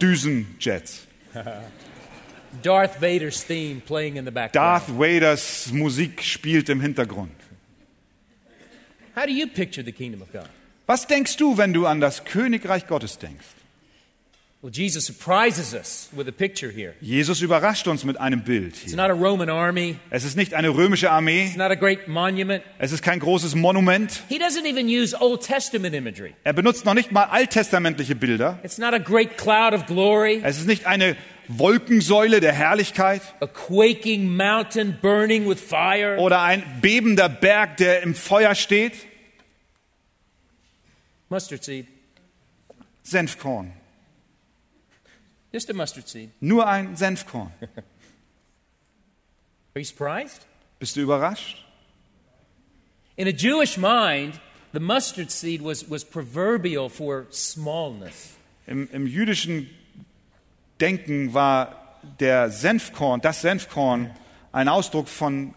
Düsenjets. 0.00 1.06
Darth 2.62 3.00
Vader's 3.00 3.44
theme 3.44 3.80
playing 3.80 4.16
in 4.16 4.24
the 4.24 4.30
background. 4.30 4.54
Darth 4.54 4.88
Vaders 4.88 5.70
Musik 5.72 6.22
spielt 6.22 6.70
im 6.70 6.80
Hintergrund. 6.80 7.32
How 9.14 9.26
do 9.26 9.32
you 9.32 9.46
picture 9.46 9.82
the 9.82 9.92
kingdom 9.92 10.22
of 10.22 10.32
God? 10.32 10.48
Was 10.86 11.06
denkst 11.06 11.36
du, 11.36 11.58
wenn 11.58 11.72
du 11.72 11.86
an 11.86 12.00
das 12.00 12.24
Königreich 12.24 12.86
Gottes 12.86 13.18
denkst? 13.18 13.44
Well, 14.62 14.72
Jesus 14.72 15.04
surprises 15.04 15.74
us 15.74 16.08
with 16.12 16.26
a 16.28 16.32
picture 16.32 16.72
here. 16.72 16.94
Jesus 17.00 17.40
überrascht 17.42 17.86
uns 17.88 18.04
mit 18.04 18.18
einem 18.18 18.42
Bild. 18.42 18.74
It's 18.74 18.84
Hier. 18.86 18.96
not 18.96 19.10
a 19.10 19.12
Roman 19.12 19.50
army. 19.50 19.96
Es 20.10 20.24
ist 20.24 20.36
nicht 20.36 20.54
eine 20.54 20.70
römische 20.70 21.10
Armee, 21.10 21.44
It's 21.46 21.56
not 21.56 21.70
a 21.70 21.74
great 21.74 22.08
monument. 22.08 22.64
es 22.78 22.90
ist 22.90 23.02
kein 23.02 23.20
großes 23.20 23.54
Monument. 23.54 24.22
He 24.28 24.38
doesn't 24.38 24.64
even 24.66 24.86
use 24.88 25.14
Old 25.20 25.42
Testament 25.42 25.94
imagery. 25.94 26.34
Er 26.42 26.52
benutzt 26.54 26.84
noch 26.84 26.94
nicht 26.94 27.12
mal 27.12 27.24
alttestamentliche 27.24 28.14
Bilder. 28.16 28.58
It's 28.64 28.78
not 28.78 28.94
a 28.94 28.98
great 28.98 29.36
cloud 29.36 29.74
of 29.74 29.86
glory, 29.86 30.40
Es 30.42 30.56
ist 30.58 30.66
nicht 30.66 30.86
eine 30.86 31.16
Wolkensäule 31.48 32.40
der 32.40 32.52
Herrlichkeit 32.52 33.20
a 33.40 33.46
quaking 33.46 34.34
mountain 34.36 34.96
burning 35.02 35.48
with 35.48 35.58
fire. 35.60 36.16
oder 36.18 36.42
ein 36.42 36.62
bebender 36.80 37.28
Berg, 37.28 37.76
der 37.76 38.02
im 38.02 38.14
Feuer 38.14 38.54
steht. 38.54 38.94
Mustard 41.28 41.64
seed. 41.64 41.86
Senfkorn. 43.04 43.72
Just 45.52 45.70
a 45.70 45.74
mustard 45.74 46.08
seed. 46.08 46.30
Nur 46.40 46.66
ein 46.66 46.96
Senfkorn. 46.96 47.52
Are 49.74 49.80
you 49.80 49.84
surprised? 49.84 50.46
Bist 50.78 50.96
du 50.96 51.02
überrascht? 51.02 51.64
In 53.16 53.26
a 53.28 53.32
Jewish 53.32 53.76
mind, 53.78 54.40
the 54.72 54.80
mustard 54.80 55.30
seed 55.30 55.62
was, 55.62 55.88
was 55.88 56.04
proverbial 56.04 56.88
for 56.88 57.26
smallness. 57.30 58.34
Im, 58.66 58.88
Im 58.92 59.06
jüdischen 59.06 59.70
Denken 60.80 61.32
war 61.32 62.00
der 62.20 62.50
Senfkorn, 62.50 63.20
das 63.20 63.40
Senfkorn, 63.40 64.10
ein 64.52 64.68
Ausdruck 64.68 65.08
von 65.08 65.54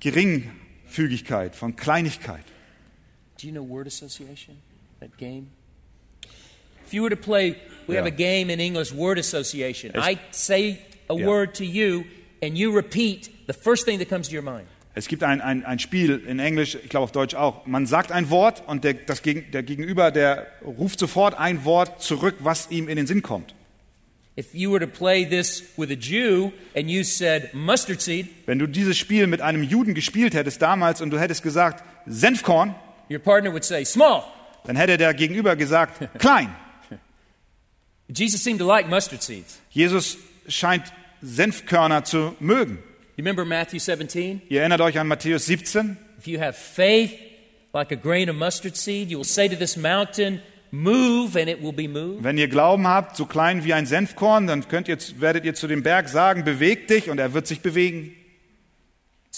Geringfügigkeit, 0.00 1.56
von 1.56 1.76
Kleinigkeit. 1.76 2.44
Do 3.40 3.46
you 3.46 3.52
know 3.52 3.62
word 3.62 3.86
association? 3.86 4.56
That 5.00 5.16
game? 5.18 5.48
If 6.86 6.94
you 6.94 7.02
were 7.02 7.10
to 7.10 7.16
play, 7.20 7.56
we 7.86 7.96
have 7.96 8.06
a 8.06 8.10
Yeah. 8.10 8.16
game 8.16 8.50
in 8.52 8.60
English, 8.60 8.92
word 8.92 9.18
association. 9.18 9.90
Es- 9.94 10.04
I 10.08 10.18
say 10.30 10.78
a 11.10 11.14
Yeah. 11.14 11.26
word 11.26 11.54
to 11.54 11.64
you, 11.64 12.04
and 12.42 12.56
you 12.56 12.74
repeat 12.74 13.30
the 13.46 13.52
first 13.52 13.84
thing 13.84 13.98
that 13.98 14.08
comes 14.08 14.28
to 14.28 14.34
your 14.34 14.42
mind. 14.44 14.66
Es 14.94 15.08
gibt 15.08 15.22
ein, 15.22 15.42
ein, 15.42 15.62
ein 15.66 15.78
Spiel 15.78 16.22
in 16.26 16.38
Englisch, 16.38 16.74
ich 16.82 16.88
glaube 16.88 17.04
auf 17.04 17.12
Deutsch 17.12 17.34
auch. 17.34 17.66
Man 17.66 17.86
sagt 17.86 18.12
ein 18.12 18.30
Wort 18.30 18.62
und 18.66 18.82
der, 18.84 18.94
das 18.94 19.20
Gegen, 19.20 19.50
der 19.50 19.62
Gegenüber, 19.62 20.10
der 20.10 20.46
ruft 20.64 20.98
sofort 20.98 21.34
ein 21.38 21.66
Wort 21.66 22.02
zurück, 22.02 22.36
was 22.38 22.70
ihm 22.70 22.88
in 22.88 22.96
den 22.96 23.06
Sinn 23.06 23.20
kommt. 23.20 23.54
If 24.38 24.54
you 24.54 24.70
were 24.72 24.80
to 24.80 24.86
play 24.86 25.26
this 25.26 25.64
with 25.76 25.90
a 25.90 25.94
Jew 25.94 26.50
and 26.74 26.90
you 26.90 27.02
said 27.04 27.52
mustard 27.52 28.00
seed, 28.00 28.28
Wenn 28.46 28.58
du 28.58 28.66
dieses 28.66 28.96
Spiel 28.96 29.26
mit 29.26 29.40
einem 29.42 29.62
Juden 29.62 29.92
gespielt 29.94 30.32
hättest 30.34 30.62
damals 30.62 31.00
und 31.02 31.10
du 31.10 31.18
hättest 31.20 31.42
gesagt 31.42 31.84
Senfkorn, 32.06 32.74
your 33.10 33.20
partner 33.20 33.50
would 33.50 33.64
say 33.64 33.84
small. 33.84 34.24
dann 34.64 34.76
hätte 34.76 34.96
der 34.96 35.14
Gegenüber 35.14 35.56
gesagt 35.56 36.00
klein. 36.18 36.54
Jesus 38.08 38.42
seemed 38.42 38.60
to 38.60 38.66
like 38.66 38.88
mustard 38.88 39.22
seeds. 39.22 39.58
Jesus 39.70 40.16
scheint 40.48 40.92
Senfkörner 41.22 42.04
zu 42.04 42.36
mögen. 42.38 42.78
You 43.16 43.22
remember 43.24 43.44
Matthew 43.44 43.78
17? 43.80 44.42
Ihr 44.48 44.60
erinnert 44.60 44.80
euch 44.80 44.98
an 44.98 45.08
Matthäus 45.08 45.46
17? 45.46 45.96
If 46.18 46.26
you 46.26 46.38
have 46.38 46.52
faith 46.52 47.12
like 47.72 47.90
a 47.90 47.96
grain 47.96 48.28
of 48.30 48.36
mustard 48.36 48.76
seed, 48.76 49.10
you 49.10 49.18
will 49.18 49.24
say 49.24 49.48
to 49.48 49.56
this 49.56 49.76
mountain, 49.76 50.40
Move, 50.72 51.36
and 51.40 51.48
it 51.48 51.62
will 51.62 51.72
be 51.72 51.88
moved. 51.88 52.22
Wenn 52.24 52.36
ihr 52.38 52.48
Glauben 52.48 52.86
habt, 52.86 53.16
so 53.16 53.24
klein 53.24 53.64
wie 53.64 53.72
ein 53.72 53.86
Senfkorn, 53.86 54.46
dann 54.46 54.68
könnt 54.68 54.88
ihr, 54.88 54.98
werdet 55.18 55.44
ihr 55.44 55.54
zu 55.54 55.68
dem 55.68 55.82
Berg 55.82 56.08
sagen, 56.08 56.44
beweg 56.44 56.88
dich 56.88 57.08
und 57.08 57.18
er 57.18 57.32
wird 57.32 57.46
sich 57.46 57.60
bewegen. 57.60 58.14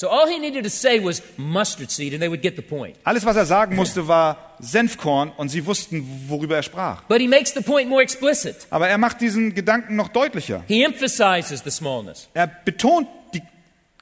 So 0.01 0.09
all 0.09 0.29
he 0.29 0.39
needed 0.39 0.63
to 0.63 0.71
say 0.71 1.01
was 1.01 1.21
mustard 1.37 1.91
seed, 1.91 2.13
and 2.13 2.23
they 2.23 2.29
would 2.29 2.41
get 2.41 2.55
the 2.55 2.63
point. 2.63 2.97
Alles, 3.03 3.25
was 3.25 3.35
er 3.35 3.47
sagen 3.47 3.75
musste, 3.75 4.07
war 4.07 4.55
Senfkorn 4.61 5.33
und 5.37 5.49
sie 5.49 5.67
wussten, 5.67 6.07
worüber 6.29 6.55
er 6.55 6.63
sprach. 6.63 7.03
But 7.09 7.21
he 7.21 7.27
makes 7.27 7.53
the 7.53 7.63
point 7.63 7.89
more 7.89 8.01
explicit. 8.01 8.69
Aber 8.71 8.89
er 8.89 8.97
macht 8.97 9.21
diesen 9.21 9.57
Gedanken 9.57 9.97
noch 9.97 10.07
deutlicher. 10.07 10.63
He 10.69 10.85
emphasizes 10.85 11.65
the 11.65 11.71
smallness. 11.73 12.29
Er 12.33 12.47
betont 12.47 13.09
die 13.35 13.43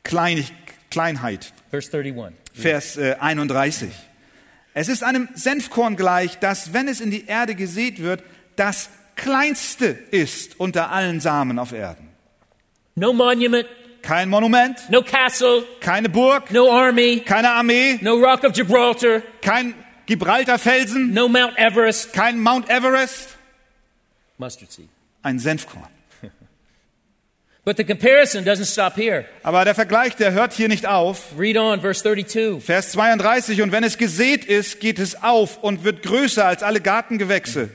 Kleinig 0.04 0.52
Kleinheit. 0.90 1.54
Verse 1.70 1.90
31. 1.90 2.36
Vers 2.52 2.98
äh, 2.98 3.16
31. 3.18 3.88
Es 4.74 4.88
ist 4.88 5.02
einem 5.02 5.30
Senfkorn 5.32 5.96
gleich, 5.96 6.38
das, 6.38 6.74
wenn 6.74 6.88
es 6.88 7.00
in 7.00 7.10
die 7.10 7.24
Erde 7.24 7.54
gesät 7.54 8.02
wird, 8.02 8.22
das 8.56 8.90
kleinste 9.14 9.86
ist 9.86 10.60
unter 10.60 10.92
allen 10.92 11.20
Samen 11.20 11.58
auf 11.58 11.72
Erden. 11.72 12.10
No 12.96 13.14
monument, 13.14 13.66
Kein 14.06 14.28
Monument, 14.28 14.78
no 14.88 15.02
castle, 15.02 15.64
keine 15.80 16.08
Burg, 16.08 16.52
no 16.52 16.70
army, 16.70 17.22
keine 17.26 17.50
Armee, 17.50 17.98
no 18.02 18.14
rock 18.14 18.44
of 18.44 18.52
Gibraltar, 18.52 19.20
kein 19.42 19.74
Gibraltarfelsen, 20.06 21.12
no 21.12 21.28
Mount 21.28 21.58
Everest. 21.58 22.12
kein 22.12 22.38
Mount 22.38 22.70
Everest, 22.70 23.36
Mustard 24.38 24.70
seed. 24.70 24.88
ein 25.22 25.40
Senfkorn. 25.40 25.88
But 27.64 27.78
the 27.78 27.84
comparison 27.84 28.44
doesn't 28.44 28.70
stop 28.72 28.94
here. 28.94 29.24
Aber 29.42 29.64
der 29.64 29.74
Vergleich, 29.74 30.14
der 30.14 30.30
hört 30.30 30.52
hier 30.52 30.68
nicht 30.68 30.86
auf. 30.86 31.36
Read 31.36 31.56
on, 31.56 31.80
verse 31.80 32.00
32. 32.00 32.64
Vers 32.64 32.92
32, 32.92 33.60
und 33.60 33.72
wenn 33.72 33.82
es 33.82 33.98
gesät 33.98 34.44
ist, 34.44 34.78
geht 34.78 35.00
es 35.00 35.20
auf 35.24 35.64
und 35.64 35.82
wird 35.82 36.04
größer 36.04 36.46
als 36.46 36.62
alle 36.62 36.80
Gartengewächse 36.80 37.70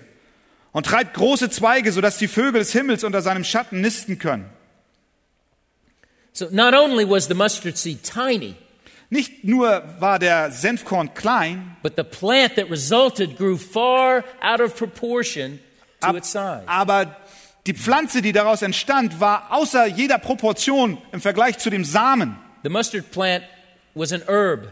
und 0.72 0.86
treibt 0.86 1.14
große 1.14 1.50
Zweige, 1.50 1.92
sodass 1.92 2.18
die 2.18 2.30
Vögel 2.30 2.60
des 2.60 2.72
Himmels 2.72 3.04
unter 3.04 3.22
seinem 3.22 3.44
Schatten 3.44 3.82
nisten 3.82 4.18
können. 4.18 4.46
So 6.34 6.48
not 6.52 6.74
only 6.74 7.06
was 7.06 7.28
the 7.28 7.34
mustard 7.34 7.78
seed 7.78 8.04
tiny, 8.04 8.56
Nicht 9.10 9.44
nur 9.44 9.84
war 10.00 10.20
der 10.20 10.52
Senfkorn 10.52 11.14
klein, 11.14 11.76
but 11.84 11.98
the 11.98 12.04
plant 12.04 12.56
that 12.56 12.70
resulted 12.70 13.36
grew 13.38 13.58
far 13.58 14.24
out 14.42 14.62
of 14.62 14.74
proportion 14.78 15.60
to 16.00 16.08
ab, 16.08 16.16
its 16.16 16.32
size. 16.32 16.64
aber 16.66 17.18
die 17.68 17.74
Pflanze, 17.74 18.22
die 18.22 18.32
daraus 18.32 18.62
entstand, 18.62 19.20
war 19.20 19.48
außer 19.52 19.86
jeder 19.86 20.18
Proportion 20.18 20.98
im 21.12 21.20
Vergleich 21.20 21.58
zu 21.58 21.70
dem 21.70 21.84
Samen. 21.84 22.38
The 22.64 22.70
mustard 22.70 23.12
plant 23.12 23.44
was 23.94 24.14
an 24.14 24.24
herb. 24.28 24.72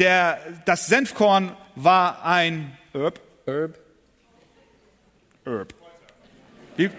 Der, 0.00 0.38
das 0.66 0.86
Senfkorn 0.88 1.54
war 1.76 2.24
ein 2.24 2.76
Herb. 2.92 3.20
Herb? 3.46 3.78
Herb. 5.44 5.74
Wie? 6.76 6.90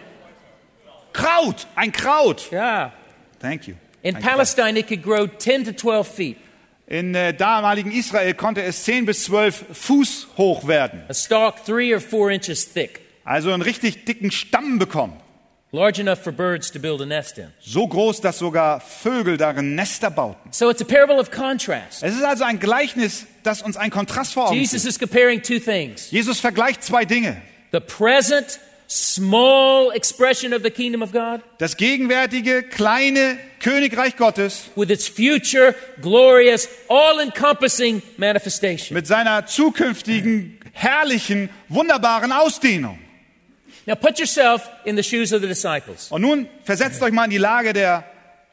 Kraut, 1.12 1.68
ein 1.76 1.92
Kraut. 1.92 2.50
Yeah. 2.52 2.94
Thank 3.44 3.68
you. 3.68 3.76
In 4.02 4.16
Kraut. 4.16 4.24
Palestine, 4.24 4.78
it 4.78 4.88
could 4.88 5.04
grow 5.04 5.28
10 5.28 5.66
to 5.66 5.72
12 5.76 6.08
feet. 6.08 6.38
In 6.88 7.14
äh, 7.14 7.34
damaligen 7.34 7.92
Israel 7.92 8.34
konnte 8.34 8.62
es 8.64 8.84
10 8.86 9.06
bis 9.06 9.26
12 9.26 9.66
Fuß 9.74 10.28
hoch 10.38 10.68
werden. 10.68 11.04
A 11.10 11.14
stalk 11.14 11.64
three 11.66 11.94
or 11.94 12.00
four 12.02 12.32
inches 12.32 12.66
thick, 12.74 13.02
Also 13.26 13.52
einen 13.52 13.62
richtig 13.62 14.06
dicken 14.06 14.32
Stamm 14.32 14.80
bekommen. 14.80 15.14
large 15.74 16.00
enough 16.00 16.20
for 16.20 16.32
birds 16.32 16.72
to 16.72 16.80
build 16.80 17.02
a 17.02 17.06
nest 17.06 17.38
in. 17.38 17.52
So 17.60 17.88
groß, 17.88 18.22
dass 18.22 18.38
sogar 18.40 18.80
Vögel 18.80 19.38
darin 19.38 19.76
Nester 19.76 20.10
bauten. 20.12 20.52
So 20.54 20.70
it's 20.70 20.82
a 20.82 20.86
parable 20.86 21.20
of 21.20 21.32
contrast. 21.32 22.04
Es 22.04 22.16
ist 22.16 22.24
also 22.24 22.44
ein 22.46 22.60
Gleichnis, 22.60 23.26
das 23.44 23.62
uns 23.62 23.76
einen 23.76 23.92
Kontrast 23.92 24.34
vor 24.34 24.48
Augen 24.50 24.56
Jesus 24.58 24.84
führt. 24.84 24.94
is 24.94 25.00
comparing 25.00 25.42
two 25.42 25.60
things 25.60 26.12
Jesus 26.12 26.40
vergleicht 26.40 26.84
zwei 26.84 27.04
Dinge. 27.06 27.42
the 27.72 27.80
present, 27.80 28.60
small 28.88 29.92
expression 29.92 30.54
of 30.54 30.64
the 30.64 30.70
kingdom 30.70 31.02
of 31.02 31.12
God 31.12 31.42
Das 31.60 31.78
gegenwärtige, 31.78 32.64
kleine 32.64 33.38
Königreich 33.60 34.16
Gottes 34.18 34.70
with 34.76 34.90
its 34.90 35.08
future, 35.08 35.74
glorious, 36.02 36.68
all 36.90 37.20
encompassing 37.20 38.02
manifestation. 38.18 38.96
mit 38.96 39.08
seiner 39.08 39.46
zukünftigen, 39.46 40.60
herrlichen, 40.74 41.50
wunderbaren 41.70 42.32
Ausdehnung. 42.32 43.00
Now 43.86 43.96
put 43.96 44.18
yourself 44.20 44.70
in 44.86 44.96
the 44.96 45.04
shoes 45.04 45.34
of 45.34 45.42
the 45.42 45.48
disciples. 45.48 46.10
Und 46.12 46.22
nun 46.22 46.48
versetzt 46.64 47.02
euch 47.02 47.12
mal 47.12 47.26
in 47.26 47.32
die 47.32 47.38
Lage 47.38 47.74
der 47.74 48.06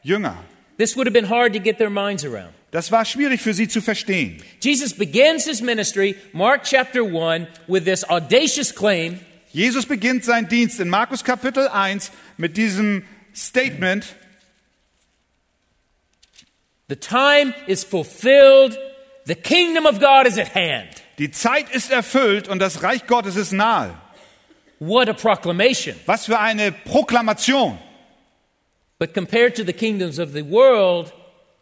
Jünger. 0.03 0.35
This 0.77 0.95
would 0.97 1.05
have 1.07 1.13
been 1.13 1.29
hard 1.29 1.53
to 1.53 1.59
get 1.59 1.77
their 1.77 1.89
minds 1.89 2.25
around. 2.25 2.49
Das 2.71 2.91
war 2.91 3.03
schwierig 3.05 3.41
für 3.41 3.53
sie 3.53 3.67
zu 3.67 3.81
verstehen. 3.81 4.41
Jesus 4.61 4.93
begins 4.93 5.45
his 5.45 5.61
ministry, 5.61 6.15
Mark 6.33 6.63
chapter 6.63 7.01
1, 7.03 7.47
with 7.67 7.83
this 7.85 8.03
audacious 8.09 8.73
claim 8.73 9.19
Jesus 9.53 9.85
beginnt 9.85 10.23
seinen 10.23 10.47
Dienst 10.47 10.79
in 10.79 10.89
Markus 10.89 11.23
Kapitel 11.23 11.67
1 11.67 12.11
mit 12.37 12.57
diesem 12.57 13.03
Statement, 13.35 14.15
The 16.87 16.95
time 16.97 17.53
is 17.67 17.85
fulfilled. 17.85 18.77
The 19.25 19.35
kingdom 19.35 19.85
of 19.85 19.99
God 19.99 20.27
is 20.27 20.37
at 20.37 20.53
hand. 20.53 20.89
Die 21.19 21.31
Zeit 21.31 21.69
ist 21.69 21.89
erfüllt 21.89 22.49
und 22.49 22.59
das 22.59 22.83
Reich 22.83 23.07
Gottes 23.07 23.37
ist 23.37 23.53
nahe. 23.53 23.95
What 24.79 25.07
a 25.07 25.13
proclamation. 25.13 25.95
Was 26.05 26.25
für 26.25 26.39
eine 26.39 26.71
Proklamation. 26.71 27.77
But 28.99 29.13
compared 29.13 29.55
to 29.55 29.63
the 29.63 29.73
kingdoms 29.73 30.19
of 30.19 30.33
the 30.33 30.43
world, 30.43 31.13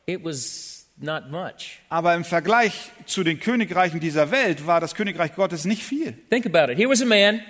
it 0.07 0.23
was 0.23 0.87
not 0.97 1.29
much. 1.29 1.79
Aber 1.89 2.15
im 2.15 2.23
Vergleich 2.23 2.73
zu 3.05 3.23
den 3.23 3.39
Königreichen 3.39 3.99
dieser 3.99 4.31
Welt 4.31 4.65
war 4.65 4.79
das 4.79 4.95
Königreich 4.95 5.35
Gottes 5.35 5.65
nicht 5.65 5.83
viel. 5.83 6.13
Think 6.29 6.45
about 6.45 6.71
it. 6.71 6.77
Here 6.77 6.89
was 6.89 7.01
a 7.01 7.05
man, 7.05 7.41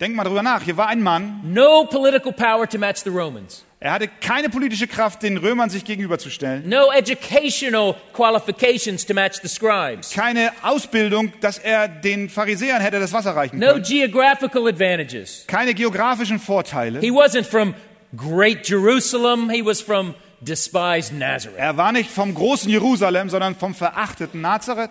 Denk 0.00 0.14
mal 0.14 0.22
drüber 0.24 0.42
nach. 0.44 0.62
Hier 0.62 0.76
war 0.76 0.86
ein 0.88 1.02
Mann, 1.02 1.40
no 1.44 1.84
political 1.84 2.32
power 2.32 2.68
to 2.68 2.78
match 2.78 3.00
the 3.02 3.10
Romans, 3.10 3.64
er 3.80 3.92
hatte 3.92 4.08
keine 4.20 4.48
politische 4.48 4.86
Kraft, 4.86 5.22
den 5.24 5.36
Römern 5.36 5.70
sich 5.70 5.84
gegenüberzustellen. 5.84 6.68
no 6.68 6.92
educational 6.92 7.96
qualifications 8.12 9.04
to 9.04 9.12
match 9.14 9.38
the 9.42 9.48
scribes, 9.48 10.10
Keine 10.12 10.52
Ausbildung, 10.62 11.32
dass 11.40 11.58
er 11.58 11.88
den 11.88 12.28
Pharisäern 12.28 12.80
hätte 12.80 13.00
das 13.00 13.12
Wasser 13.12 13.34
reichen 13.34 13.58
no 13.58 13.72
können. 13.72 13.82
geographical 13.82 14.68
advantages. 14.68 15.44
Keine 15.48 15.74
geografischen 15.74 16.38
Vorteile. 16.38 17.00
He 17.00 17.10
wasn't 17.10 17.44
from 17.46 17.74
great 18.16 18.68
Jerusalem, 18.68 19.50
he 19.50 19.64
was 19.64 19.80
from 19.80 20.14
despised 20.40 21.12
Nazareth. 21.12 21.58
Er 21.58 21.76
war 21.76 21.90
nicht 21.90 22.08
vom 22.10 22.34
großen 22.34 22.70
Jerusalem, 22.70 23.28
sondern 23.30 23.56
vom 23.56 23.74
verachteten 23.74 24.40
Nazareth. 24.40 24.90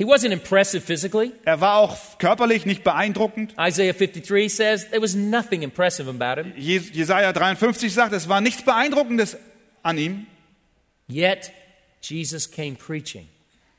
He 0.00 0.06
wasn't 0.06 0.32
impressive 0.32 0.80
physically. 0.80 1.32
Er 1.44 1.60
war 1.60 1.76
auch 1.76 1.94
körperlich 2.18 2.64
nicht 2.64 2.82
beeindruckend. 2.84 3.54
Isaiah 3.60 3.92
53 3.92 4.48
says 4.48 4.88
there 4.88 5.02
was 5.02 5.14
nothing 5.14 5.60
impressive 5.62 6.08
about 6.08 6.40
him. 6.40 6.54
Je- 6.56 6.78
Jesaja 6.92 7.34
53 7.34 7.92
sagt, 7.92 8.14
es 8.14 8.26
war 8.26 8.40
nichts 8.40 8.62
Beeindruckendes 8.64 9.36
an 9.82 9.98
ihm. 9.98 10.26
Yet 11.08 11.52
Jesus 12.00 12.50
came 12.50 12.76
preaching, 12.76 13.28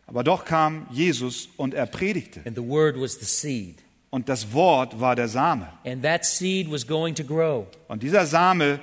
Aber 0.06 0.24
doch 0.24 0.46
kam 0.46 0.86
Jesus 0.92 1.50
und 1.58 1.74
er 1.74 1.88
predigte. 1.88 2.42
and 2.46 2.56
the 2.56 2.62
word 2.64 3.00
was 3.02 3.16
the 3.20 3.26
seed. 3.26 3.78
Und 4.12 4.30
das 4.30 4.54
Wort 4.54 5.00
war 5.00 5.16
der 5.16 5.28
Same. 5.28 5.70
And 5.86 6.04
that 6.04 6.24
seed 6.26 6.70
was 6.72 6.86
going 6.86 7.16
to 7.16 7.24
grow 7.24 7.66
Und 7.88 8.04
dieser 8.04 8.28
Same 8.28 8.80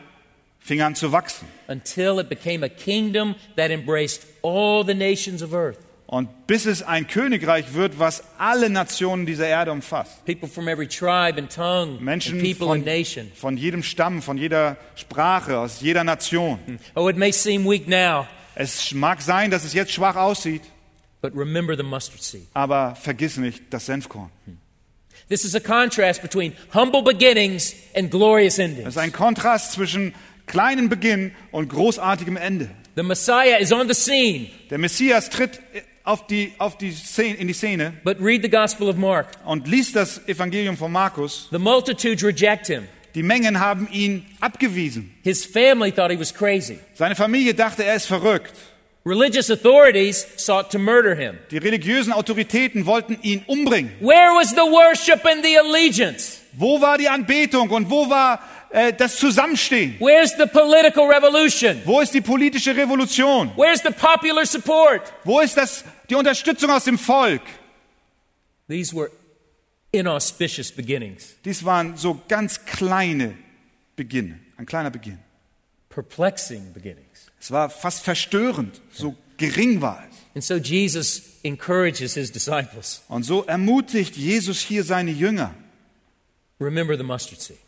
fing 0.58 0.80
an 0.80 0.96
zu 0.96 1.12
wachsen. 1.12 1.46
until 1.68 2.18
it 2.18 2.28
became 2.28 2.64
a 2.66 2.68
kingdom 2.68 3.36
that 3.54 3.70
embraced 3.70 4.26
all 4.42 4.84
the 4.84 4.94
nations 4.94 5.40
of 5.40 5.52
earth. 5.52 5.78
Und 6.10 6.46
bis 6.46 6.64
es 6.64 6.82
ein 6.82 7.06
Königreich 7.06 7.74
wird, 7.74 7.98
was 7.98 8.22
alle 8.38 8.70
Nationen 8.70 9.26
dieser 9.26 9.46
Erde 9.46 9.70
umfasst. 9.72 10.24
People 10.24 10.48
from 10.48 10.66
every 10.66 10.88
tribe 10.88 11.38
and 11.38 11.54
tongue, 11.54 12.00
Menschen 12.00 12.40
von, 12.56 12.82
von 13.34 13.56
jedem 13.58 13.82
Stamm, 13.82 14.22
von 14.22 14.38
jeder 14.38 14.78
Sprache, 14.96 15.58
aus 15.58 15.82
jeder 15.82 16.04
Nation. 16.04 16.58
Oh, 16.94 17.10
it 17.10 17.18
may 17.18 17.30
seem 17.30 17.66
weak 17.68 17.86
now, 17.88 18.26
Es 18.54 18.92
mag 18.94 19.20
sein, 19.20 19.50
dass 19.50 19.64
es 19.64 19.74
jetzt 19.74 19.92
schwach 19.92 20.16
aussieht, 20.16 20.62
but 21.20 21.34
remember 21.36 21.76
the 21.76 21.82
mustard 21.82 22.22
seed. 22.22 22.46
aber 22.54 22.94
vergiss 22.96 23.36
nicht 23.36 23.64
das 23.68 23.84
Senfkorn. 23.84 24.30
This 25.28 25.44
is 25.44 25.54
a 25.54 25.60
contrast 25.60 26.22
between 26.22 26.54
humble 26.72 27.02
beginnings 27.02 27.74
and 27.94 28.10
glorious 28.10 28.56
Das 28.56 28.64
endings. 28.64 28.88
ist 28.88 28.96
ein 28.96 29.12
Kontrast 29.12 29.72
zwischen 29.72 30.14
kleinem 30.46 30.88
Beginn 30.88 31.32
und 31.50 31.68
großartigem 31.68 32.38
Ende. 32.38 32.70
The 32.96 33.02
Messiah 33.02 33.58
is 33.58 33.70
on 33.72 33.86
the 33.86 33.94
scene, 33.94 34.46
Der 34.70 34.78
Messias 34.78 35.28
tritt 35.28 35.60
auf 36.08 36.26
die, 36.26 36.52
auf 36.58 36.78
die 36.78 36.90
Szene, 36.92 37.34
in 37.36 37.46
die 37.48 37.54
Szene 37.54 37.92
but 38.02 38.16
read 38.20 38.42
the 38.42 38.48
Gospel 38.48 38.88
of 38.88 38.96
Mark. 38.96 39.26
und 39.44 39.68
liest 39.68 39.94
das 39.94 40.26
Evangelium 40.26 40.76
von 40.76 40.90
Markus. 40.90 41.48
The 41.50 41.58
multitudes 41.58 42.24
reject 42.24 42.66
him. 42.66 42.88
Die 43.14 43.22
Mengen 43.22 43.60
haben 43.60 43.88
ihn 43.92 44.24
abgewiesen. 44.40 45.14
His 45.22 45.44
family 45.44 45.92
thought 45.92 46.10
he 46.10 46.18
was 46.18 46.32
crazy. 46.32 46.78
Seine 46.94 47.14
Familie 47.14 47.54
dachte, 47.54 47.84
er 47.84 47.94
ist 47.96 48.06
verrückt. 48.06 48.52
Religious 49.04 49.50
authorities 49.50 50.26
sought 50.36 50.70
to 50.70 50.78
murder 50.78 51.14
him. 51.14 51.38
Die 51.50 51.58
religiösen 51.58 52.12
Autoritäten 52.12 52.84
wollten 52.86 53.18
ihn 53.22 53.42
umbringen. 53.46 53.92
Where 54.00 54.34
was 54.34 54.50
the 54.50 54.56
worship 54.56 55.24
and 55.24 55.42
the 55.44 55.58
allegiance? 55.58 56.38
Wo 56.52 56.80
war 56.80 56.98
die 56.98 57.08
Anbetung 57.08 57.70
und 57.70 57.88
wo 57.90 58.10
war 58.10 58.40
äh, 58.70 58.92
das 58.92 59.16
Zusammenstehen? 59.16 59.96
Where's 59.98 60.32
the 60.36 60.46
political 60.46 61.06
revolution? 61.06 61.80
Wo 61.86 62.00
ist 62.00 62.12
die 62.12 62.20
politische 62.20 62.76
Revolution? 62.76 63.50
Where's 63.56 63.80
the 63.82 63.90
popular 63.90 64.44
support? 64.44 65.02
Wo 65.24 65.40
ist 65.40 65.56
das, 65.56 65.84
die 66.10 66.14
Unterstützung 66.14 66.70
aus 66.70 66.84
dem 66.84 66.98
Volk? 66.98 67.42
These 68.68 68.94
were 68.94 69.10
inauspicious 69.92 70.70
beginnings, 70.70 71.34
Dies 71.44 71.64
waren 71.64 71.96
so 71.96 72.20
ganz 72.28 72.64
kleine 72.66 73.34
Beginne, 73.96 74.38
ein 74.56 74.66
kleiner 74.66 74.90
Beginn. 74.90 75.18
perplexing 75.88 76.72
beginnings. 76.72 77.30
Es 77.40 77.50
war 77.50 77.70
fast 77.70 78.04
verstörend, 78.04 78.80
so 78.92 79.16
gering 79.36 79.80
war 79.80 80.04
es. 80.08 80.16
And 80.34 80.44
so 80.44 80.56
Jesus 80.56 81.22
encourages 81.42 82.14
his 82.14 82.30
disciples 82.30 83.02
Und 83.08 83.24
so 83.24 83.44
ermutigt 83.44 84.16
Jesus 84.16 84.60
hier 84.60 84.84
seine 84.84 85.10
Jünger. 85.10 85.54
remember 86.60 86.96
the 86.96 87.04
mustard 87.04 87.40
seed. 87.40 87.58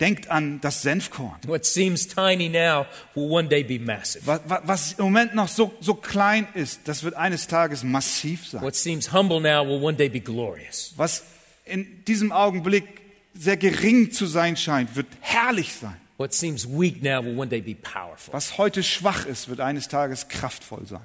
Denkt 0.00 0.30
an 0.30 0.60
das 0.60 0.82
Senfkorn. 0.82 1.38
What 1.46 1.64
seems 1.64 2.06
tiny 2.06 2.50
now 2.50 2.86
will 3.14 3.30
one 3.30 3.48
day 3.48 3.62
be 3.62 3.78
massive. 3.78 4.26
Was, 4.26 4.40
was 4.64 4.92
im 4.98 5.06
Moment 5.06 5.34
noch 5.34 5.48
so, 5.48 5.72
so 5.80 5.94
klein 5.94 6.46
ist, 6.52 6.80
das 6.84 7.02
wird 7.02 7.14
eines 7.14 7.46
Tages 7.46 7.82
massiv 7.82 8.46
sein. 8.46 8.62
What 8.62 8.74
seems 8.74 9.12
humble 9.12 9.40
now 9.40 9.66
will 9.66 9.82
one 9.82 9.96
day 9.96 10.10
be 10.10 10.20
glorious. 10.20 10.92
Was 10.96 11.22
in 11.64 12.04
diesem 12.04 12.30
Augenblick 12.30 12.84
sehr 13.32 13.56
gering 13.56 14.12
zu 14.12 14.26
sein 14.26 14.56
scheint, 14.56 14.96
wird 14.96 15.06
herrlich 15.20 15.72
sein. 15.72 15.96
What 16.18 16.34
seems 16.34 16.66
weak 16.66 17.02
now 17.02 17.22
will 17.22 17.38
one 17.38 17.48
day 17.48 17.60
be 17.60 17.74
powerful. 17.74 18.34
Was 18.34 18.58
heute 18.58 18.82
schwach 18.82 19.26
ist, 19.26 19.48
wird 19.48 19.60
eines 19.60 19.88
Tages 19.88 20.28
kraftvoll 20.28 20.86
sein. 20.86 21.00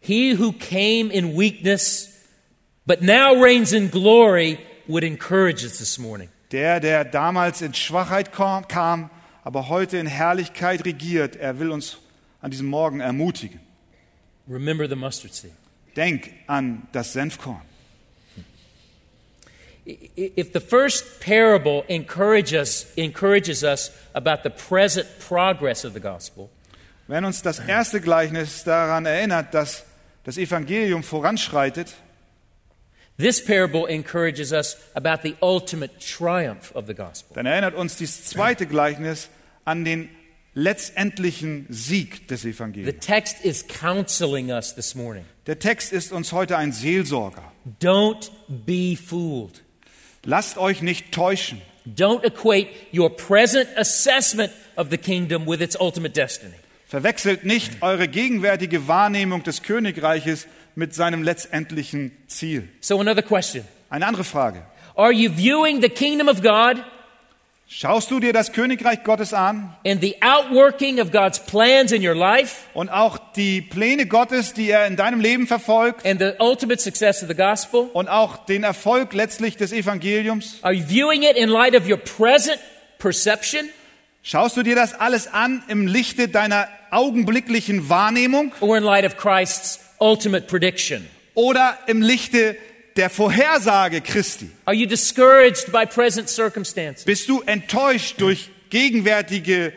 He 0.00 0.36
who 0.36 0.52
came 0.52 1.10
in 1.10 1.36
weakness, 1.36 2.08
but 2.86 3.02
now 3.02 3.34
reigns 3.40 3.72
in 3.72 3.90
glory, 3.90 4.58
would 4.88 5.04
encourage 5.04 5.64
us 5.64 5.78
this 5.78 5.98
morning. 5.98 6.28
Der, 6.52 6.80
der 6.80 7.04
damals 7.04 7.62
in 7.62 7.74
Schwachheit 7.74 8.32
kam, 8.32 9.10
aber 9.44 9.68
heute 9.68 9.98
in 9.98 10.06
Herrlichkeit 10.06 10.84
regiert, 10.84 11.36
er 11.36 11.58
will 11.58 11.70
uns 11.70 11.98
an 12.40 12.50
diesem 12.50 12.66
Morgen 12.66 13.00
ermutigen. 13.00 13.60
Remember 14.48 14.88
the 14.88 14.96
mustard 14.96 15.34
seed. 15.34 15.52
Denk 15.96 16.30
an 16.46 16.88
das 16.92 17.12
Senfkorn. 17.12 17.62
If 19.86 20.52
the 20.52 20.60
first 20.60 21.20
parable 21.20 21.84
encourage 21.88 22.52
us, 22.52 22.86
encourages 22.96 23.64
us 23.64 23.90
about 24.14 24.42
the 24.44 24.50
present 24.50 25.06
progress 25.18 25.84
of 25.84 25.94
the 25.94 26.00
gospel, 26.00 26.48
Wenn 27.10 27.24
uns 27.24 27.42
das 27.42 27.58
erste 27.58 28.00
Gleichnis 28.00 28.62
daran 28.62 29.04
erinnert, 29.04 29.52
dass 29.52 29.84
das 30.22 30.38
Evangelium 30.38 31.02
voranschreitet, 31.02 31.94
this 33.20 33.44
parable 33.44 33.86
encourages 33.86 34.52
us 34.52 34.76
about 34.94 35.22
the 35.22 35.34
ultimate 35.42 35.98
triumph 36.00 36.74
of 36.74 36.86
the 36.86 36.94
gospel. 36.94 37.34
dann 37.34 37.46
erinnert 37.46 37.74
uns 37.74 37.96
dieses 37.96 38.24
zweite 38.24 38.66
Gleichnis 38.66 39.28
an 39.64 39.84
den 39.84 40.08
letztendlichen 40.54 41.66
Sieg 41.68 42.26
des 42.28 42.42
The 42.42 42.50
Evangeliums. 42.50 43.06
text 43.06 43.44
is 43.44 43.64
counseling 43.66 44.50
us 44.50 44.74
this 44.74 44.94
morning. 44.94 45.24
Der 45.46 45.58
Text 45.58 45.92
ist 45.92 46.12
uns 46.12 46.32
heute 46.32 46.56
ein 46.56 46.72
Seelsorger. 46.72 47.42
Don't 47.80 48.30
be 48.48 48.96
fooled. 48.96 49.62
Lasst 50.24 50.58
euch 50.58 50.82
nicht 50.82 51.12
täuschen. 51.12 51.62
Don't 51.86 52.24
equate 52.24 52.68
your 52.92 53.10
present 53.10 53.68
assessment 53.76 54.52
of 54.76 54.88
the 54.90 54.98
kingdom 54.98 55.46
with 55.46 55.60
its 55.60 55.78
ultimate 55.80 56.12
destiny. 56.14 56.54
Verwechselt 56.86 57.44
nicht 57.44 57.82
eure 57.82 58.08
gegenwärtige 58.08 58.88
Wahrnehmung 58.88 59.44
des 59.44 59.62
Königreiches 59.62 60.46
mit 60.74 60.94
seinem 60.94 61.22
letztendlichen 61.22 62.12
Ziel. 62.26 62.68
So, 62.80 63.00
another 63.00 63.22
question 63.22 63.64
Eine 63.88 64.06
andere 64.06 64.24
Frage. 64.24 64.62
Are 64.96 65.12
you 65.12 65.30
viewing 65.30 65.80
the 65.80 65.88
kingdom 65.88 66.28
of 66.28 66.42
God 66.42 66.82
Schaust 67.72 68.10
du 68.10 68.18
dir 68.18 68.32
das 68.32 68.50
Königreich 68.50 69.04
Gottes 69.04 69.32
an 69.32 69.76
and 69.86 70.00
the 70.00 70.16
outworking 70.22 71.00
of 71.00 71.12
God's 71.12 71.38
plans 71.38 71.92
in 71.92 72.04
your 72.04 72.16
life 72.16 72.62
und 72.74 72.88
auch 72.88 73.16
die 73.36 73.60
Pläne 73.60 74.06
Gottes, 74.06 74.54
die 74.54 74.68
er 74.70 74.88
in 74.88 74.96
deinem 74.96 75.20
Leben 75.20 75.46
verfolgt 75.46 76.04
and 76.04 76.20
the 76.20 76.32
ultimate 76.40 76.80
success 76.80 77.22
of 77.22 77.28
the 77.28 77.34
gospel? 77.36 77.88
und 77.92 78.08
auch 78.08 78.44
den 78.44 78.64
Erfolg 78.64 79.12
letztlich 79.12 79.56
des 79.56 79.70
Evangeliums? 79.72 80.58
Are 80.62 80.74
you 80.74 80.84
viewing 80.84 81.22
it 81.22 81.36
in 81.36 81.48
light 81.48 81.76
of 81.76 81.88
your 81.88 81.98
present 81.98 82.58
perception 82.98 83.68
Schaust 84.24 84.56
du 84.56 84.64
dir 84.64 84.74
das 84.74 84.94
alles 84.94 85.28
an 85.32 85.62
im 85.68 85.86
Lichte 85.86 86.26
deiner 86.26 86.66
augenblicklichen 86.90 87.88
Wahrnehmung 87.88 88.52
or 88.60 88.76
in 88.76 88.82
light 88.82 89.04
of 89.06 89.16
Christ's 89.16 89.78
ultimate 90.00 90.46
prediction? 90.46 91.06
oder 91.34 91.78
im 91.86 92.02
Lichte 92.02 92.56
der 92.96 93.08
Vorhersage 93.08 94.00
Christi? 94.00 94.50
Are 94.64 94.76
you 94.76 94.86
discouraged 94.86 95.70
by 95.72 95.86
present 95.86 96.28
circumstances, 96.28 97.04
Bist 97.04 97.28
du 97.28 97.40
enttäuscht 97.42 98.20
durch 98.20 98.50
gegenwärtige 98.68 99.72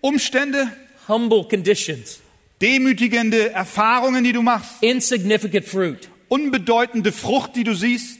Umstände, 0.00 0.70
humble 1.08 1.44
conditions, 1.48 2.20
demütigende 2.60 3.50
Erfahrungen, 3.50 4.24
die 4.24 4.32
du 4.32 4.42
machst, 4.42 4.82
insignificant 4.82 5.66
fruit? 5.66 6.08
unbedeutende 6.28 7.12
Frucht, 7.12 7.54
die 7.54 7.64
du 7.64 7.74
siehst? 7.74 8.18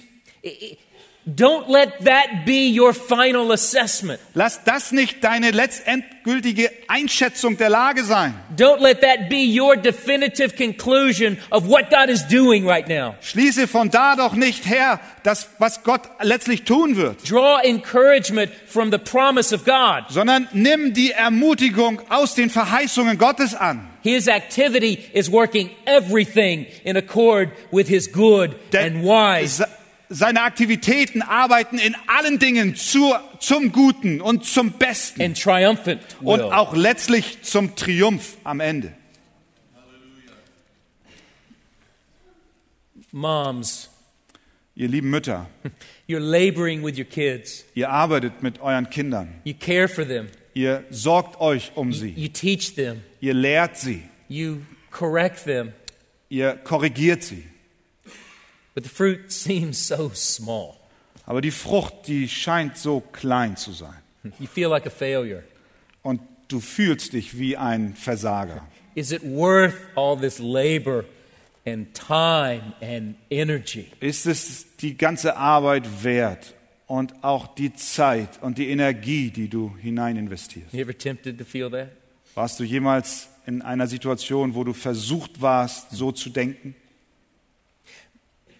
Don't 1.29 1.69
let 1.69 2.05
that 2.05 2.45
be 2.47 2.69
your 2.69 2.95
final 2.95 3.51
assessment. 3.51 4.21
Lass 4.35 4.63
das 4.63 4.93
nicht 4.93 5.25
deine 5.25 5.51
letztendgültige 5.51 6.71
Einschätzung 6.87 7.57
der 7.57 7.69
Lage 7.69 8.05
sein. 8.05 8.33
Don't 8.57 8.81
let 8.81 9.01
that 9.01 9.29
be 9.29 9.45
your 9.45 9.75
definitive 9.77 10.55
conclusion 10.57 11.37
of 11.51 11.67
what 11.69 11.91
God 11.91 12.11
is 12.11 12.23
doing 12.29 12.65
right 12.65 12.87
now. 12.89 13.17
Schließe 13.23 13.67
von 13.67 13.91
da 13.91 14.15
doch 14.15 14.35
nicht 14.35 14.67
her, 14.67 15.01
das, 15.25 15.49
was 15.59 15.83
Gott 15.83 16.03
letztlich 16.23 16.63
tun 16.63 16.95
wird, 16.97 17.29
Draw 17.29 17.59
encouragement 17.65 18.53
from 18.69 18.93
the 18.93 18.99
promise 18.99 19.53
of 19.53 19.65
God. 19.65 20.05
sondern 20.09 20.47
nimm 20.53 20.95
die 20.95 21.11
Ermutigung 21.11 22.01
aus 22.09 22.37
den 22.37 22.51
Verheißungen 22.51 23.19
Gottes 23.19 23.53
an. 23.53 23.89
His 24.05 24.29
activity 24.29 25.01
is 25.13 25.29
working 25.33 25.71
everything 25.87 26.67
in 26.85 26.97
accord 26.97 27.49
with 27.73 27.89
His 27.89 28.13
good 28.13 28.55
and 28.73 29.03
wise. 29.05 29.61
Se- 30.09 30.15
seine 30.15 30.43
Aktivitäten 30.43 31.23
arbeiten 31.23 31.79
in 31.79 31.95
allen 32.07 32.39
Dingen 32.39 32.75
zur, 32.77 33.21
zum 33.41 33.73
Guten 33.73 34.21
und 34.21 34.45
zum 34.45 34.73
Besten 34.73 35.23
and 35.23 35.41
triumphant 35.43 36.01
und 36.21 36.41
will. 36.41 36.47
auch 36.53 36.75
letztlich 36.77 37.43
zum 37.43 37.75
Triumph 37.77 38.37
am 38.45 38.61
Ende. 38.61 38.93
Moms, 43.13 43.91
Ihr 44.75 44.89
lieben 44.89 45.09
Mütter, 45.09 45.49
you're 46.09 46.19
laboring 46.21 46.83
with 46.85 46.99
your 46.99 47.07
kids. 47.07 47.65
ihr 47.75 47.89
arbeitet 47.89 48.43
mit 48.43 48.61
euren 48.61 48.91
Kindern, 48.91 49.29
You 49.45 49.55
care 49.59 49.89
for 49.89 50.07
them. 50.07 50.29
ihr 50.55 50.85
sorgt 50.91 51.41
euch 51.41 51.73
um 51.77 51.93
sie, 51.95 52.11
You 52.11 52.29
teach 52.29 52.75
them. 52.75 53.03
ihr 53.21 53.33
lehrt 53.33 53.79
sie, 53.79 54.03
You 54.29 54.59
correct 54.91 55.45
them. 55.45 55.73
ihr 56.29 56.57
korrigiert 56.57 57.23
sie. 57.23 57.45
But 58.77 58.85
the 58.85 58.91
fruit 58.91 59.33
seems 59.33 59.89
so 59.89 60.11
small. 60.15 60.75
Aber 61.25 61.41
die 61.41 61.51
Frucht, 61.51 62.09
die 62.09 62.29
scheint 62.29 62.77
so 62.77 63.01
klein 63.01 63.57
zu 63.57 63.73
sein. 63.73 63.97
You 64.39 64.47
feel 64.47 64.69
like 64.69 64.87
a 64.87 64.91
failure. 64.91 65.45
Und 66.03 66.21
du 66.49 66.61
fühlst 66.61 67.15
dich 67.15 67.39
wie 67.39 67.57
ein 67.57 67.95
Versager. 67.95 68.69
Is 68.95 69.13
it 69.13 69.23
worth 69.23 69.75
all 69.95 70.15
this 70.15 70.39
labor 70.39 71.07
and 71.65 71.87
time 71.95 72.75
and 72.83 73.17
energy? 73.31 73.87
Ist 74.01 74.27
es 74.27 74.67
die 74.77 74.95
ganze 74.95 75.39
Arbeit 75.39 76.05
wert 76.05 76.55
und 76.87 77.25
auch 77.25 77.55
die 77.55 77.73
Zeit 77.73 78.43
und 78.43 78.59
die 78.59 78.69
Energie, 78.69 79.31
die 79.31 79.49
du 79.49 79.75
hinein 79.81 80.19
investierst? 80.19 80.75
You 80.75 80.81
ever 80.81 80.97
tempted 80.97 81.39
to 81.39 81.47
feel 81.47 81.71
that? 81.71 81.89
Warst 82.35 82.61
du 82.61 82.65
jemals 82.65 83.31
in 83.47 83.63
einer 83.63 83.87
Situation, 83.87 84.55
wo 84.55 84.65
du 84.65 84.75
versucht 84.75 85.41
warst, 85.41 85.93
so 85.93 86.13
zu 86.13 86.29
denken? 86.29 86.75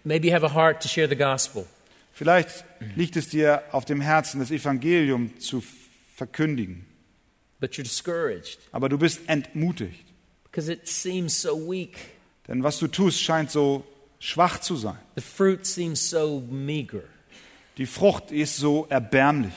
Maybe 0.07 0.29
you 0.29 0.33
have 0.33 0.45
a 0.45 0.53
heart 0.53 0.81
to 0.83 0.87
share 0.87 1.07
the 1.09 1.17
gospel. 1.17 1.65
Vielleicht 2.13 2.63
liegt 2.95 3.17
es 3.17 3.27
dir 3.27 3.61
auf 3.73 3.83
dem 3.83 3.99
Herzen, 3.99 4.39
das 4.39 4.51
Evangelium 4.51 5.37
zu 5.39 5.61
verkündigen, 6.15 6.85
but 7.59 7.73
you're 7.73 7.83
discouraged 7.83 8.57
aber 8.71 8.87
du 8.87 8.97
bist 8.97 9.19
entmutigt. 9.27 10.05
because 10.45 10.69
it 10.71 10.87
seems 10.87 11.35
so 11.35 11.57
weak. 11.57 11.97
Denn 12.47 12.63
was 12.63 12.79
du 12.79 12.87
tust, 12.87 13.21
scheint 13.21 13.51
so 13.51 13.83
schwach 14.19 14.61
zu 14.61 14.77
sein. 14.77 14.97
The 15.15 15.21
fruit 15.21 15.65
seems 15.65 16.09
so 16.09 16.41
meager. 16.49 17.03
Die 17.77 17.85
Frucht 17.85 18.31
ist 18.31 18.55
so 18.55 18.87
erbärmlich. 18.89 19.53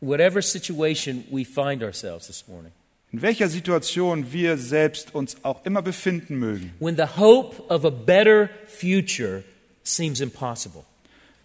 Whatever 0.00 0.40
situation 0.42 1.24
we 1.30 1.44
find 1.44 1.82
ourselves 1.82 2.28
this 2.28 2.46
morning, 2.46 2.72
In 3.12 3.22
welcher 3.22 3.48
Situation 3.48 4.32
wir 4.32 4.58
selbst 4.58 5.14
uns 5.14 5.36
auch 5.44 5.64
immer 5.64 5.80
befinden 5.80 6.36
mögen, 6.38 6.74
when 6.80 6.96
the 6.96 7.16
hope 7.16 7.62
of 7.72 7.84
a 7.84 7.90
better 7.90 8.50
future 8.66 9.42
seems 9.84 10.20
impossible, 10.20 10.82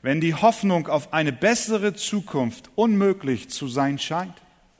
wenn 0.02 0.20
die 0.20 0.34
Hoffnung 0.34 0.88
auf 0.88 1.14
eine 1.14 1.32
bessere 1.32 1.94
Zukunft 1.94 2.70
unmöglich 2.76 3.50
zu 3.50 3.68
sein 3.68 4.00
scheint, 4.00 4.34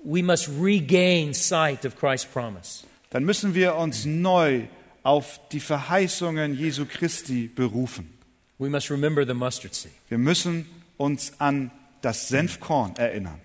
we 0.04 0.24
must 0.24 0.50
regain 0.60 1.34
sight 1.34 1.86
of 1.86 1.96
Christ's 1.96 2.26
promise. 2.26 2.84
dann 3.12 3.24
müssen 3.24 3.54
wir 3.54 3.76
uns 3.76 4.06
neu 4.06 4.64
auf 5.04 5.40
die 5.52 5.60
Verheißungen 5.60 6.58
Jesu 6.58 6.86
Christi 6.86 7.48
berufen. 7.48 8.10
We 8.58 8.70
must 8.70 8.90
remember 8.92 9.26
the 9.26 9.34
mustard 9.34 9.74
seed. 9.76 9.92
Wir 10.10 10.18
müssen 10.18 10.68
uns 10.98 11.34
an 11.40 11.72
das 12.02 12.28
Senfkorn 12.28 12.96
erinnern. 12.96 13.40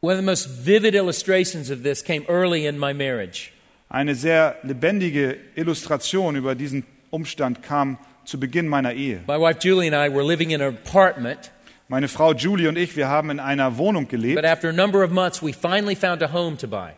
One 0.00 0.12
of 0.12 0.18
the 0.18 0.26
most 0.26 0.46
vivid 0.46 0.94
illustrations 0.94 1.70
of 1.70 1.82
this 1.82 2.02
came 2.02 2.24
early 2.28 2.66
in 2.66 2.78
my 2.78 2.92
marriage. 2.92 3.52
Eine 3.90 4.14
sehr 4.14 4.56
lebendige 4.62 5.36
Illustration 5.56 6.36
über 6.36 6.54
diesen 6.54 6.84
Umstand 7.10 7.62
kam 7.62 7.98
zu 8.24 8.38
Beginn 8.38 8.68
meiner 8.68 8.92
Ehe. 8.92 9.22
My 9.26 9.40
wife 9.40 9.58
Julie 9.58 9.88
and 9.88 9.96
I 9.96 10.08
were 10.14 10.22
living 10.22 10.50
in 10.52 10.60
an 10.60 10.76
apartment, 10.76 11.50
Meine 11.88 12.06
Frau 12.06 12.34
Julie 12.34 12.68
und 12.68 12.76
ich, 12.76 12.96
wir 12.96 13.08
haben 13.08 13.30
in 13.30 13.40
einer 13.40 13.78
Wohnung 13.78 14.06
gelebt 14.06 14.36
but 14.36 14.44
after 14.44 14.68
a 14.68 14.72
number 14.72 15.02
of 15.02 15.10
months, 15.10 15.42
we 15.42 15.52
finally 15.52 15.96
found 15.96 16.22
a 16.22 16.32
home 16.32 16.56
to 16.58 16.68
buy. 16.68 16.92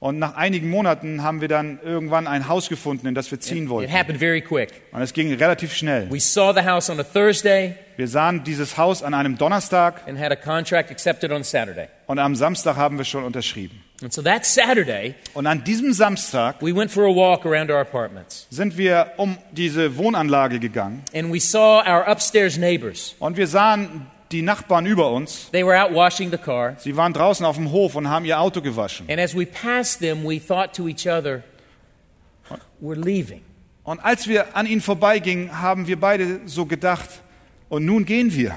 Und 0.00 0.18
nach 0.18 0.34
einigen 0.34 0.70
Monaten 0.70 1.22
haben 1.22 1.40
wir 1.42 1.48
dann 1.48 1.78
irgendwann 1.84 2.26
ein 2.26 2.48
Haus 2.48 2.68
gefunden, 2.68 3.06
in 3.06 3.14
das 3.14 3.30
wir 3.30 3.38
ziehen 3.38 3.64
It 3.64 3.68
wollten. 3.68 3.92
happened 3.92 4.18
very 4.18 4.40
quick. 4.40 4.70
Und 4.92 5.02
es 5.02 5.12
ging 5.12 5.32
relativ 5.34 5.74
schnell. 5.74 6.10
We 6.10 6.18
saw 6.20 6.52
the 6.54 6.66
house 6.66 6.88
on 6.90 6.98
a 6.98 7.04
Thursday 7.04 7.74
Wir 7.96 8.08
sahen 8.08 8.42
dieses 8.42 8.78
Haus 8.78 9.02
an 9.02 9.12
einem 9.14 9.36
Donnerstag 9.36 10.08
and 10.08 10.18
had 10.18 10.32
a 10.32 10.36
contract 10.36 10.90
accepted 10.90 11.30
on 11.30 11.44
Saturday. 11.44 11.88
und 12.06 12.18
am 12.18 12.34
Samstag 12.34 12.76
haben 12.76 12.96
wir 12.98 13.04
schon 13.04 13.24
unterschrieben. 13.24 13.78
And 14.02 14.10
so 14.10 14.22
that 14.22 14.46
Saturday, 14.46 15.14
Und 15.34 15.46
an 15.46 15.62
diesem 15.62 15.92
Samstag 15.92 16.62
we 16.62 16.74
went 16.74 16.90
for 16.90 17.04
a 17.04 17.14
walk 17.14 17.44
around 17.44 17.70
our 17.70 17.80
apartments 17.80 18.46
sind 18.48 18.78
wir 18.78 19.12
um 19.18 19.36
diese 19.52 19.98
Wohnanlage 19.98 20.58
gegangen 20.58 21.02
and 21.14 21.30
we 21.30 21.38
saw 21.38 21.82
our 21.86 22.08
upstairs 22.08 22.56
neighbors. 22.56 23.14
und 23.18 23.36
wir 23.36 23.46
sahen 23.46 24.06
die 24.32 24.42
Nachbarn 24.42 24.86
über 24.86 25.10
uns. 25.10 25.50
They 25.50 25.64
were 25.64 25.82
out 25.82 25.92
washing 25.94 26.30
the 26.30 26.38
car. 26.38 26.76
Sie 26.78 26.96
waren 26.96 27.12
draußen 27.12 27.44
auf 27.44 27.56
dem 27.56 27.72
Hof 27.72 27.94
und 27.96 28.08
haben 28.08 28.24
ihr 28.24 28.40
Auto 28.40 28.60
gewaschen. 28.60 29.08
And 29.08 29.18
as 29.18 29.36
we 29.36 29.46
passed 29.46 30.00
them, 30.00 30.24
we 30.24 30.38
thought 30.38 30.74
to 30.74 30.88
each 30.88 31.06
other, 31.06 31.42
we're 32.80 32.94
leaving. 32.94 33.42
Und 33.82 33.98
als 34.00 34.28
wir 34.28 34.56
an 34.56 34.66
ihnen 34.66 34.80
vorbeigingen, 34.80 35.60
haben 35.60 35.86
wir 35.86 35.98
beide 35.98 36.40
so 36.46 36.66
gedacht, 36.66 37.08
und 37.68 37.84
nun 37.84 38.04
gehen 38.04 38.34
wir. 38.34 38.56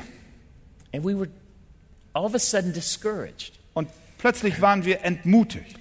And 0.93 1.03
we 1.03 1.17
were 1.17 1.30
all 2.13 2.26
of 2.26 2.36
a 2.36 2.39
sudden 2.39 2.74
discouraged. 2.74 3.53
Und 3.74 3.89
plötzlich 4.17 4.61
waren 4.61 4.86
wir 4.86 5.03
entmutigt. 5.03 5.78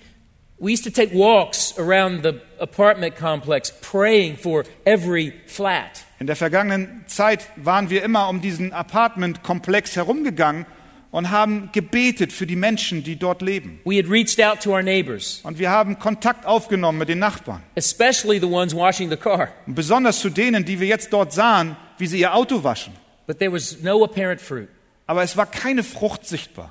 We 0.58 0.70
used 0.70 0.84
to 0.84 0.90
take 0.90 1.12
walks 1.12 1.76
around 1.76 2.22
the 2.22 2.40
apartment 2.60 3.16
complex 3.16 3.72
praying 3.80 4.36
for 4.36 4.64
every 4.84 5.32
flat. 5.46 6.04
In 6.22 6.28
der 6.28 6.36
vergangenen 6.36 7.02
Zeit 7.08 7.48
waren 7.56 7.90
wir 7.90 8.04
immer 8.04 8.28
um 8.28 8.40
diesen 8.40 8.72
Apartmentkomplex 8.72 9.96
herumgegangen 9.96 10.66
und 11.10 11.30
haben 11.32 11.70
gebetet 11.72 12.32
für 12.32 12.46
die 12.46 12.54
Menschen, 12.54 13.02
die 13.02 13.16
dort 13.16 13.42
leben. 13.42 13.80
We 13.84 13.96
had 13.98 14.08
reached 14.08 14.40
out 14.40 14.60
to 14.62 14.70
our 14.70 14.84
neighbors, 14.84 15.40
Und 15.42 15.58
wir 15.58 15.70
haben 15.70 15.98
Kontakt 15.98 16.46
aufgenommen 16.46 16.98
mit 16.98 17.08
den 17.08 17.18
Nachbarn. 17.18 17.64
especially 17.74 18.38
the 18.38 18.46
ones 18.46 18.72
washing 18.72 19.10
the 19.10 19.16
car. 19.16 19.48
Und 19.66 19.74
besonders 19.74 20.20
zu 20.20 20.30
denen, 20.30 20.64
die 20.64 20.78
wir 20.78 20.86
jetzt 20.86 21.12
dort 21.12 21.32
sahen, 21.32 21.74
wie 21.98 22.06
sie 22.06 22.20
ihr 22.20 22.32
Auto 22.32 22.62
waschen. 22.62 22.92
But 23.26 23.40
there 23.40 23.52
was 23.52 23.82
no 23.82 24.04
apparent 24.04 24.40
fruit. 24.40 24.68
Aber 25.08 25.24
es 25.24 25.36
war 25.36 25.46
keine 25.46 25.82
Frucht 25.82 26.24
sichtbar. 26.24 26.70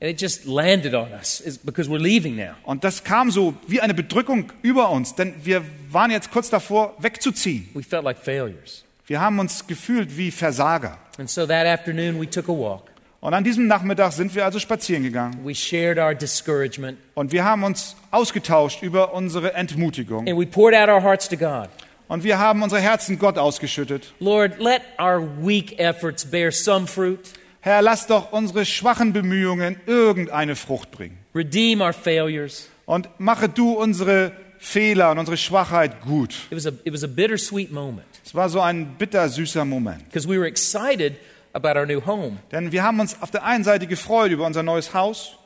And 0.00 0.10
it 0.12 0.20
just 0.20 0.44
landed 0.46 0.94
on 0.94 1.08
us 1.12 1.40
is- 1.40 1.58
because 1.58 1.90
we're 1.90 1.98
leaving 1.98 2.36
now. 2.36 2.52
Und 2.62 2.84
das 2.84 3.02
kam 3.02 3.32
so 3.32 3.54
wie 3.66 3.80
eine 3.80 3.94
Bedrückung 3.94 4.52
über 4.62 4.90
uns, 4.90 5.16
denn 5.16 5.34
wir 5.42 5.64
waren 5.90 6.12
jetzt 6.12 6.30
kurz 6.30 6.50
davor, 6.50 6.94
wegzuziehen. 7.00 7.68
We 7.74 7.82
felt 7.82 8.04
like 8.04 8.18
failures. 8.18 8.84
Wir 9.12 9.20
haben 9.20 9.38
uns 9.40 9.66
gefühlt 9.66 10.16
wie 10.16 10.30
Versager. 10.30 10.96
And 11.18 11.28
so 11.28 11.44
that 11.44 11.66
afternoon, 11.66 12.18
we 12.18 12.24
took 12.24 12.48
a 12.48 12.52
walk. 12.52 12.84
Und 13.20 13.34
an 13.34 13.44
diesem 13.44 13.66
Nachmittag 13.66 14.12
sind 14.12 14.34
wir 14.34 14.42
also 14.42 14.58
spazieren 14.58 15.02
gegangen. 15.02 15.44
We 15.44 15.54
shared 15.54 15.98
our 15.98 16.14
discouragement 16.14 16.96
Und 17.14 17.30
wir 17.30 17.44
haben 17.44 17.62
uns 17.62 17.94
ausgetauscht 18.10 18.82
über 18.82 19.12
unsere 19.12 19.52
Entmutigung. 19.52 20.26
and 20.26 20.38
we 20.38 20.46
poured 20.46 20.74
out 20.74 20.88
our 20.88 21.02
hearts 21.02 21.28
to 21.28 21.36
God. 21.36 21.68
Und 22.08 22.24
wir 22.24 22.38
haben 22.38 22.62
unsere 22.62 22.80
Herzen 22.80 23.18
Gott 23.18 23.36
ausgeschüttet. 23.36 24.14
Lord, 24.18 24.58
let 24.58 24.80
our 24.98 25.20
weak 25.42 25.78
efforts 25.78 26.24
bear 26.24 26.50
some 26.50 26.86
fruit. 26.86 27.34
Herr, 27.60 27.82
lass 27.82 28.06
doch 28.06 28.32
unsere 28.32 28.64
schwachen 28.64 29.12
Bemühungen 29.12 29.78
irgendeine 29.84 30.56
Frucht 30.56 30.90
bringen. 30.90 31.18
Redeem 31.34 31.82
our 31.82 31.92
failures. 31.92 32.70
Und 32.86 33.10
mache 33.18 33.50
du 33.50 33.72
unsere 33.74 34.32
Fehler 34.58 35.10
und 35.10 35.18
unsere 35.18 35.36
Schwachheit 35.36 36.00
gut. 36.00 36.34
It 36.50 36.56
was 36.56 36.66
a, 36.66 36.70
it 36.84 36.94
was 36.94 37.04
a 37.04 37.08
bittersweet 37.08 37.70
moment 37.70 38.06
Es 38.24 38.34
war 38.34 38.48
so 38.48 38.60
ein 38.60 38.96
bittersüßer 38.98 39.64
Moment. 39.64 40.04
because 40.08 40.28
we 40.28 40.36
were 40.38 40.46
excited 40.46 41.14
about 41.52 41.78
our 41.78 41.86
new 41.86 42.00
home, 42.04 42.38
Denn 42.50 42.72
wir 42.72 42.82
haben 42.82 43.00
uns 43.00 43.20
auf 43.20 43.30
der 43.30 43.44
einen 43.44 43.64
Seite 43.64 43.86
gefreut 43.86 44.30
über 44.30 44.46
unser 44.46 44.62
neues 44.62 44.94
Haus, 44.94 45.36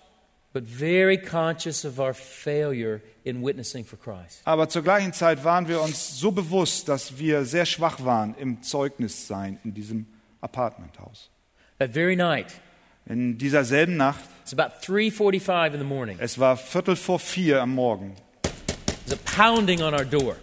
but 0.52 0.64
very 0.66 1.18
conscious 1.18 1.84
of 1.84 1.98
our 1.98 2.14
failure 2.14 3.00
in 3.24 3.42
witnessing 3.44 3.84
for 3.84 3.98
Christ. 3.98 4.40
aber 4.44 4.68
zur 4.68 4.82
gleichen 4.82 5.12
Zeit 5.12 5.42
waren 5.44 5.68
wir 5.68 5.80
uns 5.80 6.18
so 6.20 6.30
bewusst, 6.32 6.88
dass 6.88 7.18
wir 7.18 7.44
sehr 7.44 7.66
schwach 7.66 8.04
waren 8.04 8.34
im 8.38 8.62
Zeugnissein 8.62 9.58
in 9.64 9.74
diesem 9.74 10.06
Apartmenthaus. 10.40 11.30
That 11.78 11.92
very 11.92 12.16
night, 12.16 12.46
In 13.08 13.38
dieser 13.38 13.64
selben 13.64 13.96
Nacht, 13.96 14.20
it's 14.42 14.52
about 14.52 14.74
3:45 14.84 15.74
in 15.74 15.78
the 15.80 15.84
morning. 15.86 16.16
es 16.20 16.38
war 16.38 16.56
Viertel 16.56 16.96
vor 16.96 17.18
vier 17.18 17.60
am 17.62 17.74
Morgen, 17.74 18.14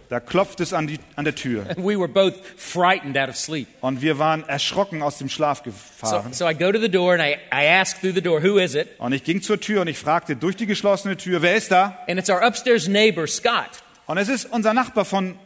Da 0.10 0.20
klopft 0.20 0.60
es 0.60 0.74
an, 0.74 0.88
die, 0.88 1.00
an 1.16 1.26
der 1.26 1.36
Tür. 1.36 1.66
We 1.78 1.98
were 1.98 2.08
both 2.08 2.36
frightened 2.58 3.18
out 3.18 3.30
of 3.30 3.36
sleep. 3.36 3.68
Und 3.82 4.02
wir 4.02 4.20
waren 4.20 4.48
erschrocken 4.48 5.02
aus 5.02 5.18
dem 5.18 5.30
Schlaf 5.30 5.60
So, 5.60 5.64
gefahren. 5.66 6.34
so 6.34 6.48
I 6.48 6.54
go 6.54 6.72
to 6.72 6.80
the 6.80 6.90
door 6.90 7.14
and 7.14 7.22
I, 7.22 7.36
I 7.54 7.68
ask 7.68 8.00
through 8.00 8.14
the 8.14 8.22
door, 8.22 8.42
who 8.42 8.58
is 8.58 8.76
it? 8.76 8.88
Und 9.00 9.14
ich 9.14 9.24
ging 9.24 9.42
zur 9.42 9.60
Tür 9.60 9.82
und 9.82 9.88
ich 9.88 9.98
fragte 9.98 10.36
durch 10.36 10.56
die 10.56 10.66
geschlossene 10.66 11.18
Tür, 11.18 11.42
wer 11.42 11.56
ist 11.56 11.72
da? 11.72 11.98
And 12.08 12.20
it's 12.20 12.30
our 12.30 12.42
upstairs 12.46 12.88
neighbor, 12.88 13.28
Scott. 13.28 13.84
Und 14.06 14.18
es 14.18 14.30
ist 14.30 14.46
unser 14.46 14.74
Nachbar 14.74 15.06
von 15.06 15.38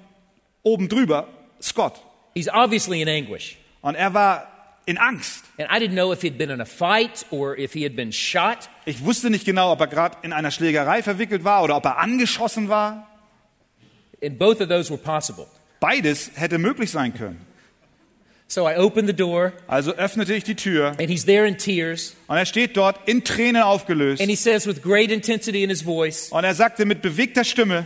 oben 0.64 0.90
drüber, 0.90 1.28
Scott. 1.62 2.02
He's 2.36 2.50
obviously 2.50 3.02
in 3.02 3.10
anguish. 3.10 3.58
Und 3.82 3.96
er 3.96 4.14
war 4.14 4.48
in 4.88 4.98
Angst. 4.98 5.44
And 5.60 5.68
I 5.70 5.80
didn't 5.80 5.94
know 5.96 6.12
if 6.12 6.22
he'd 6.22 6.38
been 6.38 6.50
in 6.50 6.62
a 6.62 6.66
fight 6.66 7.26
or 7.30 7.56
if 7.58 7.74
he 7.74 7.84
had 7.84 7.96
been 7.96 8.12
shot. 8.12 8.70
Ich 8.86 9.04
wusste 9.06 9.30
nicht 9.30 9.46
genau, 9.46 9.72
ob 9.72 9.82
er 9.82 9.88
gerade 9.88 10.18
in 10.24 10.34
einer 10.34 10.50
Schlägerei 10.50 11.04
verwickelt 11.04 11.44
war 11.44 11.64
oder 11.64 11.76
ob 11.76 11.86
er 11.86 12.00
angeschossen 12.00 12.70
war. 12.70 13.08
And 14.24 14.40
both 14.40 14.62
of 14.62 14.70
those 14.70 14.90
were 14.90 14.98
possible. 14.98 15.46
Beides 15.80 16.32
hätte 16.36 16.58
möglich 16.58 16.90
sein 16.90 17.14
können. 17.14 17.40
So 18.50 18.66
I 18.68 18.78
opened 18.78 19.08
the 19.10 19.14
door 19.14 19.52
Also 19.68 19.92
öffnete 19.96 20.34
ich 20.34 20.46
die 20.46 20.56
Tür 20.56 20.96
and 20.98 21.10
he's 21.10 21.26
there 21.26 21.46
in 21.46 21.58
tears. 21.58 22.16
und 22.28 22.38
er 22.38 22.46
steht 22.46 22.78
dort 22.78 22.98
in 23.08 23.26
Tränen 23.26 23.62
aufgelöst. 23.62 24.22
And 24.22 24.30
he 24.30 24.38
says 24.38 24.66
with 24.66 24.82
great 24.82 25.12
intensity 25.12 25.64
in 25.64 25.70
his 25.70 25.82
voice, 25.82 26.30
Und 26.32 26.46
er 26.46 26.56
sagte 26.56 26.86
mit 26.86 27.02
bewegter 27.02 27.44
Stimme, 27.44 27.86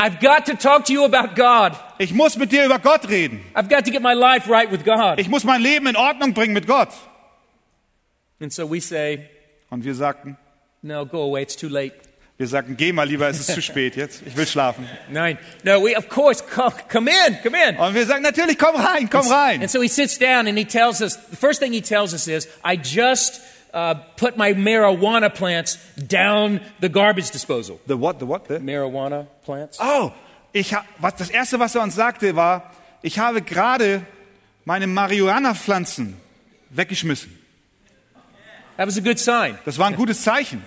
I've 0.00 0.18
got 0.18 0.46
to 0.46 0.54
talk 0.54 0.86
to 0.86 0.92
you 0.92 1.04
about 1.04 1.34
God. 1.36 1.72
ich 1.98 2.12
muss 2.14 2.36
mit 2.36 2.50
dir 2.50 2.64
über 2.64 2.78
Gott 2.78 3.08
reden. 3.08 3.44
I've 3.54 3.68
got 3.68 3.84
to 3.84 3.90
get 3.90 4.00
my 4.00 4.14
life 4.14 4.48
right 4.50 4.70
with 4.70 4.82
God. 4.84 5.18
Ich 5.18 5.28
muss 5.28 5.44
mein 5.44 5.60
Leben 5.60 5.86
in 5.86 5.96
Ordnung 5.96 6.32
bringen 6.32 6.54
mit 6.54 6.66
Gott. 6.66 6.88
And 8.40 8.50
so 8.52 8.70
we 8.70 8.80
say, 8.80 9.28
Und 9.68 9.84
wir 9.84 9.94
sagten, 9.94 10.36
No, 10.82 11.04
go 11.04 11.22
away. 11.22 11.42
It's 11.42 11.56
too 11.56 11.68
late. 11.68 11.92
wir 12.38 12.46
sagten, 12.46 12.74
geh 12.74 12.90
mal 12.90 13.06
lieber, 13.06 13.28
es 13.28 13.38
ist 13.38 13.52
zu 13.52 13.60
spät 13.60 13.96
jetzt. 13.96 14.22
Ich 14.26 14.34
will 14.34 14.46
schlafen. 14.46 14.88
Nine. 15.10 15.36
No, 15.62 15.82
we, 15.84 15.94
of 15.94 16.08
course, 16.08 16.42
come, 16.42 16.72
come 16.90 17.10
in, 17.10 17.36
come 17.42 17.54
in. 17.54 17.76
Und 17.76 17.94
wir 17.94 18.06
sagen, 18.06 18.22
natürlich, 18.22 18.58
komm 18.58 18.76
rein, 18.76 19.10
komm 19.10 19.30
rein. 19.30 19.60
And 19.60 19.70
so 19.70 19.82
he 19.82 19.88
sits 19.88 20.18
down 20.18 20.46
and 20.46 20.56
he 20.56 20.64
tells 20.64 21.02
us, 21.02 21.18
the 21.28 21.36
first 21.36 21.60
thing 21.60 21.74
he 21.74 21.82
tells 21.82 22.14
us 22.14 22.26
is, 22.26 22.48
I 22.64 22.76
just 22.76 23.42
uh, 23.72 23.94
put 24.16 24.36
my 24.36 24.52
marijuana 24.52 25.32
plants 25.32 25.78
down 25.96 26.60
the 26.80 26.88
garbage 26.88 27.30
disposal. 27.30 27.80
The 27.86 27.96
what, 27.96 28.18
the 28.18 28.26
what, 28.26 28.46
the? 28.48 28.58
Marijuana 28.58 29.26
plants? 29.44 29.78
Oh, 29.80 30.12
ich 30.52 30.72
ha, 30.74 30.84
was, 30.98 31.14
das 31.16 31.30
erste, 31.30 31.58
was 31.58 31.74
er 31.74 31.82
uns 31.82 31.94
sagte, 31.94 32.34
war, 32.36 32.70
ich 33.02 33.18
habe 33.18 33.42
gerade 33.42 34.02
meine 34.64 34.86
Marihuana-Pflanzen 34.86 36.16
weggeschmissen. 36.70 37.36
That 38.76 38.86
was 38.86 38.96
a 38.96 39.00
good 39.00 39.18
sign. 39.18 39.58
Das 39.64 39.78
war 39.78 39.88
ein 39.88 39.96
gutes 39.96 40.22
Zeichen. 40.22 40.64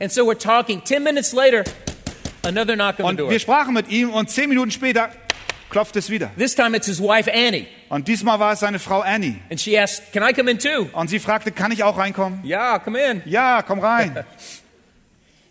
And 0.00 0.10
so 0.10 0.26
we're 0.26 0.38
talking. 0.38 0.82
Ten 0.82 1.04
minutes 1.04 1.32
later, 1.32 1.64
another 2.42 2.74
knock 2.74 2.98
on 2.98 3.04
the 3.04 3.04
Und 3.04 3.16
door. 3.18 3.30
wir 3.30 3.38
sprachen 3.38 3.74
mit 3.74 3.88
ihm 3.88 4.10
und 4.10 4.30
zehn 4.30 4.48
Minuten 4.48 4.70
später 4.70 5.10
klopft 5.74 5.96
es 5.96 6.08
wieder. 6.08 6.30
This 6.38 6.54
time 6.54 6.76
it's 6.76 6.86
his 6.86 7.00
wife, 7.00 7.28
Annie. 7.28 7.66
Und 7.88 8.06
diesmal 8.06 8.38
war 8.38 8.52
es 8.52 8.60
seine 8.60 8.78
Frau 8.78 9.00
Annie. 9.00 9.40
And 9.50 9.60
she 9.60 9.76
asked, 9.76 10.12
Can 10.12 10.22
I 10.22 10.32
come 10.32 10.48
in 10.48 10.60
too? 10.60 10.88
Und 10.92 11.10
sie 11.10 11.18
fragte, 11.18 11.50
kann 11.50 11.72
ich 11.72 11.82
auch 11.82 11.98
reinkommen? 11.98 12.44
Yeah, 12.44 12.78
come 12.78 12.96
in. 12.96 13.22
Ja, 13.24 13.60
komm 13.62 13.80
rein. 13.80 14.16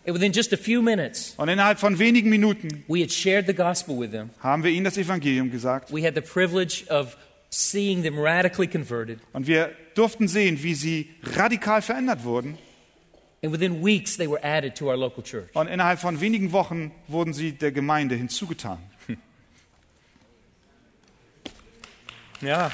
And 0.06 0.14
within 0.14 0.32
just 0.32 0.54
a 0.54 0.56
few 0.56 0.80
minutes, 0.80 1.34
Und 1.36 1.50
innerhalb 1.50 1.78
von 1.78 1.98
wenigen 1.98 2.30
Minuten 2.30 2.84
we 2.88 3.02
had 3.02 3.12
shared 3.12 3.46
the 3.46 3.52
gospel 3.54 3.98
with 4.00 4.12
them. 4.12 4.30
haben 4.40 4.64
wir 4.64 4.70
ihnen 4.70 4.84
das 4.84 4.96
Evangelium 4.96 5.50
gesagt. 5.50 5.92
We 5.92 6.06
had 6.06 6.14
the 6.14 6.22
privilege 6.22 6.84
of 6.88 7.18
seeing 7.50 8.02
them 8.02 8.18
radically 8.18 8.66
converted. 8.66 9.18
Und 9.34 9.46
wir 9.46 9.72
durften 9.94 10.26
sehen, 10.26 10.62
wie 10.62 10.74
sie 10.74 11.10
radikal 11.36 11.82
verändert 11.82 12.24
wurden. 12.24 12.56
And 13.42 13.52
within 13.52 13.84
weeks, 13.84 14.16
they 14.16 14.26
were 14.26 14.42
added 14.42 14.74
to 14.76 14.86
our 14.86 14.96
local 14.96 15.22
church. 15.22 15.50
Und 15.52 15.68
innerhalb 15.68 16.00
von 16.00 16.22
wenigen 16.22 16.52
Wochen 16.52 16.92
wurden 17.08 17.34
sie 17.34 17.52
der 17.52 17.72
Gemeinde 17.72 18.14
hinzugetan. 18.14 18.78
Yeah. 22.40 22.70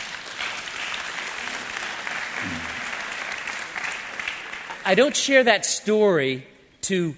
I 4.85 4.95
don't 4.95 5.15
share 5.15 5.45
that 5.45 5.65
story 5.65 6.47
to 6.83 7.15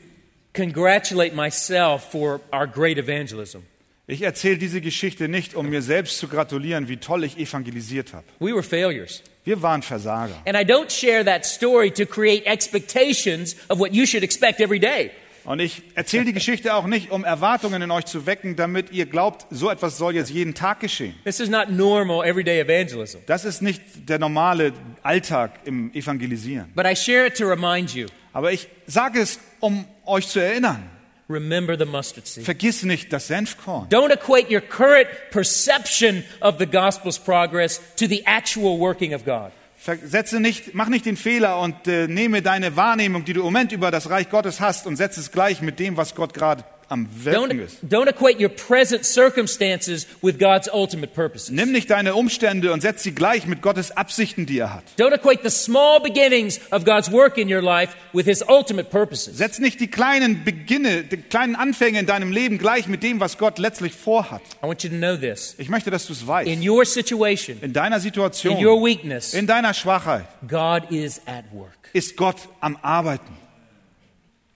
congratulate 0.53 1.35
myself 1.35 2.11
for 2.11 2.41
our 2.53 2.67
great 2.67 2.99
evangelism. 2.99 3.63
Ich 4.09 4.23
erzähle 4.23 4.59
diese 4.59 4.81
Geschichte 4.81 5.29
nicht, 5.29 5.55
um 5.55 5.71
mir 5.71 5.81
selbst 5.81 6.19
zu 6.19 6.27
gratulieren, 6.29 6.89
wie 6.89 6.97
toll 6.97 7.25
ich 7.25 7.39
evangelisiert 7.39 8.13
habe. 8.13 8.25
We 8.41 8.53
were 8.53 8.63
failures. 8.63 9.23
Wir 9.45 9.63
waren 9.63 9.83
Versager. 9.83 10.35
And 10.45 10.57
I 10.57 10.65
don't 10.65 10.91
share 10.91 11.25
that 11.25 11.47
story 11.47 11.91
to 11.93 12.05
create 12.05 12.45
expectations 12.45 13.57
of 13.69 13.79
what 13.79 13.95
you 13.95 14.05
should 14.05 14.25
expect 14.25 14.61
every 14.61 14.81
day. 14.81 15.13
Und 15.45 15.61
ich 15.61 15.83
erzähle 15.95 16.27
die 16.27 16.33
Geschichte 16.33 16.75
auch 16.75 16.87
nicht, 16.87 17.11
um 17.11 17.25
Erwartungen 17.25 17.83
in 17.83 17.91
euch 17.91 18.05
zu 18.05 18.27
wecken, 18.27 18.55
damit 18.55 18.93
ihr 18.93 19.07
glaubt, 19.07 19.47
so 19.51 19.71
etwas 19.71 19.99
soll 19.99 20.15
jetzt 20.15 20.31
jeden 20.31 20.55
Tag 20.55 20.81
geschehen. 20.81 21.15
This 21.25 21.41
is 21.41 21.49
not 21.49 21.69
normal 21.69 22.25
everyday 22.25 22.61
evangelism. 22.61 23.19
Das 23.27 23.45
ist 23.45 23.61
nicht 23.61 23.83
der 24.09 24.19
normale 24.19 24.73
Alltag 25.03 25.61
im 25.65 25.93
Evangelisieren. 25.95 26.71
But 26.75 26.87
I 26.87 26.95
share 26.95 27.27
it 27.27 27.37
to 27.39 27.47
remind 27.49 27.93
you 27.95 28.07
Aber 28.33 28.53
ich 28.53 28.69
sage 28.87 29.21
es, 29.21 29.41
um 29.61 29.85
euch 30.07 30.29
zu 30.29 30.39
erinnern. 30.41 30.89
remember 31.29 31.77
the 31.79 31.85
mustard 31.87 32.27
seed. 32.27 32.45
Vergiss 32.45 32.83
nicht 32.83 33.13
das 33.13 33.27
Senfkorn. 33.27 33.89
Don't 33.89 34.13
equate 34.13 34.53
your 34.53 34.61
current 34.61 35.09
perception 35.31 36.23
of 36.41 36.57
the 36.59 36.67
gospel's 36.67 37.19
progress 37.19 37.81
to 37.97 38.07
the 38.07 38.23
actual 38.27 38.79
working 38.79 39.15
of 39.15 39.25
God. 39.25 39.51
Setze 39.85 40.39
nicht, 40.39 40.75
mach 40.75 40.89
nicht 40.89 41.07
den 41.07 41.17
Fehler 41.17 41.59
und 41.59 41.89
äh, 41.89 42.07
nehme 42.07 42.41
deine 42.41 42.77
Wahrnehmung, 42.77 43.25
die 43.25 43.33
du 43.33 43.41
im 43.41 43.47
Moment 43.47 43.73
über 43.73 43.91
das 43.91 44.11
Reich 44.11 44.31
Gottes 44.31 44.61
hast, 44.61 44.87
und 44.87 44.95
setze 44.95 45.19
es 45.19 45.33
gleich 45.33 45.61
mit 45.61 45.81
dem, 45.81 45.97
was 45.97 46.15
Gott 46.15 46.35
gerade 46.35 46.65
am 46.93 47.09
Wirken 47.25 47.59
Don't, 47.59 47.65
ist. 47.65 47.79
don't 47.89 48.09
equate 48.09 48.39
your 48.41 48.51
present 48.51 49.05
circumstances 49.05 50.07
with 50.23 50.39
God's 50.39 50.69
ultimate 50.73 51.13
purposes. 51.15 51.51
Nimm 51.51 51.73
nicht 51.73 51.91
deine 51.91 52.15
Umstände 52.15 52.73
und 52.73 52.81
setz 52.83 53.03
sie 53.03 53.13
gleich 53.15 53.47
mit 53.47 53.63
Gottes 53.63 53.91
Absichten, 53.97 54.47
die 54.47 54.59
er 54.59 54.75
hat. 54.75 54.85
Don't 54.99 55.13
equate 55.15 55.41
the 55.43 55.51
small 55.51 56.01
beginnings 56.01 56.61
of 56.71 56.85
God's 56.85 57.11
work 57.11 57.39
in 57.39 57.53
your 57.53 57.63
life 57.63 57.95
with 58.13 58.27
His 58.27 58.45
ultimate 58.47 58.91
purposes. 58.91 59.39
Setz 59.39 59.59
nicht 59.59 59.81
die 59.81 59.89
kleinen 59.89 60.45
Beginne, 60.45 61.03
die 61.05 61.17
kleinen 61.17 61.57
Anfänge 61.57 61.99
in 61.99 62.07
deinem 62.07 62.31
Leben 62.33 62.59
gleich 62.59 62.87
mit 62.87 63.03
dem, 63.03 63.21
was 63.21 63.39
Gott 63.39 63.59
letztlich 63.59 63.95
vorhat. 63.95 64.43
I 64.63 64.67
want 64.67 64.83
you 64.85 64.91
to 64.91 64.97
know 64.97 65.17
this. 65.17 65.55
Ich 65.59 65.69
möchte, 65.69 65.91
dass 65.91 66.07
du 66.07 66.13
es 66.13 66.27
weißt. 66.27 66.49
In 66.51 66.69
your 66.69 66.85
situation, 66.85 67.59
In 67.63 67.73
deiner 67.73 67.97
in 67.97 68.01
your 68.01 68.01
Situation, 68.03 68.85
weakness, 68.85 69.35
in 69.35 69.47
deiner 69.47 69.75
Schwachheit 69.75 70.27
God 70.47 70.91
is 70.91 71.21
at 71.27 71.45
work. 71.53 71.73
ist 71.93 72.17
Gott 72.17 72.37
am 72.61 72.77
Arbeiten. 72.83 73.42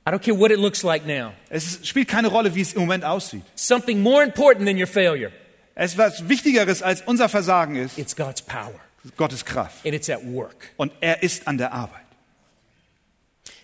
I 0.07 0.11
don't 0.13 0.23
care 0.23 0.35
what 0.39 0.53
it 0.53 0.59
looks 0.61 0.85
like 0.85 1.05
now. 1.05 1.33
Es 1.51 1.81
spielt 1.83 2.07
keine 2.09 2.29
Rolle, 2.29 2.55
wie 2.55 2.61
es 2.61 2.75
im 2.75 2.81
Moment 2.83 3.05
aussieht. 3.05 3.43
Something 3.57 4.01
more 4.01 4.23
important 4.23 4.65
than 4.67 4.79
your 4.79 4.87
failure. 4.87 5.33
Es 5.75 5.93
ist 5.93 5.99
was 5.99 6.29
Wichtigeres 6.29 6.81
als 6.81 7.03
unser 7.03 7.29
Versagen 7.29 7.75
ist 7.77 7.99
It's 7.99 8.15
God's 8.15 8.41
power, 8.41 8.79
Gottes 9.17 9.45
Kraft. 9.45 9.85
and 9.85 9.95
it's 9.95 10.09
at 10.09 10.25
work. 10.25 10.71
Und 10.77 10.93
er 11.01 11.23
ist 11.23 11.47
an 11.49 11.59
der 11.59 11.73
Arbeit. 11.73 12.03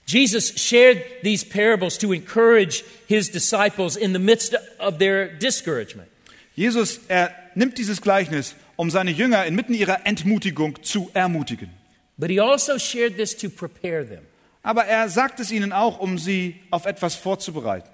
Jesus 0.04 0.52
shared 0.56 1.00
these 1.22 1.44
parables 1.44 1.96
to 1.98 2.12
encourage 2.12 2.82
his 3.06 3.30
disciples 3.30 3.96
in 3.96 4.12
the 4.12 4.18
midst 4.18 4.54
of 4.78 4.98
their 4.98 5.28
discouragement. 5.28 6.08
Jesus, 6.56 7.00
er 7.08 7.30
nimmt 7.54 7.78
dieses 7.78 8.02
Gleichnis, 8.02 8.56
um 8.76 8.90
seine 8.90 9.12
Jünger 9.12 9.46
inmitten 9.46 9.74
ihrer 9.74 10.04
Entmutigung 10.06 10.82
zu 10.82 11.08
ermutigen. 11.14 11.70
But 12.18 12.30
he 12.30 12.40
also 12.40 12.78
shared 12.78 13.16
this 13.16 13.36
to 13.38 13.48
prepare 13.48 14.04
them. 14.04 14.26
Aber 14.62 14.84
er 14.84 15.08
sagt 15.08 15.40
es 15.40 15.50
ihnen 15.50 15.72
auch, 15.72 15.98
um 15.98 16.18
sie 16.18 16.60
auf 16.70 16.86
etwas 16.86 17.14
vorzubereiten. 17.16 17.88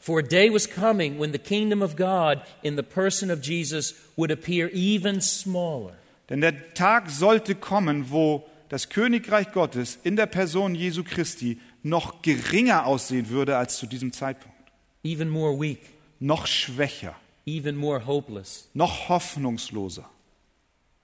For 0.00 0.20
a 0.20 0.22
day 0.22 0.52
was 0.52 0.68
coming 0.70 1.18
when 1.18 1.32
the 1.32 1.38
kingdom 1.38 1.82
of 1.82 1.96
God 1.96 2.40
in 2.62 2.76
the 2.76 2.82
person 2.82 3.30
of 3.30 3.40
Jesus 3.42 3.94
would 4.16 4.30
appear 4.30 4.70
even 4.72 5.20
smaller. 5.20 5.92
Denn 6.28 6.40
der 6.40 6.74
Tag 6.74 7.10
sollte 7.10 7.54
kommen, 7.54 8.10
wo 8.10 8.46
das 8.68 8.90
Königreich 8.90 9.50
Gottes 9.52 9.98
in 10.04 10.14
der 10.16 10.26
Person 10.26 10.74
Jesu 10.74 11.02
Christi 11.02 11.58
noch 11.82 12.22
geringer 12.22 12.86
aussehen 12.86 13.30
würde 13.30 13.56
als 13.56 13.76
zu 13.78 13.86
diesem 13.86 14.12
Zeitpunkt. 14.12 14.56
even 15.04 15.28
more 15.30 15.58
weak, 15.58 15.80
Noch 16.20 16.46
schwächer, 16.48 17.14
even 17.46 17.76
more 17.76 18.04
hopeless. 18.06 18.68
noch 18.74 19.08
hoffnungsloser. 19.08 20.04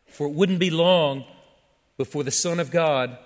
For 0.07 0.29
it 0.29 0.37
wouldn't 0.37 0.59
be 0.59 0.71
long 0.71 1.25
before 1.97 2.25
the 2.25 2.31
Son 2.31 2.61
of 2.61 2.71
God 2.71 3.17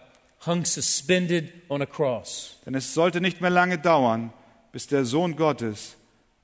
hung 0.46 0.64
suspended 0.64 1.52
on 1.68 1.82
a 1.82 1.86
cross. 1.86 2.56
Denn 2.66 2.74
es 2.74 2.94
sollte 2.94 3.20
nicht 3.20 3.40
mehr 3.40 3.50
lange 3.50 3.78
dauern, 3.78 4.32
bis 4.72 4.86
der 4.86 5.04
Sohn 5.04 5.36
Gottes 5.36 5.96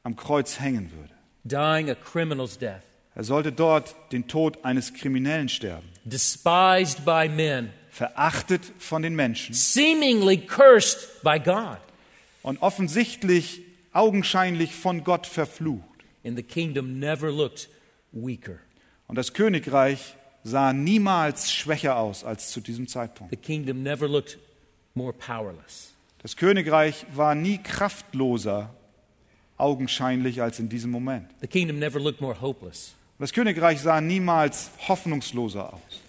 am 0.03 0.17
Kreuz 0.17 0.61
hängen 0.61 0.91
würde. 0.93 1.13
dying 1.45 1.91
a 1.91 1.95
criminal's 1.95 2.59
death, 2.59 2.83
Er 3.15 3.23
sollte 3.25 3.53
dort 3.53 3.95
den 4.13 4.27
Tod 4.27 4.65
eines 4.65 4.93
Kriminellen 4.95 5.49
sterben, 5.49 5.89
despised 6.05 7.05
by 7.05 7.29
men, 7.29 7.71
verachtet 7.91 8.63
von 8.79 9.03
den 9.03 9.15
Menschen 9.15 9.55
seemingly 9.55 10.37
cursed 10.39 11.23
by 11.23 11.39
God. 11.39 11.79
und 12.43 12.61
offensichtlich 12.63 13.61
augenscheinlich 13.93 14.75
von 14.75 15.05
Gott 15.05 15.27
verflucht. 15.27 15.85
And 16.25 16.37
the 16.37 16.43
kingdom 16.43 16.99
never 16.99 17.31
looked 17.31 17.69
weaker. 18.13 18.59
Und 19.07 19.17
das 19.17 19.33
Königreich 19.35 20.15
sah 20.45 20.73
niemals 20.73 21.51
schwächer 21.51 21.97
aus 21.97 22.23
als 22.23 22.51
zu 22.51 22.61
diesem 22.61 22.87
Zeitpunkt. 22.87 23.31
The 23.31 23.37
kingdom 23.37 23.83
never 23.83 24.07
looked 24.07 24.39
more 24.95 25.13
powerless. 25.13 25.93
Das 26.23 26.37
Königreich 26.37 27.07
war 27.15 27.35
nie 27.35 27.59
kraftloser 27.59 28.71
augenscheinlich 29.57 30.43
als 30.43 30.59
in 30.59 30.69
diesem 30.69 30.91
Moment. 30.91 31.29
The 31.41 31.49
kingdom 31.49 31.79
never 31.79 31.99
looked 31.99 32.21
more 32.21 32.41
hopeless. 32.41 32.95
Das 33.19 33.33
Königreich 33.33 33.81
sah 33.81 34.01
niemals 34.01 34.71
hoffnungsloser 34.89 35.73
aus. 35.73 36.01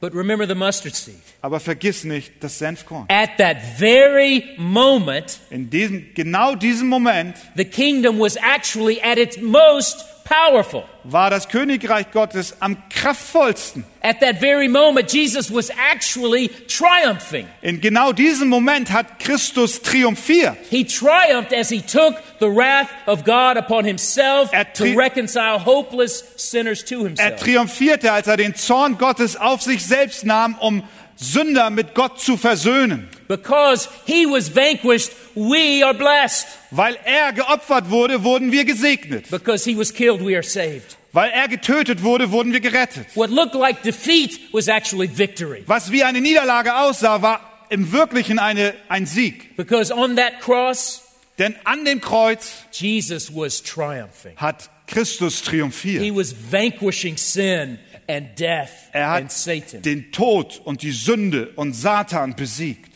But 0.00 0.14
remember 0.14 0.46
the 0.46 0.54
mustard 0.54 0.94
seed. 0.94 1.20
Aber 1.42 1.58
vergiss 1.58 2.04
nicht 2.04 2.32
das 2.40 2.58
Senfkorn. 2.58 3.06
At 3.08 3.36
that 3.38 3.56
very 3.78 4.44
moment, 4.56 5.40
In 5.50 5.70
diesem, 5.70 6.14
genau 6.14 6.54
diesem 6.54 6.88
Moment 6.88 7.36
the 7.56 7.64
kingdom 7.64 8.20
was 8.20 8.36
actually 8.36 9.00
at 9.02 9.18
its 9.18 9.40
most 9.40 10.04
powerful. 10.28 10.84
war 11.04 11.30
das 11.30 11.48
Königreich 11.48 12.10
Gottes 12.10 12.56
am 12.60 12.76
kraftvollsten. 12.90 13.84
At 14.02 14.20
that 14.20 14.40
very 14.40 14.68
moment, 14.68 15.10
Jesus 15.12 15.50
was 15.50 15.70
actually 15.70 16.48
triumphing. 16.68 17.46
In 17.62 17.80
genau 17.80 18.12
diesem 18.12 18.48
Moment 18.48 18.90
hat 18.92 19.18
Christus 19.18 19.80
triumphiert. 19.82 20.56
He 20.70 20.84
triumphed 20.84 21.52
as 21.52 21.70
he 21.70 21.80
took 21.80 22.14
the 22.40 22.46
wrath 22.46 22.88
of 23.06 23.24
God 23.24 23.56
upon 23.56 23.84
himself 23.84 24.50
Er 24.52 24.66
to 24.74 24.84
reconcile 24.96 25.58
hopeless 25.64 26.22
sinners 26.36 26.84
to 26.84 27.00
Er 27.00 27.04
himself. 27.08 27.40
triumphierte, 27.42 28.12
als 28.12 28.26
er 28.26 28.36
den 28.36 28.54
Zorn 28.54 28.98
Gottes 28.98 29.36
auf 29.36 29.62
sich 29.62 29.84
selbst 29.86 30.24
nahm, 30.24 30.56
um 30.60 30.82
Sünder 31.20 31.70
mit 31.70 31.94
Gott 31.94 32.20
zu 32.20 32.36
versöhnen. 32.36 33.08
Because 33.26 33.88
he 34.06 34.24
was 34.26 34.54
vanquished, 34.54 35.10
we 35.34 35.84
are 35.84 35.92
blessed. 35.94 36.46
Weil 36.70 36.96
er 37.04 37.32
geopfert 37.32 37.90
wurde, 37.90 38.22
wurden 38.24 38.52
wir 38.52 38.64
gesegnet. 38.64 39.28
Because 39.30 39.68
he 39.68 39.76
was 39.76 39.92
killed, 39.92 40.24
we 40.24 40.34
are 40.34 40.42
saved. 40.42 40.96
Weil 41.12 41.30
er 41.30 41.48
getötet 41.48 42.02
wurde, 42.02 42.30
wurden 42.30 42.52
wir 42.52 42.60
gerettet. 42.60 43.06
What 43.14 43.30
looked 43.30 43.54
like 43.54 43.82
defeat 43.82 44.38
was 44.52 44.68
actually 44.68 45.08
victory. 45.08 45.64
Was 45.66 45.90
wie 45.90 46.04
eine 46.04 46.20
Niederlage 46.20 46.76
aussah, 46.76 47.20
war 47.22 47.40
im 47.70 47.92
Wirklichen 47.92 48.38
eine, 48.38 48.74
ein 48.88 49.06
Sieg. 49.06 49.56
Because 49.56 49.92
on 49.92 50.16
that 50.16 50.40
cross, 50.40 51.02
Denn 51.38 51.54
an 51.64 51.84
dem 51.84 52.00
Kreuz 52.00 52.52
Jesus 52.72 53.34
was 53.34 53.62
triumphing. 53.62 54.36
hat 54.36 54.70
Christus 54.86 55.40
He 55.40 55.50
triumphiert. 55.50 56.16
was 56.16 56.34
vanquishing 56.50 57.16
sin 57.16 57.78
and 58.08 58.28
death 58.38 58.70
Er 58.92 59.06
and 59.12 59.24
hat 59.24 59.32
Satan. 59.32 59.82
den 59.82 60.10
Tod 60.12 60.60
und 60.64 60.82
die 60.82 60.92
Sünde 60.92 61.50
und 61.56 61.74
Satan 61.74 62.34
besiegt. 62.34 62.92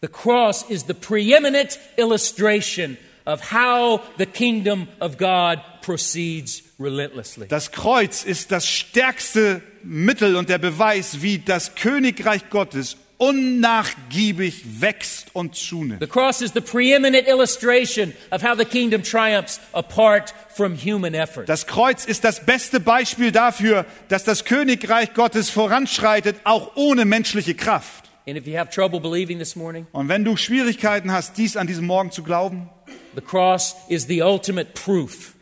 The 0.00 0.08
cross 0.08 0.64
is 0.68 0.84
the 0.88 0.94
preeminent 0.94 1.78
illustration 1.96 2.96
of 3.24 3.52
how 3.52 4.00
the 4.18 4.26
kingdom 4.26 4.88
of 5.00 5.16
God 5.16 5.60
proceeds 5.82 6.62
relentlessly. 6.80 7.46
Das 7.46 7.70
Kreuz 7.70 8.24
ist 8.24 8.50
das 8.50 8.66
stärkste 8.66 9.62
Mittel 9.84 10.34
und 10.36 10.48
der 10.48 10.58
Beweis, 10.58 11.22
wie 11.22 11.38
das 11.38 11.74
Königreich 11.76 12.50
Gottes 12.50 12.96
unnachgiebig 13.22 14.80
wächst 14.80 15.28
und 15.32 15.54
zunimmt. 15.54 16.00
The 16.00 16.08
cross 16.08 16.42
is 16.42 16.52
the 16.54 16.60
preeminent 16.60 17.28
illustration 17.28 18.12
of 18.32 18.42
how 18.42 18.58
the 18.58 18.64
kingdom 18.64 19.02
triumphs 19.02 19.60
apart 19.72 20.34
from 20.54 20.74
human 20.76 21.14
effort. 21.14 21.46
Das 21.48 21.66
Kreuz 21.66 22.04
ist 22.04 22.24
das 22.24 22.44
beste 22.44 22.80
Beispiel 22.80 23.30
dafür, 23.30 23.86
dass 24.08 24.24
das 24.24 24.44
Königreich 24.44 25.14
Gottes 25.14 25.50
voranschreitet, 25.50 26.36
auch 26.44 26.72
ohne 26.74 27.04
menschliche 27.04 27.54
Kraft. 27.54 28.10
And 28.26 28.36
if 28.36 28.46
you 28.46 28.56
have 28.56 28.70
trouble 28.70 29.00
believing 29.00 29.38
this 29.38 29.56
morning, 29.56 29.86
Und 29.92 30.08
wenn 30.08 30.24
du 30.24 30.36
Schwierigkeiten 30.36 31.12
hast, 31.12 31.38
dies 31.38 31.56
an 31.56 31.66
diesem 31.66 31.86
Morgen 31.86 32.10
zu 32.10 32.22
glauben, 32.22 32.68
the 33.14 33.20
cross 33.20 33.76
is 33.88 34.06
the 34.06 34.22
ultimate 34.22 34.72
proof. 34.74 35.34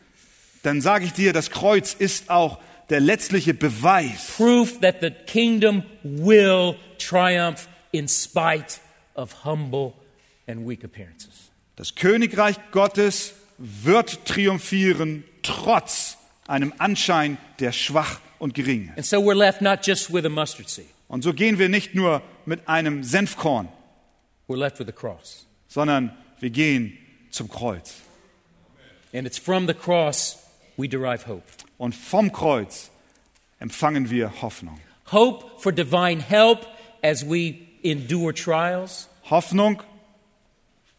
dann 0.62 0.80
sage 0.82 1.06
ich 1.06 1.12
dir, 1.12 1.32
das 1.32 1.50
Kreuz 1.50 1.94
ist 1.94 2.28
auch 2.28 2.58
der 2.90 3.00
letztliche 3.00 3.54
Beweis, 3.54 4.32
Proof 4.36 4.80
that 4.80 4.96
the 5.00 5.10
kingdom 5.10 5.82
will 6.02 6.74
triumph 6.98 7.68
in 7.92 8.08
spite 8.08 8.80
of 9.14 9.44
humble 9.44 9.94
and 10.46 10.66
weak 10.66 10.84
appearances. 10.84 11.50
das 11.76 11.94
Königreich 11.94 12.56
Gottes 12.72 13.34
wird 13.58 14.24
triumphieren, 14.26 15.24
trotz 15.42 16.16
einem 16.46 16.72
Anschein, 16.78 17.36
der 17.58 17.72
schwach 17.72 18.20
und 18.38 18.54
gering. 18.54 18.90
And 18.96 19.04
so 19.04 19.18
we're 19.18 19.34
left 19.36 19.60
not 19.60 19.86
just 19.86 20.12
with 20.12 20.24
a 20.24 20.28
mustard 20.28 20.68
seed, 20.68 20.86
Und 21.08 21.22
so 21.22 21.32
gehen 21.34 21.58
wir 21.58 21.68
nicht 21.68 21.94
nur 21.94 22.22
mit 22.46 22.68
einem 22.68 23.02
Senfkorn, 23.04 23.68
we're 24.48 24.56
left 24.56 24.78
with 24.78 24.88
a 24.88 24.92
cross. 24.92 25.46
sondern 25.68 26.16
wir 26.40 26.50
gehen 26.50 26.96
zum 27.30 27.48
Kreuz. 27.48 27.94
And 29.12 29.26
it's 29.26 29.38
from 29.38 29.66
the 29.66 29.74
cross 29.74 30.38
we 30.76 30.88
derive 30.88 31.26
hope. 31.26 31.42
Und 31.78 31.94
vom 31.94 32.32
Kreuz 32.32 32.90
empfangen 33.58 34.08
wir 34.10 34.40
Hoffnung. 34.42 34.80
Hope 35.12 35.60
for 35.60 35.72
divine 35.72 36.20
help 36.20 36.66
as 37.02 37.24
we 37.28 37.54
endure 37.82 38.34
trials. 38.34 39.08
Hoffnung 39.28 39.82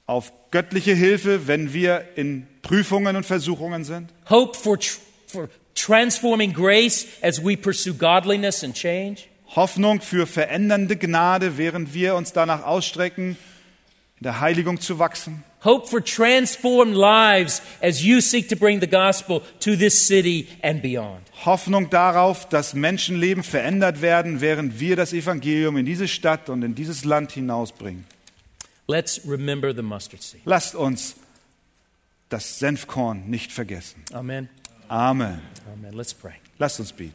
auf 0.06 0.32
göttliche 0.52 0.94
Hilfe, 0.94 1.48
wenn 1.48 1.74
wir 1.74 2.06
in 2.16 2.48
Prüfungen 2.62 3.16
und 3.16 3.26
Versuchungen 3.26 3.84
sind. 3.84 4.12
Hope 4.30 4.58
for, 4.58 4.78
for 5.28 5.50
transforming 5.76 6.54
grace 6.54 7.08
as 7.22 7.44
we 7.44 7.56
pursue 7.56 7.94
godliness 7.94 8.64
and 8.64 8.76
change. 8.76 9.28
Hoffnung 9.56 10.02
für 10.02 10.28
verändernde 10.28 10.96
Gnade, 10.96 11.58
während 11.58 11.94
wir 11.94 12.16
uns 12.16 12.32
danach 12.32 12.64
ausstrecken, 12.64 13.38
in 14.20 14.24
der 14.24 14.40
Heiligung 14.40 14.80
zu 14.80 15.00
wachsen. 15.00 15.44
Hope 15.64 15.88
for 15.88 16.02
transformed 16.02 16.96
lives 16.96 17.62
as 17.82 18.04
you 18.04 18.20
seek 18.20 18.50
to 18.50 18.56
bring 18.56 18.80
the 18.80 18.88
gospel 18.88 19.42
to 19.60 19.76
this 19.76 19.96
city 20.08 20.48
and 20.64 20.82
beyond. 20.82 21.22
Hoffnung 21.46 21.90
darauf, 21.92 22.50
dass 22.50 22.74
Menschenleben 22.74 23.44
verändert 23.44 24.02
werden, 24.02 24.42
während 24.42 24.80
wir 24.80 24.96
das 24.96 25.14
Evangelium 25.14 25.78
in 25.78 25.86
diese 25.86 26.08
Stadt 26.08 26.50
und 26.50 26.64
in 26.64 26.74
dieses 26.74 27.06
Land 27.06 27.32
hinausbringen. 27.34 28.06
Let's 28.88 29.22
remember 29.26 29.74
the 29.74 29.84
mustard 29.84 30.24
seed. 30.24 30.42
Lasst 30.46 30.74
uns 30.74 31.16
das 32.30 32.58
Senfkorn 32.60 33.30
nicht 33.30 33.52
vergessen. 33.52 34.04
Amen. 34.14 34.50
Amen. 34.88 35.42
Amen. 35.72 35.94
Let's 35.94 36.14
pray. 36.14 36.34
Lasst 36.58 36.80
uns 36.80 36.92
beten. 36.92 37.14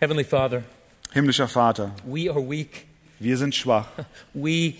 Heavenly 0.00 0.24
Father, 0.24 0.62
Himmlischer 1.12 1.48
Vater, 1.48 1.94
we 2.04 2.30
are 2.30 2.40
weak. 2.40 2.86
wir 3.18 3.38
sind 3.38 3.54
schwach. 3.54 3.86
We 4.34 4.74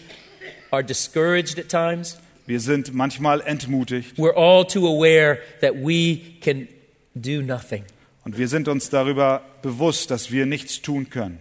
are 0.71 0.83
discouraged 0.83 1.59
at 1.59 1.69
times. 1.69 2.19
Wir 2.47 2.61
sind 2.61 2.95
manchmal 2.95 3.41
entmutigt 3.41 4.17
We're 4.19 4.37
all 4.37 4.65
too 4.67 4.87
aware 4.87 5.39
that 5.61 5.75
we 5.75 6.21
can 6.41 6.69
do 7.15 7.43
nothing. 7.43 7.85
und 8.25 8.39
wir 8.39 8.49
sind 8.49 8.69
uns 8.69 8.89
darüber 8.91 9.43
bewusst, 9.63 10.11
dass 10.11 10.31
wir 10.31 10.47
nichts 10.47 10.81
tun 10.83 11.11
können. 11.11 11.39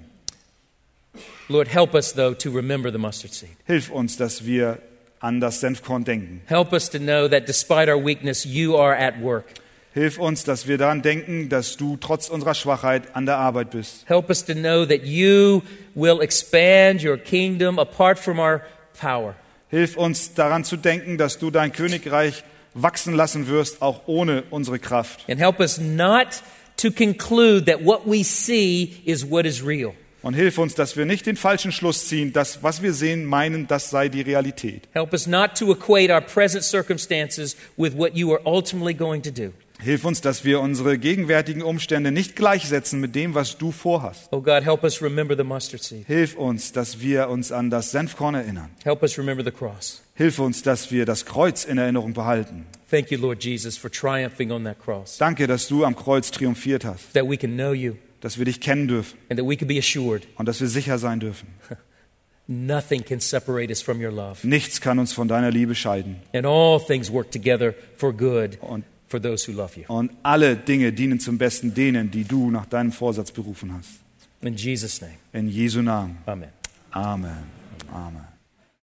Lord, 1.47 1.67
help 1.71 1.93
us, 1.93 2.13
though, 2.13 2.33
to 2.33 2.49
remember 2.49 2.91
the 2.91 2.97
mustard 2.97 3.33
seed. 3.33 3.49
Hilf 3.65 3.91
uns, 3.91 4.17
dass 4.17 4.45
wir 4.45 4.79
an 5.19 5.39
das 5.39 5.59
Senfkorn 5.59 6.03
denken. 6.03 6.41
Help 6.47 6.73
us 6.73 6.89
to 6.89 6.97
know 6.97 7.27
that 7.27 7.47
despite 7.47 7.87
our 7.87 8.03
weakness, 8.03 8.45
you 8.45 8.75
are 8.77 8.95
at 8.97 9.21
work. 9.21 9.45
Hilf 9.93 10.17
uns, 10.19 10.43
dass 10.43 10.67
wir 10.67 10.77
daran 10.77 11.03
denken, 11.03 11.47
dass 11.47 11.77
du 11.77 11.95
trotz 11.97 12.27
unserer 12.29 12.53
Schwachheit 12.53 13.15
an 13.15 13.25
der 13.25 13.37
Arbeit 13.37 13.69
bist. 13.71 14.09
Help 14.09 14.29
us 14.29 14.43
to 14.43 14.53
know 14.53 14.85
that 14.85 15.03
you 15.05 15.61
will 15.93 16.19
expand 16.21 17.01
your 17.03 17.15
kingdom 17.15 17.79
apart 17.79 18.19
from 18.19 18.39
our 18.39 18.61
power. 18.97 19.35
Hilf 19.69 19.97
uns 19.97 20.33
daran 20.33 20.63
zu 20.63 20.77
denken, 20.77 21.17
dass 21.17 21.37
du 21.37 21.51
dein 21.51 21.71
Königreich 21.71 22.43
wachsen 22.73 23.13
lassen 23.13 23.47
wirst, 23.47 23.81
auch 23.81 24.01
ohne 24.07 24.43
unsere 24.49 24.79
Kraft. 24.79 25.25
And 25.29 25.39
help 25.39 25.59
us 25.59 25.79
not 25.79 26.41
to 26.77 26.91
conclude 26.91 27.65
that 27.65 27.83
what 27.83 28.05
we 28.05 28.23
see 28.23 29.01
is 29.05 29.29
what 29.29 29.45
is 29.45 29.65
real. 29.65 29.93
Und 30.21 30.33
hilf 30.33 30.57
uns, 30.57 30.73
dass 30.73 30.97
wir 30.97 31.05
nicht 31.05 31.27
den 31.27 31.35
falschen 31.35 31.71
Schluss 31.71 32.07
ziehen, 32.07 32.33
dass 32.33 32.63
was 32.63 32.81
wir 32.81 32.93
sehen, 32.93 33.25
meinen, 33.25 33.67
das 33.67 33.91
sei 33.91 34.09
die 34.09 34.21
Realität. 34.21 34.87
Help 34.93 35.13
us 35.13 35.27
not 35.27 35.55
to 35.55 35.71
equate 35.71 36.11
our 36.11 36.21
present 36.21 36.63
circumstances 36.63 37.55
with 37.77 37.95
what 37.95 38.15
you 38.15 38.33
are 38.33 38.41
ultimately 38.43 38.93
going 38.93 39.21
to 39.21 39.29
do. 39.29 39.53
Hilf 39.85 40.03
uns, 40.03 40.19
dass 40.19 40.43
wir 40.43 40.61
unsere 40.61 40.97
gegenwärtigen 40.97 41.61
Umstände 41.61 42.11
nicht 42.11 42.35
gleichsetzen 42.35 42.99
mit 42.99 43.13
dem, 43.13 43.35
was 43.35 43.59
du 43.59 43.71
vorhast. 43.71 44.29
Oh 44.31 44.41
God, 44.41 44.65
help 44.65 44.83
us 44.83 44.99
remember 44.99 45.37
the 45.37 45.43
mustard 45.43 45.83
seed. 45.83 46.07
Hilf 46.07 46.35
uns, 46.35 46.71
dass 46.71 47.01
wir 47.01 47.29
uns 47.29 47.51
an 47.51 47.69
das 47.69 47.91
Senfkorn 47.91 48.33
erinnern. 48.33 48.71
Help 48.83 49.03
us 49.03 49.15
remember 49.19 49.43
the 49.43 49.51
cross. 49.51 50.01
Hilf 50.15 50.39
uns, 50.39 50.63
dass 50.63 50.89
wir 50.89 51.05
das 51.05 51.27
Kreuz 51.27 51.65
in 51.65 51.77
Erinnerung 51.77 52.13
behalten. 52.13 52.65
Thank 52.89 53.11
you, 53.11 53.19
Lord 53.19 53.43
Jesus, 53.43 53.77
for 53.77 53.91
triumphing 53.91 54.51
on 54.51 54.63
that 54.63 54.79
cross, 54.79 55.19
Danke, 55.19 55.45
dass 55.45 55.67
du 55.67 55.85
am 55.85 55.95
Kreuz 55.95 56.31
triumphiert 56.31 56.83
hast, 56.83 57.13
that 57.13 57.29
we 57.29 57.37
can 57.37 57.53
know 57.55 57.71
you 57.71 57.93
dass 58.21 58.39
wir 58.39 58.45
dich 58.45 58.59
kennen 58.61 58.87
dürfen 58.87 59.19
and 59.29 59.39
that 59.39 59.47
we 59.47 59.55
can 59.55 59.67
be 59.67 59.77
assured 59.77 60.25
und 60.37 60.47
dass 60.47 60.61
wir 60.61 60.67
sicher 60.67 60.97
sein 60.97 61.19
dürfen. 61.19 61.47
nothing 62.47 63.05
can 63.05 63.19
separate 63.19 63.69
us 63.69 63.83
from 63.83 64.03
your 64.03 64.11
love. 64.11 64.47
Nichts 64.47 64.81
kann 64.81 64.97
uns 64.97 65.13
von 65.13 65.27
deiner 65.27 65.51
Liebe 65.51 65.75
scheiden. 65.75 66.15
And 66.33 66.47
all 66.47 66.79
things 66.79 67.11
work 67.11 67.29
together 67.29 67.75
for 67.97 68.11
good 68.11 68.57
Und, 68.61 68.83
for 69.07 69.19
those 69.21 69.45
who 69.49 69.55
love 69.55 69.77
you. 69.79 69.85
und 69.87 70.11
alle 70.23 70.55
Dinge 70.55 70.91
dienen 70.91 71.19
zum 71.19 71.37
Besten 71.37 71.73
denen, 71.73 72.09
die 72.11 72.23
du 72.23 72.49
nach 72.51 72.65
deinem 72.65 72.91
Vorsatz 72.91 73.31
berufen 73.31 73.73
hast. 73.73 73.89
In 74.41 74.55
Jesus' 74.55 75.01
name, 75.01 75.13
In 75.33 75.47
Jesu 75.49 75.81
Namen. 75.81 76.17
amen. 76.25 76.49
Amen. 76.91 77.43
Amen. 77.91 78.34